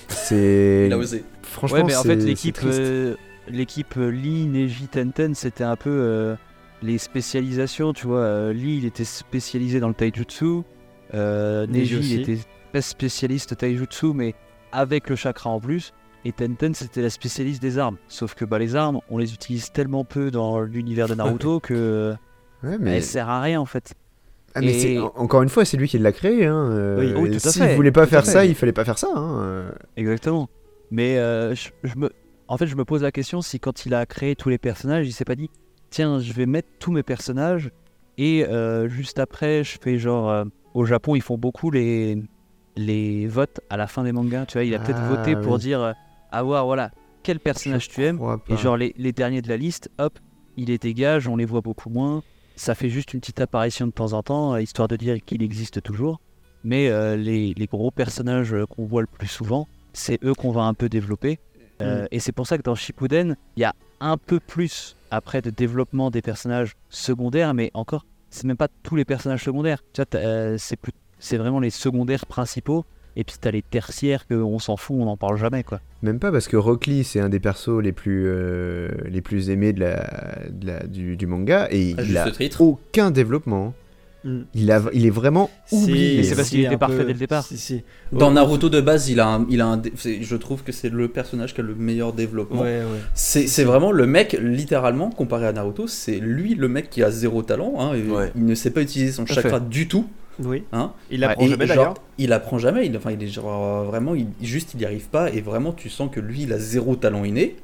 [0.09, 0.85] C'est.
[0.87, 1.23] Il a osé.
[1.43, 3.15] Franchement, Ouais, mais en fait, l'équipe euh,
[3.49, 6.35] l'équipe Lee, Neji, Tenten, c'était un peu euh,
[6.83, 8.53] les spécialisations, tu vois.
[8.53, 10.63] Lee, il était spécialisé dans le taijutsu.
[11.13, 12.39] Euh, Neji était
[12.73, 14.35] pas spécialiste taijutsu, mais
[14.73, 15.93] avec le chakra en plus.
[16.25, 17.99] Et Tenten, c'était la spécialiste des armes.
[18.09, 22.15] Sauf que bah, les armes, on les utilise tellement peu dans l'univers de Naruto que
[22.63, 23.93] Ouais, elles servent à rien en fait.
[24.55, 26.47] Ah, mais Et- encore une fois, c'est lui qui l'a créé.
[26.47, 26.71] Hein.
[26.71, 28.85] euh, Oui, oui, tout à S'il fait, voulait pas tout faire ça, il fallait pas
[28.87, 29.09] faire ça.
[29.15, 29.43] Hein.
[29.43, 29.71] euh.
[29.97, 30.49] Exactement.
[30.91, 32.11] Mais euh, je, je me,
[32.49, 35.07] en fait, je me pose la question si quand il a créé tous les personnages,
[35.07, 35.51] il s'est pas dit
[35.91, 37.71] tiens, je vais mettre tous mes personnages
[38.17, 40.45] et euh, juste après, je fais genre euh,
[40.75, 42.23] au Japon, ils font beaucoup les
[42.77, 44.47] les votes à la fin des mangas.
[44.47, 45.59] Tu vois, il a peut-être Ah, voté pour oui.
[45.61, 45.93] dire euh,
[46.43, 46.91] ouais, voilà
[47.23, 50.19] quel personnage tu aimes et genre les, les derniers de la liste, hop,
[50.59, 52.23] il les dégage, on les voit beaucoup moins.
[52.57, 55.43] Ça fait juste une petite apparition de temps en temps, euh, histoire de dire qu'il
[55.43, 56.21] existe toujours.
[56.65, 60.63] Mais euh, les, les gros personnages qu'on voit le plus souvent, c'est eux qu'on va
[60.65, 61.39] un peu développer.
[61.83, 65.41] Euh, Et c'est pour ça que dans Shippuden, il y a un peu plus après
[65.43, 68.05] de développement des personnages secondaires, mais encore,
[68.35, 69.83] c'est même pas tous les personnages secondaires.
[69.93, 72.85] Tu vois, t'as, euh, c'est plus, c'est vraiment les secondaires principaux.
[73.17, 75.81] Et puis t'as les tertiaires qu'on s'en fout, on n'en parle jamais quoi.
[76.03, 79.51] Même pas parce que Rock Lee, c'est un des persos les plus, euh, les plus
[79.51, 82.61] aimés de la, de la- du, du manga et il a titre.
[82.63, 83.73] aucun développement.
[84.25, 84.41] Mm.
[84.55, 86.17] Il, a, il est vraiment oublié.
[86.17, 87.45] Mais c'est parce qu'il si, était parfait peu- dès le départ.
[87.45, 87.83] Si, si.
[88.13, 90.89] Dans Ouais, Naruto de base, il a un, il a un, je trouve que c'est
[90.89, 92.63] le personnage qui a le meilleur développement.
[92.63, 93.01] Ouais, ouais.
[93.15, 97.11] C'est c'est vraiment le mec, littéralement, comparé à Naruto, c'est lui le mec qui a
[97.11, 97.75] zéro talent.
[97.79, 98.33] hein, et Ouais.
[98.35, 100.07] Il ne sait pas utiliser son chakra du tout.
[100.43, 100.65] Oui.
[100.73, 100.93] Hein.
[101.11, 101.95] Il apprend Et jamais d'ailleurs.
[102.19, 102.87] il apprend jamais.
[102.87, 105.31] Il, enfin, il est genre vraiment, il, juste, il n'y arrive pas.
[105.31, 107.57] Et vraiment, tu sens que lui, il a zéro talent inné.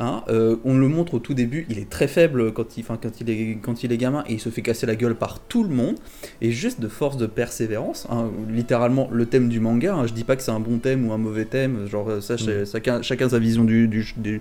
[0.00, 0.22] Hein.
[0.28, 3.20] Euh, on le montre au tout début, il est très faible quand il, enfin, quand,
[3.20, 5.62] il est, quand il est gamin et il se fait casser la gueule par tout
[5.64, 5.96] le monde.
[6.40, 10.24] Et juste de force de persévérance, hein, littéralement le thème du manga, hein, je dis
[10.24, 13.02] pas que c'est un bon thème ou un mauvais thème, genre euh, ça, c'est- chacun,
[13.02, 14.40] chacun sa vision du, du, du,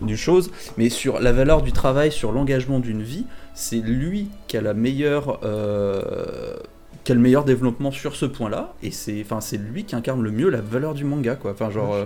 [0.00, 4.56] du chose, mais sur la valeur du travail, sur l'engagement d'une vie, c'est lui qui
[4.56, 5.40] a la meilleure.
[5.44, 6.54] euh,
[7.04, 10.22] qui a le meilleur développement sur ce point-là, et c'est enfin c'est lui qui incarne
[10.22, 11.50] le mieux la valeur du manga, quoi.
[11.52, 12.04] Enfin, genre, euh,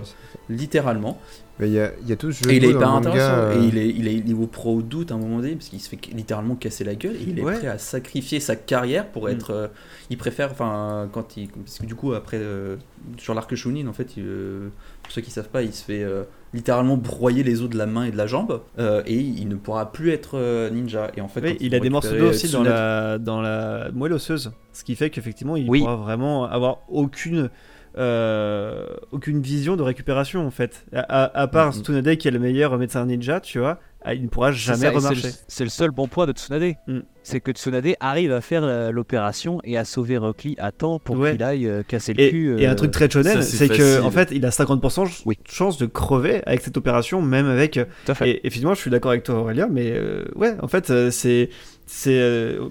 [0.49, 1.19] littéralement.
[1.59, 3.33] Il y a, il y a tout ce jeu Et il est hyper manga, intéressant.
[3.33, 5.69] euh, Et il est, il est niveau pro au doute à un moment donné, parce
[5.69, 7.15] qu'il se fait littéralement casser la gueule.
[7.15, 7.57] Et il est Ouais.
[7.57, 9.29] prêt à sacrifier sa carrière pour Mm.
[9.31, 9.51] être.
[9.51, 9.67] euh,
[10.11, 11.49] il préfère, enfin, quand il.
[11.49, 12.75] Parce que du coup, après, euh,
[13.17, 14.69] sur l'arc Shunin, en fait, il, euh,
[15.07, 17.85] pour ceux qui savent pas, il se fait euh, littéralement broyer les os de la
[17.85, 18.61] main et de la jambe.
[18.77, 21.11] euh, et il ne pourra plus être euh, ninja.
[21.15, 24.11] Et en fait, Oui, il a des morceaux d'os aussi dans la, dans la moelle
[24.13, 24.51] osseuse.
[24.73, 25.79] Ce qui fait qu'effectivement, il Oui.
[25.79, 27.49] pourra vraiment avoir aucune,
[27.97, 30.85] euh, aucune vision de récupération en fait.
[30.93, 31.73] À, à- à part.
[31.73, 33.79] Tsunade qui est le meilleur médecin ninja, tu vois,
[34.13, 35.27] il ne pourra C'est jamais c'est remarcher.
[35.27, 36.73] le- C'est le seul bon point de Tsunade.
[36.87, 36.99] Mm.
[37.23, 40.99] C'est que Tsunade arrive à faire euh, l'opération et à sauver Rock Lee à temps
[40.99, 41.33] pour Ouais.
[41.33, 42.55] qu'il aille euh, casser le Et, cul.
[42.61, 45.37] et un euh, truc très shonen, c'est que en fait, il a 50% ch- Oui.
[45.49, 47.73] chance de crever avec cette opération, même avec.
[47.73, 48.29] tout à fait.
[48.29, 51.49] Et effectivement, je suis d'accord avec toi, Aurélien, mais euh, ouais, en fait, c'est
[51.85, 52.69] c'est euh,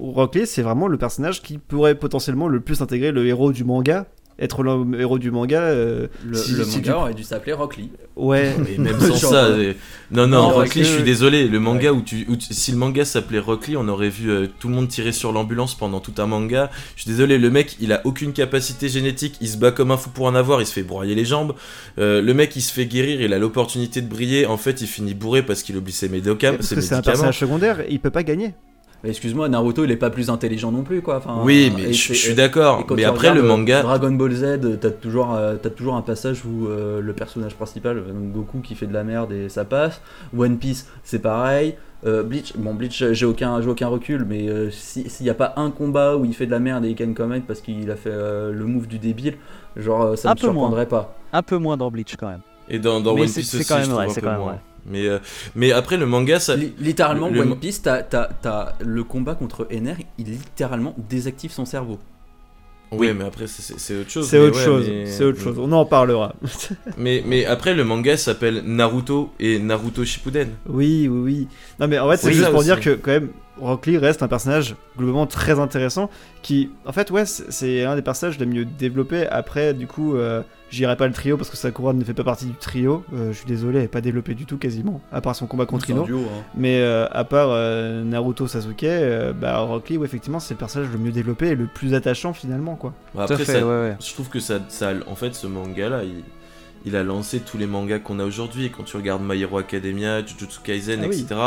[0.00, 3.64] Rock Lee, c'est vraiment le personnage qui pourrait potentiellement le plus intégrer le héros du
[3.64, 4.06] manga,
[4.40, 5.60] être le héros du manga.
[5.60, 7.90] euh, Le, si- le si manga tu- aurait dû s'appeler Rock Lee.
[8.16, 8.54] Ouais.
[8.68, 9.72] Et même sans ça, euh, euh,
[10.10, 12.52] non, non, non, Rock Lee, je que- suis désolé, le manga où tu, où tu-
[12.52, 15.32] si le manga s'appelait Rock Lee, on aurait vu euh, tout le monde tirer sur
[15.32, 16.70] l'ambulance pendant tout un manga.
[16.96, 19.96] Je suis désolé, le mec, il a aucune capacité génétique, il se bat comme un
[19.96, 21.54] fou pour en avoir, il se fait broyer les jambes.
[21.98, 24.86] Euh, le mec, il se fait guérir, il a l'opportunité de briller, en fait, il
[24.86, 27.02] finit bourré parce qu'il oublie ses, médicam- Parce ses que c'est un médicaments.
[27.02, 28.54] personnage secondaire, il peut pas gagner.
[29.02, 31.16] Excuse-moi, Naruto, il est pas plus intelligent non plus, quoi.
[31.16, 32.84] Enfin, Oui, mais je suis d'accord.
[32.94, 33.82] Mais après, le regardes, euh, manga.
[33.82, 37.96] Dragon Ball Z, t'as toujours, euh, t'as toujours un passage où euh, le personnage principal,
[37.96, 40.02] donc Goku, qui fait de la merde et ça passe.
[40.36, 41.76] One Piece, c'est pareil.
[42.06, 45.34] Euh, Bleach, bon, Bleach, j'ai aucun, j'ai aucun recul, mais euh, si- s'il n'y a
[45.34, 47.60] pas un combat où il fait de la merde et il gagne quand même parce
[47.60, 49.34] qu'il a fait euh, le move du débile,
[49.76, 50.52] genre ça Un me peu moins.
[50.54, 51.14] surprendrait pas.
[51.34, 52.40] Un peu moins dans Bleach quand même.
[52.70, 54.52] Et dans, One c'est- Piece c'est quand même vrai, c'est quand même moins.
[54.52, 54.60] vrai.
[54.86, 55.18] Mais, euh,
[55.54, 56.56] mais après, le manga, ça.
[56.56, 61.50] Li- littéralement, le- One Piece, t'as, t'as- t'as le combat contre Ener, il littéralement désactive
[61.52, 61.98] son cerveau.
[62.92, 64.26] Oui, mais après, c'est- autre chose.
[64.28, 64.86] C'est autre ouais, chose.
[64.88, 65.56] mais- C'est autre chose.
[65.60, 66.34] On en parlera.
[66.98, 70.48] Mais, mais après, le manga s'appelle Naruto et Naruto Shippuden.
[70.68, 71.48] Oui, oui, oui.
[71.78, 72.66] Non, mais en fait, c'est Oui, juste pour aussi.
[72.66, 73.28] dire que quand même,
[73.60, 76.10] Rock Lee reste un personnage globalement très intéressant
[76.42, 79.24] qui, en fait, ouais, c'est- c'est un des personnages les mieux développés.
[79.28, 82.46] Après, du coup, euh, j'irai pas le trio parce que Sakura ne fait pas partie
[82.46, 83.04] du trio.
[83.14, 85.66] Euh, je suis désolé, elle est pas développée du tout quasiment, à part son combat
[85.66, 86.04] contre Ino.
[86.04, 86.42] duo, hein.
[86.54, 90.58] Mais euh, à part euh, Naruto Sasuke, euh, bah, Rock Lee, ouais, effectivement, c'est le
[90.58, 92.92] personnage le mieux développé et le plus attachant finalement, quoi.
[93.14, 93.96] Bon, Tout à après, fait, ça- ouais, ouais.
[94.00, 96.22] je trouve que ça, ça, en fait, ce manga-là, il,
[96.84, 98.70] il a lancé tous les mangas qu'on a aujourd'hui.
[98.74, 101.20] Quand tu regardes My Hero Academia, Jujutsu Kaisen, Ah oui.
[101.20, 101.40] etc.,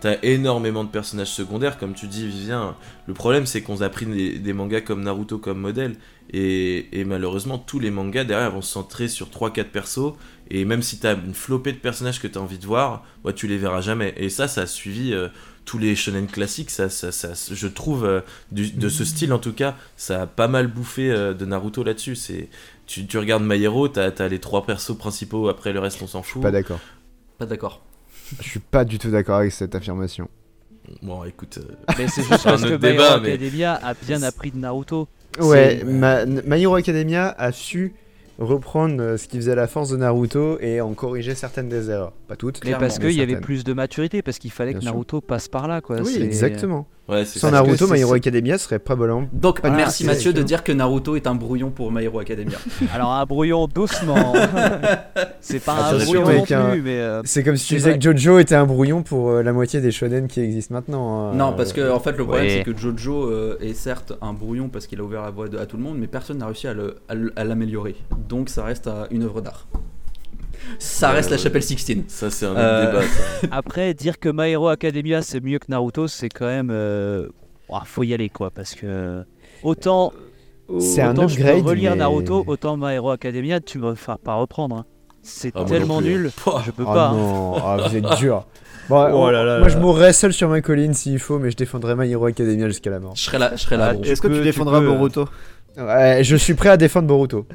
[0.00, 2.76] t'as énormément de personnages secondaires, comme tu dis, Vivien.
[3.06, 5.96] Le problème, c'est qu'on a pris des, des mangas comme Naruto comme modèle.
[6.32, 10.12] Et, et malheureusement, tous les mangas derrière vont se centrer sur 3-4 persos.
[10.50, 13.46] Et même si t'as une flopée de personnages que t'as envie de voir, bah, tu
[13.46, 14.14] les verras jamais.
[14.16, 15.28] Et ça, ça a suivi euh,
[15.70, 16.70] tous les shonen classiques.
[16.70, 20.26] Ça, ça, ça, je trouve, euh, du- de ce style en tout cas, ça a
[20.26, 22.16] pas mal bouffé euh, de Naruto là-dessus.
[22.16, 22.48] C'est
[22.86, 26.08] tu, tu regardes My Hero, t'as as les trois persos principaux, après le reste on
[26.08, 26.42] s'en fout.
[26.42, 26.80] Pas d'accord.
[27.38, 27.82] Pas d'accord.
[28.40, 30.28] Je suis pas du tout d'accord avec cette affirmation.
[31.02, 33.28] Bon, écoute, euh, Mais c'est juste C'est un parce que autre My Hero débat, mais-
[33.34, 35.06] Academia a bien appris de Naruto.
[35.38, 37.94] Ouais, My Hero Academia a su
[38.40, 42.12] reprendre euh, ce qui faisait la force de Naruto et en corriger certaines des erreurs.
[42.26, 42.64] Pas toutes.
[42.64, 44.92] Mais parce qu'il y avait plus de maturité, parce qu'il fallait Bien que sûr.
[44.92, 46.00] Naruto passe par là, quoi.
[46.00, 46.86] Oui, exactement.
[47.08, 49.24] Ouais, Sans Naruto, My Hero Academia serait probablement.
[49.32, 50.04] Donc, Pas merci.
[50.04, 52.58] Mathieu de dire que Naruto est un brouillon pour My Hero Academia.
[52.94, 54.32] Alors un brouillon doucement.
[55.40, 57.74] c'est pas un Attention, brouillon non avec un- plus, mais euh, C'est comme si tu
[57.76, 61.30] disais que Jojo était un brouillon pour euh, la moitié des shonen qui existent maintenant.
[61.30, 61.34] hein.
[61.34, 62.62] Non, parce que en fait, le problème, Ouais.
[62.64, 65.58] c'est que Jojo euh, est certes un brouillon parce qu'il a ouvert la voie de-
[65.58, 67.96] à tout le monde, mais personne n'a réussi à l'améliorer.
[68.28, 69.66] Donc, ça reste une œuvre d'art.
[70.78, 72.04] Ça reste la chapelle Sixtine.
[72.08, 73.02] ça c'est un autre Euh, débat.
[73.02, 73.48] ça.
[73.52, 77.28] après dire que My Hero Academia c'est mieux que Naruto, c'est quand même, euh,
[77.84, 79.24] faut y aller quoi, parce que
[79.62, 80.12] autant
[80.78, 83.94] C'est un autant je peux upgrade, relire mais- Naruto, autant My Hero Academia, tu me
[83.94, 84.76] feras pas reprendre.
[84.76, 84.84] hein.
[85.22, 86.30] C'est Ah, tellement nul,
[86.64, 87.08] je peux Oh pas.
[87.08, 87.12] hein.
[87.16, 88.46] non, ah, vous êtes dur.
[88.88, 91.38] Bon, Oh on- là là moi là je mourrais seul sur ma colline s'il faut,
[91.38, 93.14] mais je défendrai My Hero Academia jusqu'à la mort.
[93.14, 93.92] Je serai là, je serai là.
[93.94, 94.06] Ah.
[94.06, 95.28] Est-ce que tu tu défendras euh, Boruto?
[95.76, 97.46] Ouais, je suis prêt à défendre Boruto,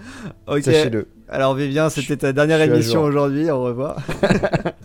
[0.48, 0.62] Ok.
[0.64, 1.08] sachez-le.
[1.28, 3.10] Alors Vivien, c'était ta dernière émission jour.
[3.10, 3.98] aujourd'hui, au revoir.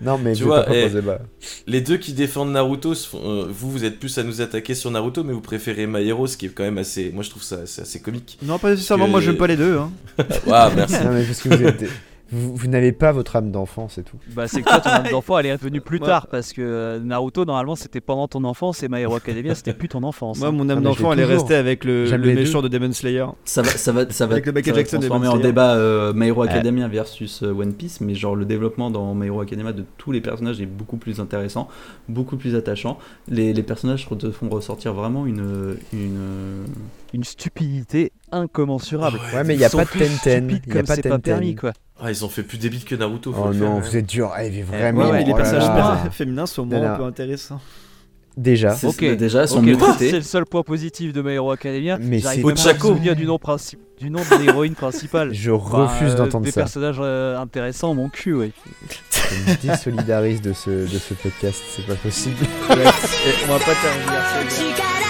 [0.00, 1.20] Non, mais Tu je vois, eh, bah.
[1.66, 5.24] Les deux qui défendent Naruto, euh, vous, vous êtes plus à nous attaquer sur Naruto,
[5.24, 7.10] mais vous préférez My Hero, ce qui est quand même assez.
[7.14, 8.36] Moi, je trouve ça assez comique.
[8.42, 9.78] Non, pas nécessairement, Que- moi j'aime pas les deux.
[9.78, 9.90] Hein.
[10.50, 10.96] Ah, merci.
[11.02, 11.84] Non, mais parce que vous êtes.
[12.30, 14.16] Vous, vous n'avez pas votre âme d'enfant, c'est tout.
[14.34, 16.06] Bah, c'est que toi, ton âme d'enfant, elle est revenue plus Ouais.
[16.06, 19.74] tard parce que euh, Naruto, normalement, c'était pendant ton enfance et My Hero Academia, c'était
[19.74, 20.38] plus ton enfance.
[20.38, 20.52] Moi, hein.
[20.52, 23.26] mon âme Ah, d'enfant, elle est restée avec le, le méchant de Demon Slayer.
[23.44, 26.28] Ça va, ça va, ça va, Avec le ça va transformer en débat euh, My
[26.28, 26.48] Hero Ouais.
[26.48, 30.10] Academia versus euh, One Piece, mais genre le développement dans My Hero Academia de tous
[30.10, 31.68] les personnages est beaucoup plus intéressant,
[32.08, 32.98] beaucoup plus attachant.
[33.28, 36.64] Les, les personnages te font ressortir vraiment une, une
[37.12, 39.18] Une stupidité incommensurable.
[39.34, 40.48] Ouais, mais il y a pas de Tenten.
[40.50, 41.20] Il y a comme pas de pas Tenten.
[41.22, 41.72] permis, quoi.
[42.02, 43.32] Ah, ils ont fait plus débile que Naruto.
[43.32, 43.80] faut Oh le non, hein.
[43.84, 44.32] vous êtes dur.
[44.36, 45.06] Mais vraiment.
[45.06, 46.10] Ouais, mais les oh là personnages là.
[46.10, 47.60] féminins sont moins un peu intéressants.
[48.36, 48.70] Déjà.
[48.74, 49.04] C'est- Ok.
[49.16, 50.10] déjà, elles sont Ok, mieux bah, traitées.
[50.10, 51.98] C'est le seul point positif de My Hero Academia.
[52.00, 52.88] Mais c'est Ochako.
[52.88, 55.32] souvenir du nom, princi- du nom de l'héroïne principale.
[55.32, 56.62] Je Enfin, refuse euh, d'entendre Des ça.
[56.62, 58.50] personnages euh, intéressants, mon cul, ouais.
[59.12, 62.44] Je me désolidarise de ce, de ce podcast, c'est pas possible.
[62.70, 65.03] on va pas terminer.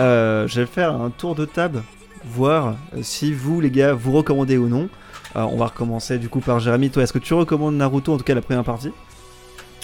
[0.00, 1.82] Euh, je vais faire un tour de table,
[2.24, 4.88] voir euh, si vous, les gars, vous recommandez ou non.
[5.36, 6.90] Euh, on va recommencer du coup par Jérémy.
[6.90, 8.90] Toi, est-ce que tu recommandes Naruto, en tout cas la première partie?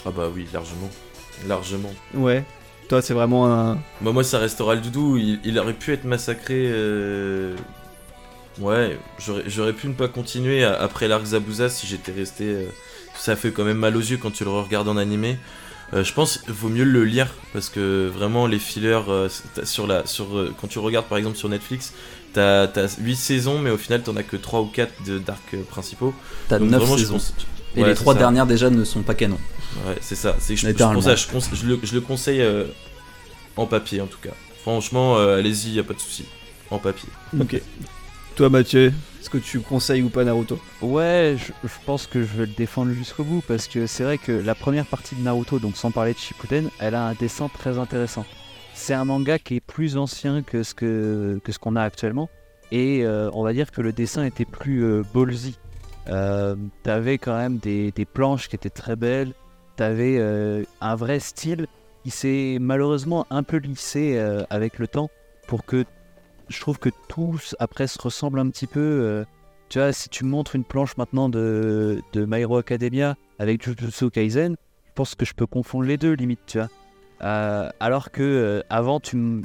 [0.05, 0.91] Ah, bah oui, largement.
[1.47, 1.93] Largement.
[2.15, 2.45] Ouais.
[2.89, 3.79] Toi, c'est vraiment un.
[4.01, 5.17] Moi, moi, ça restera le doudou.
[5.17, 6.55] Il, il aurait pu être massacré.
[6.71, 7.55] euh,
[8.59, 8.99] Ouais,
[9.47, 12.45] j'aurais pu ne pas continuer après l'arc Zabuza si j'étais resté.
[12.45, 12.67] euh,
[13.17, 15.37] Ça fait quand même mal aux yeux quand tu le regardes en animé.
[15.93, 19.29] Euh, je pense qu'il vaut mieux le lire parce que vraiment les fillers euh,
[19.63, 21.93] sur la sur euh, quand tu regardes par exemple sur Netflix
[22.33, 24.93] t'as as 8 saisons mais au final t'en as que 3 ou 4
[25.25, 26.13] d'arcs euh, principaux
[26.49, 27.19] T'as Donc 9 vraiment, je saisons.
[27.77, 28.19] Et Ouais, les c'est trois ça.
[28.21, 29.39] dernières déjà ne sont pas canons.
[29.87, 30.35] Ouais, c'est ça.
[30.41, 30.95] C'est je, je, Littéralement.
[31.01, 32.65] pour ça, je, je le, je le conseille euh,
[33.57, 34.31] en papier en tout cas.
[34.63, 36.25] Franchement, euh, allez-y, y a pas de souci.
[36.71, 37.09] En papier.
[37.39, 37.61] Ok.
[38.35, 38.93] Toi, Mathieu,
[39.29, 40.59] que tu conseilles ou pas Naruto?
[40.83, 44.33] Ouais, je, pense que je vais le défendre jusqu'au bout parce que c'est vrai que
[44.33, 47.79] la première partie de Naruto, donc sans parler de Shippuden, elle a un dessin très
[47.79, 48.25] intéressant.
[48.75, 52.29] C'est un manga qui est plus ancien que ce que, que ce qu'on a actuellement
[52.73, 55.57] et euh, on va dire que le dessin était plus euh, ballsy.
[56.09, 59.33] Euh, T'avais quand même des, des planches qui étaient très belles,
[59.77, 61.67] t'avais euh, un vrai style
[62.03, 65.11] qui s'est malheureusement un peu lissé euh, avec le temps
[65.47, 65.85] pour que
[66.49, 68.81] je trouve que tous après se ressemblent un petit peu.
[68.81, 69.25] euh,
[69.69, 74.11] tu vois, si tu montres une planche maintenant de, de My Hero Academia avec Jujutsu
[74.11, 74.55] Kaisen,
[74.87, 76.69] je pense que je peux confondre les deux, limite, tu vois.
[77.23, 79.43] Euh, alors que euh, avant, tu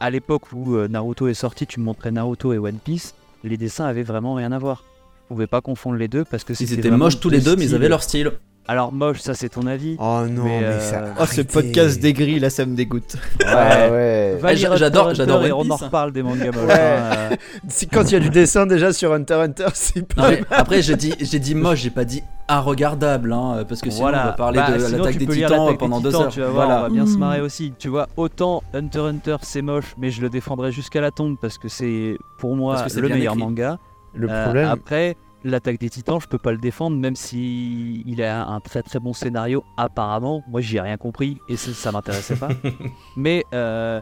[0.00, 3.14] à l'époque où Naruto est sorti, tu me montrais Naruto et One Piece,
[3.44, 4.84] les dessins avaient vraiment rien à voir.
[5.24, 7.64] Je pouvais pas confondre les deux parce que Ils étaient moches tous les deux, mais
[7.64, 8.32] ils avaient leur style.
[8.70, 9.96] Alors moche, ça c'est ton avis.
[9.98, 11.04] Oh non, mais, Mais, euh, ça.
[11.18, 13.16] Oh, ce podcast dégris, là, ça me dégoûte.
[13.46, 14.36] Ah ouais.
[14.40, 16.66] Va Eh, lire j'a- j'adore- j'adore et on en reparle des mangas moches.
[16.66, 16.74] Ouais.
[16.74, 17.36] hein, euh.
[17.68, 20.56] Si, quand il y a du dessin déjà sur Hunter x Hunter, c'est Non, pas.
[20.56, 24.22] après, j'ai dit, j'ai dit moche, j'ai pas dit regardable, hein, parce que sinon voilà.
[24.22, 26.28] on va parler Bah, de l'attaque des titans pendant des deux heures.
[26.28, 26.80] Tu vas voir, voilà.
[26.80, 27.72] on va bien se marrer aussi.
[27.78, 31.36] Tu vois, autant Hunter x Hunter c'est moche, mais je le défendrai jusqu'à la tombe
[31.40, 33.44] parce que c'est pour moi le meilleur écrit.
[33.44, 33.78] manga.
[34.14, 34.68] Le Euh, problème.
[34.68, 38.82] après, l'attaque des Titans, je peux pas le défendre, même si il a un très
[38.82, 39.64] très bon scénario.
[39.76, 42.48] Apparemment, moi j'y ai rien compris et ça, ça m'intéressait pas.
[43.16, 44.00] mais euh,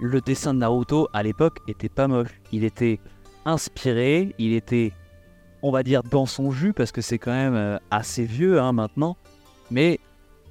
[0.00, 2.30] le dessin de Naruto à l'époque était pas moche.
[2.52, 3.00] Il était
[3.44, 4.92] inspiré, il était,
[5.62, 8.72] on va dire, dans son jus parce que c'est quand même euh, assez vieux hein,
[8.72, 9.16] maintenant.
[9.70, 9.98] Mais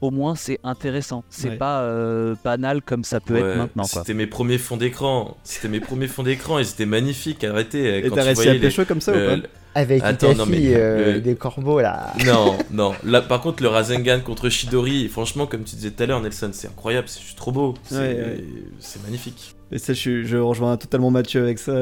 [0.02, 1.24] au moins c'est intéressant.
[1.30, 1.58] C'est Ouais.
[1.58, 3.84] pas euh, banal comme ça peut Ouais, être maintenant.
[3.86, 5.38] C'était mes premiers fonds d'écran.
[5.44, 6.60] C'était mes premiers fonds d'écran.
[6.60, 7.44] Ils étaient magnifiques.
[7.44, 7.99] Arrêtez.
[7.99, 9.48] Et quand t'as tu réussi à voyais les- pécho comme ça le- ou pas?
[9.78, 12.12] Avec Attends, ta non, mais euh, le- des corbeaux là.
[12.26, 12.94] Non, non.
[13.04, 16.49] Là, par contre, le Rasengan contre Shidori, franchement, comme tu disais tout à l'heure, Nelson,
[16.52, 17.08] c'est incroyable.
[17.08, 17.76] C'est trop beau.
[17.84, 18.44] C'est Ouais, ouais.
[18.80, 19.56] c'est magnifique.
[19.72, 21.74] Et ça, je, rejoins totalement Mathieu avec ça.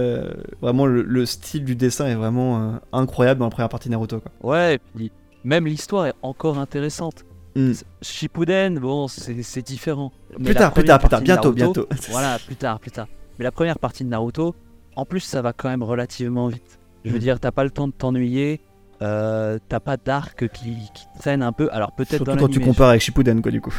[0.62, 3.94] Vraiment, le, le style du dessin est vraiment euh, incroyable dans la première partie de
[3.94, 4.20] Naruto.
[4.20, 4.32] Quoi.
[4.52, 5.12] Ouais, et puis
[5.44, 7.24] même l'histoire est encore intéressante.
[7.56, 7.72] Mm.
[8.02, 10.12] Shippuden, bon, c'est différent.
[10.38, 11.88] Mais Plus tard, plus tard, plus tard, bientôt, Naruto- bientôt.
[12.10, 13.08] Voilà, plus tard, plus tard.
[13.40, 14.54] Mais la première partie de Naruto,
[14.98, 16.80] en plus, ça va quand même relativement vite.
[17.06, 18.62] Je veux dire, t'as pas le temps de t'ennuyer,
[19.02, 21.70] euh, t'as pas d'arc qui, qui traîne un peu.
[21.72, 23.74] Alors peut-être Surtout dans quand tu l'animé, compares avec Shippuden, quoi, du coup.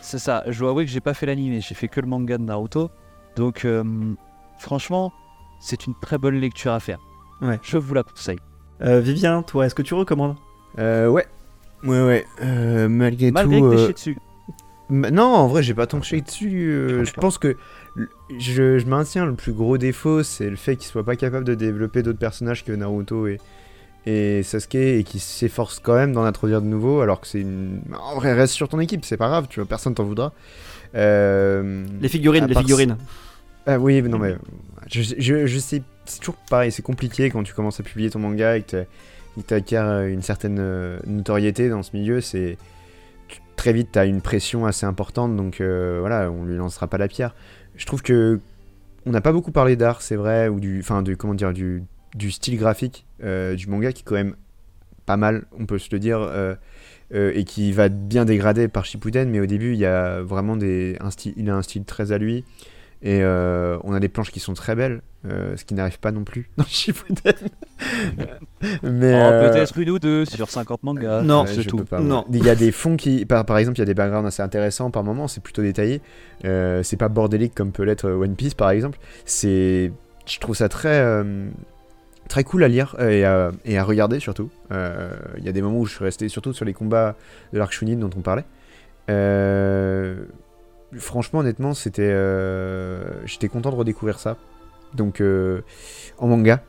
[0.00, 2.36] C'est ça, je dois avouer que j'ai pas fait l'anime, j'ai fait que le manga
[2.38, 2.90] de Naruto.
[3.36, 3.84] Donc, euh,
[4.58, 5.12] franchement,
[5.60, 6.98] c'est une très bonne lecture à faire.
[7.40, 7.58] Ouais.
[7.62, 8.38] Je vous la conseille.
[8.82, 10.36] Euh, Vivien, toi, est-ce que tu recommandes?
[10.78, 11.26] Euh, ouais.
[11.84, 12.24] Ouais, ouais.
[12.42, 13.70] Euh, malgré, Malgré tout.
[13.70, 14.18] que euh, dessus.
[14.90, 16.68] Non, en vrai, j'ai pas tant chié dessus.
[16.70, 17.56] euh, je pense que
[17.96, 21.54] je, je maintiens le plus gros défaut, c'est le fait qu'il soit pas capable de
[21.54, 23.38] développer d'autres personnages que Naruto et,
[24.06, 27.82] et Sasuke et qu'il s'efforce quand même d'en introduire de nouveaux, alors que c'est une.
[28.00, 30.32] En vrai, reste sur ton équipe, c'est pas grave, tu vois, personne t'en voudra.
[30.94, 32.96] Euh, Les figurines, les figurines.
[33.66, 34.36] Ah oui, mais non, mais
[34.90, 38.18] je, je, je sais, c'est toujours pareil, c'est compliqué quand tu commences à publier ton
[38.18, 38.84] manga et que
[39.46, 42.58] tu acquiert une certaine euh, notoriété dans ce milieu, c'est
[43.54, 46.98] très vite tu as une pression assez importante, donc euh, voilà, on lui lancera pas
[46.98, 47.34] la pierre.
[47.76, 48.40] Je trouve que
[49.06, 51.84] on n'a pas beaucoup parlé d'art, c'est vrai, ou du, enfin, du, comment dire, du,
[52.30, 54.36] style graphique euh, du manga qui est quand même
[55.06, 56.20] pas mal, on peut se le dire.
[56.20, 56.54] euh,
[57.14, 60.56] euh, et qui va bien dégrader par Shippuden, mais au début il y a vraiment
[60.56, 60.96] des,
[61.36, 62.42] il a un style très à lui.
[63.04, 66.12] Et euh, on a des planches qui sont très belles, euh, ce qui n'arrive pas
[66.12, 67.34] non plus dans Shippuden.
[68.84, 71.22] Mais Oh, euh, Peut-être une ou deux sur 50 mangas.
[71.22, 71.78] Non, ouais, tout.
[71.84, 72.20] pas, Non.
[72.20, 72.38] ouais.
[72.38, 74.42] Il y a des fonds qui, par, par exemple, il y a des backgrounds assez
[74.42, 76.00] intéressants par moment, c'est plutôt détaillé.
[76.44, 78.98] Euh, c'est pas bordélique comme peut l'être One Piece par exemple.
[79.24, 79.92] C'est,
[80.26, 81.48] je trouve ça très, euh,
[82.28, 84.48] très cool à lire euh, et à, et à regarder surtout.
[84.70, 87.16] Euh, Il y a des moments où je suis resté surtout sur les combats
[87.52, 88.44] de l'arc Chunin dont on parlait.
[89.10, 90.14] Euh,
[90.96, 94.36] franchement, honnêtement, c'était, euh, j'étais content de redécouvrir ça.
[94.94, 95.62] Donc, euh,
[96.18, 96.62] en manga,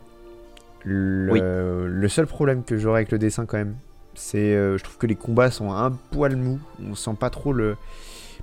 [0.85, 1.39] le, Oui.
[1.41, 3.75] le seul problème que j'aurais avec le dessin quand même,
[4.15, 6.59] c'est, euh, je trouve que les combats sont un poil mous.
[6.85, 7.75] On sent pas trop le,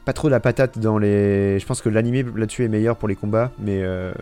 [0.04, 1.58] pas trop la patate dans les.
[1.58, 4.12] Je pense que l'animé là-dessus est meilleur pour les combats, mais euh,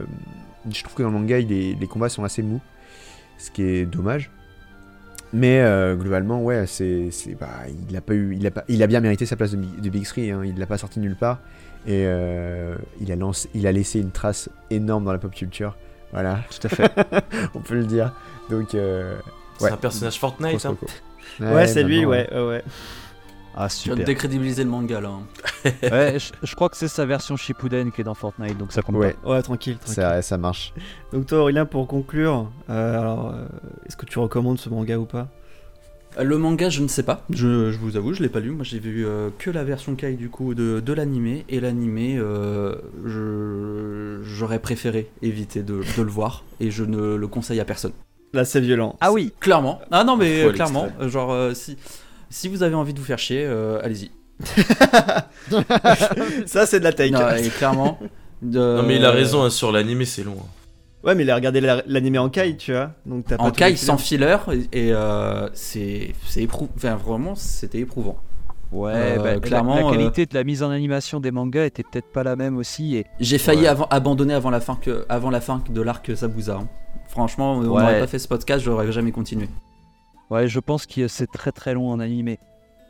[0.71, 2.61] je trouve que dans le manga, il est- les combats sont assez mous,
[3.39, 4.31] ce qui est dommage.
[5.33, 7.49] Mais euh, globalement, ouais, c'est, c'est, bah,
[7.89, 9.81] il a pas eu, il a pas, il a bien mérité sa place de, Bi-
[9.83, 10.31] de Big Three.
[10.31, 11.39] hein, il l'a pas sorti nulle part
[11.87, 15.77] et euh, il a lancé, il a laissé une trace énorme dans la pop culture.
[16.13, 16.91] Voilà, Tout à fait.
[17.55, 18.15] on peut le dire.
[18.49, 19.17] Donc, euh,
[19.59, 19.73] C'est Ouais.
[19.73, 20.65] un personnage Fortnite.
[20.65, 20.71] hein.
[20.71, 20.87] reco.
[21.41, 22.63] Ouais, c'est lui, ouais, ouais,
[23.61, 24.07] Ah, Tu viens de super.
[24.07, 25.09] décrédibiliser le manga là.
[25.09, 25.23] hein.
[25.91, 28.83] ouais, je, je crois que c'est sa version Shippuden qui est dans Fortnite, donc ça
[28.83, 29.95] compte Ouais, Ouais, tranquille, tranquille.
[29.95, 30.73] ça, ça marche.
[31.13, 33.47] Donc toi, Aurélien, pour conclure, euh, alors, euh,
[33.87, 35.27] est-ce que tu recommandes ce manga ou pas?
[36.19, 37.25] Euh, Le manga, je ne sais pas.
[37.31, 38.51] Je, je vous avoue, je l'ai pas lu.
[38.53, 41.45] Moi, j'ai vu euh, que la version Kai du coup de, de l'animé.
[41.49, 42.77] Et l'animé, euh,
[44.23, 46.45] j'aurais préféré éviter de, de le voir.
[46.61, 47.93] Et je ne le conseille à personne.
[48.35, 48.97] Là, c'est violent.
[49.01, 49.81] Ah oui, Clairement.
[49.91, 50.89] Ah non, mais clairement.
[51.09, 51.77] Genre, euh, si,
[52.31, 54.11] si vous avez envie de vous faire chier, euh, allez-y.
[56.47, 57.11] Ça, c'est de la take.
[57.11, 57.99] Non, et clairement.
[58.43, 60.37] de- Non mais il a raison, hein, sur l'animé c'est long.
[61.05, 62.91] Ouais, mais il a regardé la- l'animé en kai, tu vois.
[63.07, 64.37] Donc En les sans filler.
[64.73, 66.71] Et, et, euh, c'est c'est éprouvant.
[66.77, 68.19] Enfin, vraiment, c'était éprouvant.
[68.71, 71.83] Ouais, Euh, bah, la- clairement, la, qualité de la mise en animation des mangas était
[71.85, 72.97] peut-être pas la même aussi.
[72.97, 73.69] Et J'ai failli Ouais.
[73.69, 76.57] avant- abandonner avant la fin, que, avant la fin de l'arc Zabuza.
[76.57, 76.69] hein.
[77.09, 77.67] Franchement, on Ouais.
[77.81, 79.49] n'aurait pas fait ce podcast, j'aurais jamais continué.
[80.31, 82.39] Ouais, je pense que c'est très très long en animé.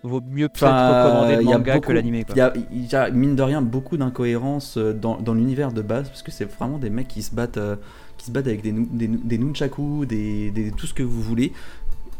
[0.05, 2.25] Vaut mieux peut-être Enfin, recommander le il y a manga beaucoup- que l'animé.
[2.31, 5.73] Il y, a, il y a, mine de rien, beaucoup d'incohérences euh, dans, dans l'univers
[5.73, 7.75] de base, parce que c'est vraiment des mecs qui se battent, euh,
[8.17, 11.03] qui se battent avec des, nu- des, nu- des nunchaku, des, des- tout ce que
[11.03, 11.53] vous voulez.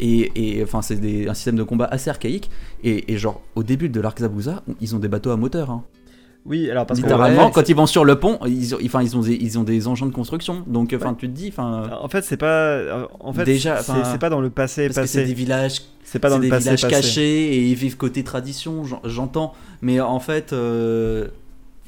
[0.01, 2.51] Et, et, enfin, c'est un système de combat assez archaïque.
[2.83, 5.71] Et, et genre, au début de l'arc Zabuza, ils ont des bateaux à moteur.
[5.71, 5.85] hein.
[6.47, 9.17] Oui, alors parce Littéralement, ouais, quand ils vont sur le pont, ils ont, enfin, ils
[9.17, 10.65] ont, des, ils ont des engins de construction.
[10.67, 11.17] Donc, enfin, Ouais.
[11.19, 13.09] tu te dis, enfin, En fait, c'est pas.
[13.21, 15.29] En fait, Déjà, c'est pas dans le passé parce que c'est passé.
[15.29, 16.95] des villages C'est pas dans le des passé villages passé.
[16.95, 19.53] cachés et ils vivent côté tradition, j'en- j'entends.
[19.83, 21.27] Mais en fait, euh,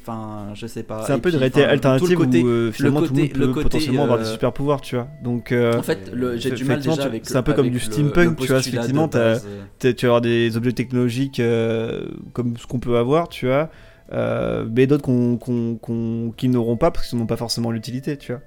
[0.03, 1.05] enfin, je sais pas.
[1.07, 3.19] C'est un Et peu une réalité alternative le côté, où euh, finalement le tout le
[3.19, 5.07] monde côté- le peut côté, potentiellement avoir des euh, super pouvoirs, tu vois.
[5.23, 7.23] Donc euh, En fait, j'ai du mal déjà avec.
[7.25, 8.59] c'est un peu comme du steampunk, tu vois.
[8.59, 9.39] Effectivement, euh.
[9.79, 13.69] t'as- tu vas avoir des objets technologiques euh, comme ce qu'on peut avoir, tu vois.
[14.13, 18.17] Euh, mais d'autres qu'on, qu'on- qu'on- qui n'auront pas parce qu'ils n'ont pas forcément l'utilité,
[18.17, 18.41] tu vois.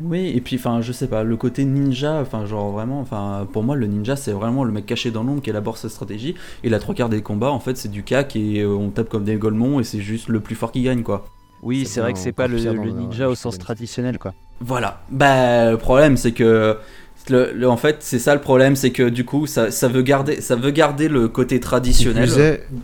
[0.00, 3.62] Oui, et puis, enfin, je sais pas, le côté ninja, enfin, genre vraiment, enfin, pour
[3.62, 6.34] moi, le ninja, c'est vraiment le mec caché dans l'ombre qui élabore sa stratégie.
[6.64, 9.08] Et la trois quarts des combats, en fait, c'est du cac et euh, on tape
[9.08, 11.24] comme des golemons et c'est juste le plus fort qui gagne, quoi.
[11.62, 14.34] Oui, C'est c'est vrai que c'est pas le, le ninja au sens traditionnel quoi.
[14.60, 15.00] Voilà.
[15.10, 16.76] Bah, le problème, c'est que.
[17.30, 20.02] Le, le- en fait, c'est ça le problème, c'est que du coup, ça, ça veut
[20.02, 22.28] garder, ça veut garder le côté traditionnel.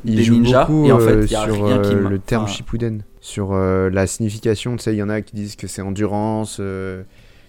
[0.05, 2.19] il des ninjas, beaucoup et en fait, euh, y a sur rien qui euh, le
[2.19, 4.77] terme Shippuden, sur euh, la signification.
[4.77, 6.57] Tu sais, il y en a qui disent que c'est endurance.
[6.61, 7.03] euh,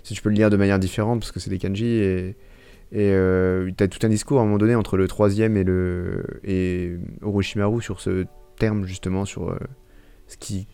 [0.03, 2.35] si tu peux le lire de manière différente parce que c'est des kanji et
[2.93, 6.25] et euh, t'as tout un discours à un moment donné entre le troisième et le
[6.43, 8.25] et Orochimaru sur ce
[8.59, 9.57] terme justement sur euh,
[10.27, 10.67] ce qui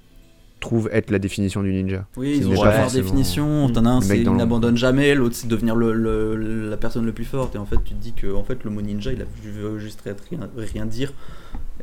[0.59, 2.05] trouve être la définition du ninja.
[2.17, 3.69] Oui, ils ont plusieurs forcément- définitions.
[3.69, 7.11] T'en as un, c'est il n'abandonne jamais, l'autre c'est devenir le, le- la personne le
[7.13, 7.55] plus forte.
[7.55, 9.77] Et en fait, tu te dis que en fait, le mot ninja, il a veut
[9.79, 11.13] juste rien, rien dire.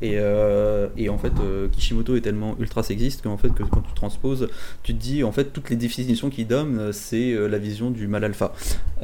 [0.02, 3.80] Et, euh, et en fait, euh, Kishimoto est tellement ultra sexiste qu'en fait, que quand
[3.80, 4.48] tu transposes,
[4.82, 7.92] tu te dis en fait toutes les définitions qu'il donne, euh, c'est euh, la vision
[7.92, 8.52] du mal alpha.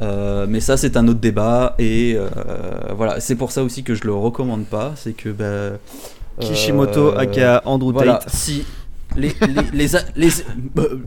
[0.01, 1.75] Euh, mais ça, c'est un autre débat.
[1.79, 2.27] Et euh,
[2.95, 4.91] voilà, c'est pour ça aussi que je le recommande pas.
[4.97, 5.77] C'est que bah,
[6.39, 8.29] Kishimoto, euh, aka Andrew voilà, Tate.
[8.33, 8.65] Si
[9.15, 9.33] les
[9.73, 10.41] les les,
[10.77, 10.97] euh,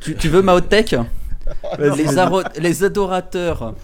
[0.00, 0.94] tu, tu veux ma hot tech
[1.78, 3.74] les, aro- les adorateurs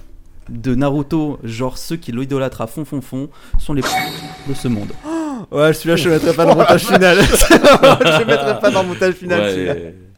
[0.49, 3.29] de Naruto, genre ceux qui l'idolâtrent à fond fond fond,
[3.59, 4.91] sont les de ce monde.
[5.51, 7.17] Ouais, celui-là, je le mettrai pas dans le montage final.
[7.23, 9.51] je le mettrai pas dans le montage final, Ouais.
[9.53, 9.75] celui-là.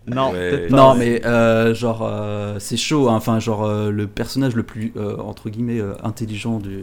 [0.09, 0.51] Non, Ouais.
[0.51, 0.77] peut-être pas.
[0.77, 3.14] Non mais euh, genre euh, c'est chaud, hein.
[3.14, 6.81] enfin genre euh, le personnage le plus euh, entre guillemets euh, intelligent du,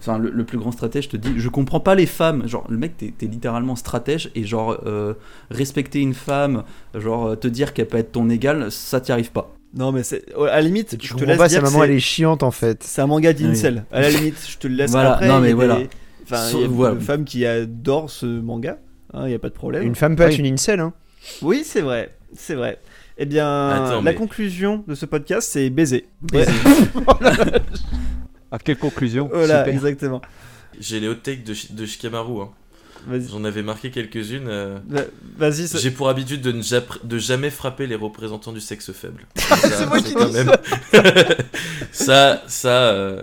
[0.00, 2.76] enfin le, le plus grand stratège te dit, je comprends pas les femmes, genre le
[2.78, 5.14] mec t'es t'es littéralement stratège et genre euh,
[5.50, 6.62] respecter une femme,
[6.94, 9.52] genre euh, te dire qu'elle peut être ton égale, ça t'y arrive pas.
[9.74, 10.34] Non, mais c'est.
[10.36, 12.42] ouais, À la limite, Tu je te comprends laisse pas, dire maman elle est chiante
[12.42, 12.82] en fait.
[12.82, 13.84] C'est un manga d'incel.
[13.92, 15.28] À la limite, je te le laisse Voilà, après.
[15.28, 15.76] non, mais voilà.
[15.80, 15.88] des-
[16.24, 16.94] Enfin, So- il y a voilà.
[16.94, 18.78] une femme qui adore ce manga.
[19.14, 19.82] Il n'y a pas de problème.
[19.84, 20.92] Une femme peut être une incel, hein.
[21.42, 22.14] Oui, c'est vrai.
[22.34, 22.78] C'est vrai.
[23.18, 26.06] Eh bien, Attends, la mais- conclusion de ce podcast, c'est baiser.
[26.22, 26.50] Baiser.
[28.56, 29.28] À quelle conclusion?
[29.32, 29.74] Voilà, Super.
[29.74, 30.22] exactement.
[30.80, 32.40] J'ai les hot takes de, de Shikamaru.
[32.42, 32.48] hein.
[33.30, 34.48] J'en avais marqué quelques-unes.
[34.48, 34.78] euh.
[34.88, 35.02] Va-
[35.36, 35.68] Vas-y.
[35.68, 36.62] ça- J'ai pour habitude de ne
[37.06, 39.26] de jamais frapper les représentants du sexe faible.
[39.36, 40.50] Ça, C'est moi qui quand dis même.
[41.92, 42.68] ça, ça.
[42.92, 43.22] euh,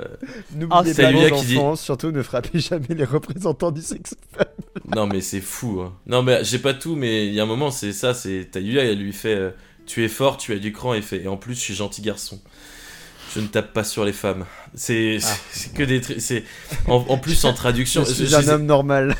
[0.53, 4.15] N'oubliez c'est pas, lui les qui dit- surtout ne frappez jamais les représentants du sexe.
[4.95, 5.81] Non mais c'est fou.
[5.81, 5.93] hein.
[6.07, 8.83] Non mais j'ai pas tout, mais il y a un moment c'est ça, c'est Tayuya,
[8.83, 9.49] elle lui fait, euh,
[9.85, 12.01] tu es fort, tu as du cran, et fait, et en plus je suis gentil
[12.01, 12.39] garçon.
[13.35, 14.45] Je ne tape pas sur les femmes.
[14.75, 15.17] C'est
[15.51, 16.01] c'est que des
[16.87, 18.05] en, en plus en traduction.
[18.05, 19.15] Je suis un homme normal.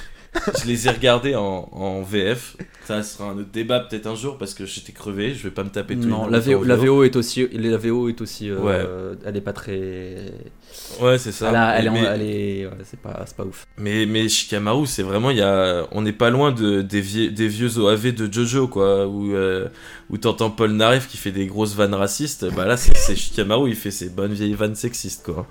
[0.62, 2.58] Je les ai regardés en, en VF.
[2.86, 5.34] Ça sera un autre débat peut-être un jour parce que j'étais crevé.
[5.34, 8.10] Je vais pas me taper tous Non, la VO, la VO est aussi, la VO
[8.10, 9.18] est aussi, euh, Ouais.
[9.26, 10.34] elle est pas très,
[11.00, 11.48] Ouais, c'est ça.
[11.50, 13.66] elle, a- elle est, en- Mais- elle est- ouais, c'est pas, c'est pas ouf.
[13.78, 17.32] Mais, mais Shikamaru, c'est vraiment, il y a, on n'est pas loin de, des, vie-
[17.32, 19.70] des vieux OAV de Jojo, quoi, où, euh,
[20.10, 22.46] où t'entends Paul Naref qui fait des grosses vannes racistes.
[22.54, 25.48] Bah là, c'est c'est Shikamaru, il fait ses bonnes vieilles vannes sexistes, quoi.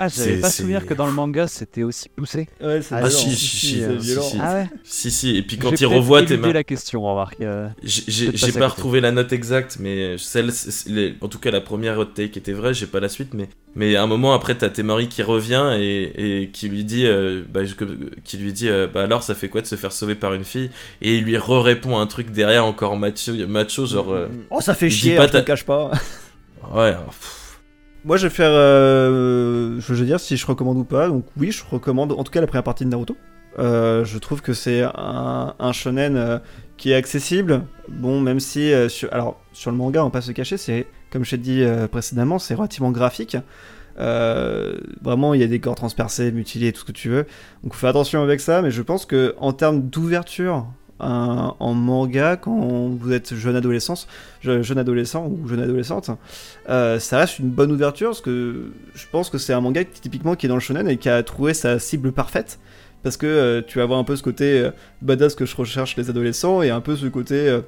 [0.00, 2.48] Ah, j'avais C'est- pas c'est- souvenir que dans le manga c'était aussi poussé.
[2.60, 3.10] Ouais, c'est Ah, violent.
[3.16, 3.82] si, si, si,
[4.22, 4.38] si, si.
[4.40, 6.52] Ah ouais Si, si, et puis quand il revoit tes mains.
[6.52, 7.40] la question, remarque.
[7.40, 10.50] euh, J'ai- pas retrouvé la note exacte, mais celle,
[10.86, 13.48] les- en tout cas la première hot take était vraie, j'ai pas la suite, mais,
[13.74, 17.42] mais à un moment après t'as Temari qui revient et, et qui lui dit, euh,
[17.52, 17.74] bah, je-
[18.24, 20.44] qui lui dit, euh, bah alors ça fait quoi de se faire sauver par une
[20.44, 20.70] fille?
[21.00, 24.90] Et il lui re-répond un truc derrière encore macho, macho genre, euh, Oh, ça fait
[24.90, 25.90] chier, pas hein, je te cache pas.
[26.74, 27.60] ouais, alors, pff,
[28.04, 28.50] Moi, je vais faire.
[28.52, 31.08] euh, je veux dire si je recommande ou pas.
[31.08, 33.16] Donc, oui, je recommande en tout cas la première partie de Naruto.
[33.58, 36.38] Euh, je trouve que c'est un, shonen euh,
[36.76, 37.62] qui est accessible.
[37.88, 38.72] Bon, même si.
[38.72, 40.86] euh, sur, alors, sur le manga, on pas se cacher, c'est.
[41.10, 43.36] Comme je t'ai dit précédemment, c'est relativement graphique.
[43.98, 47.26] Vraiment, il y a des corps transpercés, mutilés, tout ce que tu veux.
[47.62, 48.62] Donc, faire attention avec ça.
[48.62, 50.66] Mais je pense que en termes d'ouverture
[50.98, 54.06] en manga, quand vous êtes jeune adolescent,
[54.40, 56.10] je- jeune adolescent ou jeune adolescente,
[56.66, 60.46] ça reste une bonne ouverture parce que je pense que c'est un manga typiquement qui
[60.46, 62.58] est dans le shonen et qui a trouvé sa cible parfaite
[63.02, 64.70] parce que euh, tu vas avoir un peu ce côté euh,
[65.00, 67.60] badass que je recherche les adolescents et un peu ce côté euh,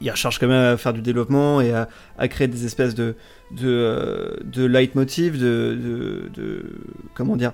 [0.00, 3.14] ils recherchent quand même à faire du développement et à, créer des espèces de
[3.52, 6.64] de, de leitmotiv de, de, de-
[7.14, 7.52] comment dire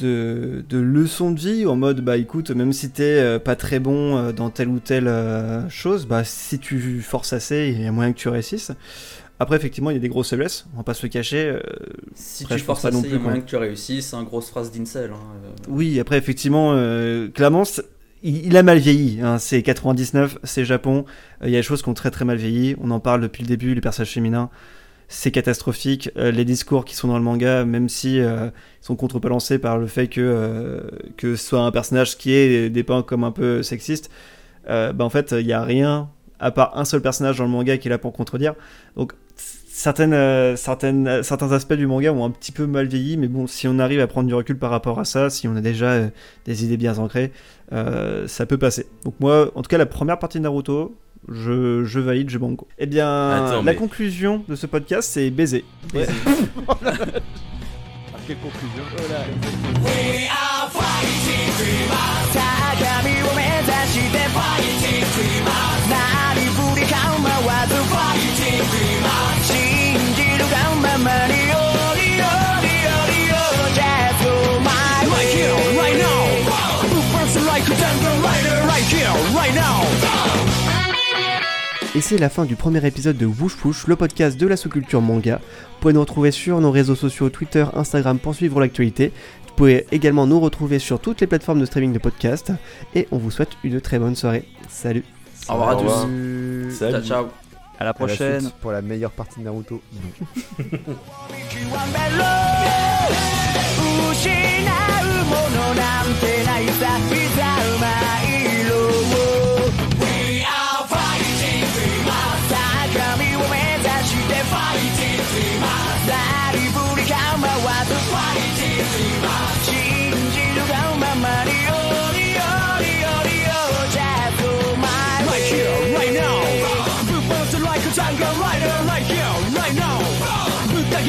[0.00, 4.32] de, de leçons de vie en mode bah écoute même si t'es pas très bon
[4.32, 5.08] dans telle ou telle
[5.68, 8.72] chose bah si tu forces assez il y a moyen que tu réussisses
[9.40, 11.60] après effectivement il y a des grosses faiblesses on va pas se le cacher euh,
[12.14, 13.50] Si Après, tu je forces pas assez, non il y plus a moyen qu'on- que
[13.50, 14.06] tu réussisses.
[14.06, 15.10] C'est une grosse phrase d'Incel.
[15.12, 15.48] hein, euh.
[15.68, 17.84] oui après effectivement euh, clairement c'est-
[18.22, 19.38] il, il a mal vieilli hein.
[19.38, 21.04] c'est 99 c'est Japon
[21.42, 23.42] il y a des choses qui ont très très mal vieilli on en parle depuis
[23.42, 24.50] le début les personnages féminins
[25.06, 26.10] c'est catastrophique.
[26.16, 30.08] Les discours qui sont dans le manga, même si ils sont contrebalancés par le fait
[30.08, 30.82] que,
[31.18, 34.10] que ce soit un personnage qui est dépeint comme un peu sexiste,
[34.66, 36.08] bah en fait, il n'y a rien
[36.40, 38.54] à part un seul personnage dans le manga qui est là pour contredire.
[38.96, 39.12] Donc,
[39.74, 43.48] certaines, euh, euh, certains aspects du manga ont un petit peu mal vieilli, mais bon,
[43.48, 45.86] si on arrive à prendre du recul par rapport à ça, si on a déjà
[45.86, 46.08] euh,
[46.46, 47.32] des idées bien ancrées,
[48.26, 48.86] ça peut passer.
[49.04, 50.96] Donc moi, en tout cas, la première partie de Naruto,
[51.28, 52.68] je, je valide, je banco.
[52.78, 55.64] Eh bien, la conclusion de ce podcast, c'est baiser.
[55.92, 56.12] baiser.
[58.16, 58.84] Ah, quelle conclusion.
[58.96, 61.24] Oh We are fighting.
[81.96, 85.00] Et c'est la fin du premier épisode de Woosh Push, le podcast de la sous-culture
[85.00, 85.36] manga.
[85.36, 89.12] Vous pouvez nous retrouver sur nos réseaux sociaux Twitter, Instagram pour suivre l'actualité.
[89.46, 92.52] Vous pouvez également nous retrouver sur toutes les plateformes de streaming de podcasts.
[92.94, 94.44] Et on vous souhaite une très bonne soirée.
[94.68, 95.04] Salut
[95.48, 96.76] Au revoir à tous.
[96.76, 96.92] Salut.
[96.92, 97.43] Ciao, ciao.
[97.78, 98.50] À la À la prochaine.
[98.60, 99.82] pour la meilleure partie de Naruto.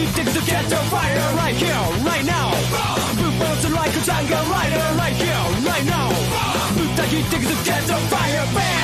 [0.10, 2.52] addicted to the fire right here, right now.
[3.18, 3.40] Boom!
[3.40, 3.58] Boom!
[3.62, 6.10] to like a tango rider right here, right now?
[6.76, 7.56] Who's addicted to
[7.88, 8.75] the fire, man?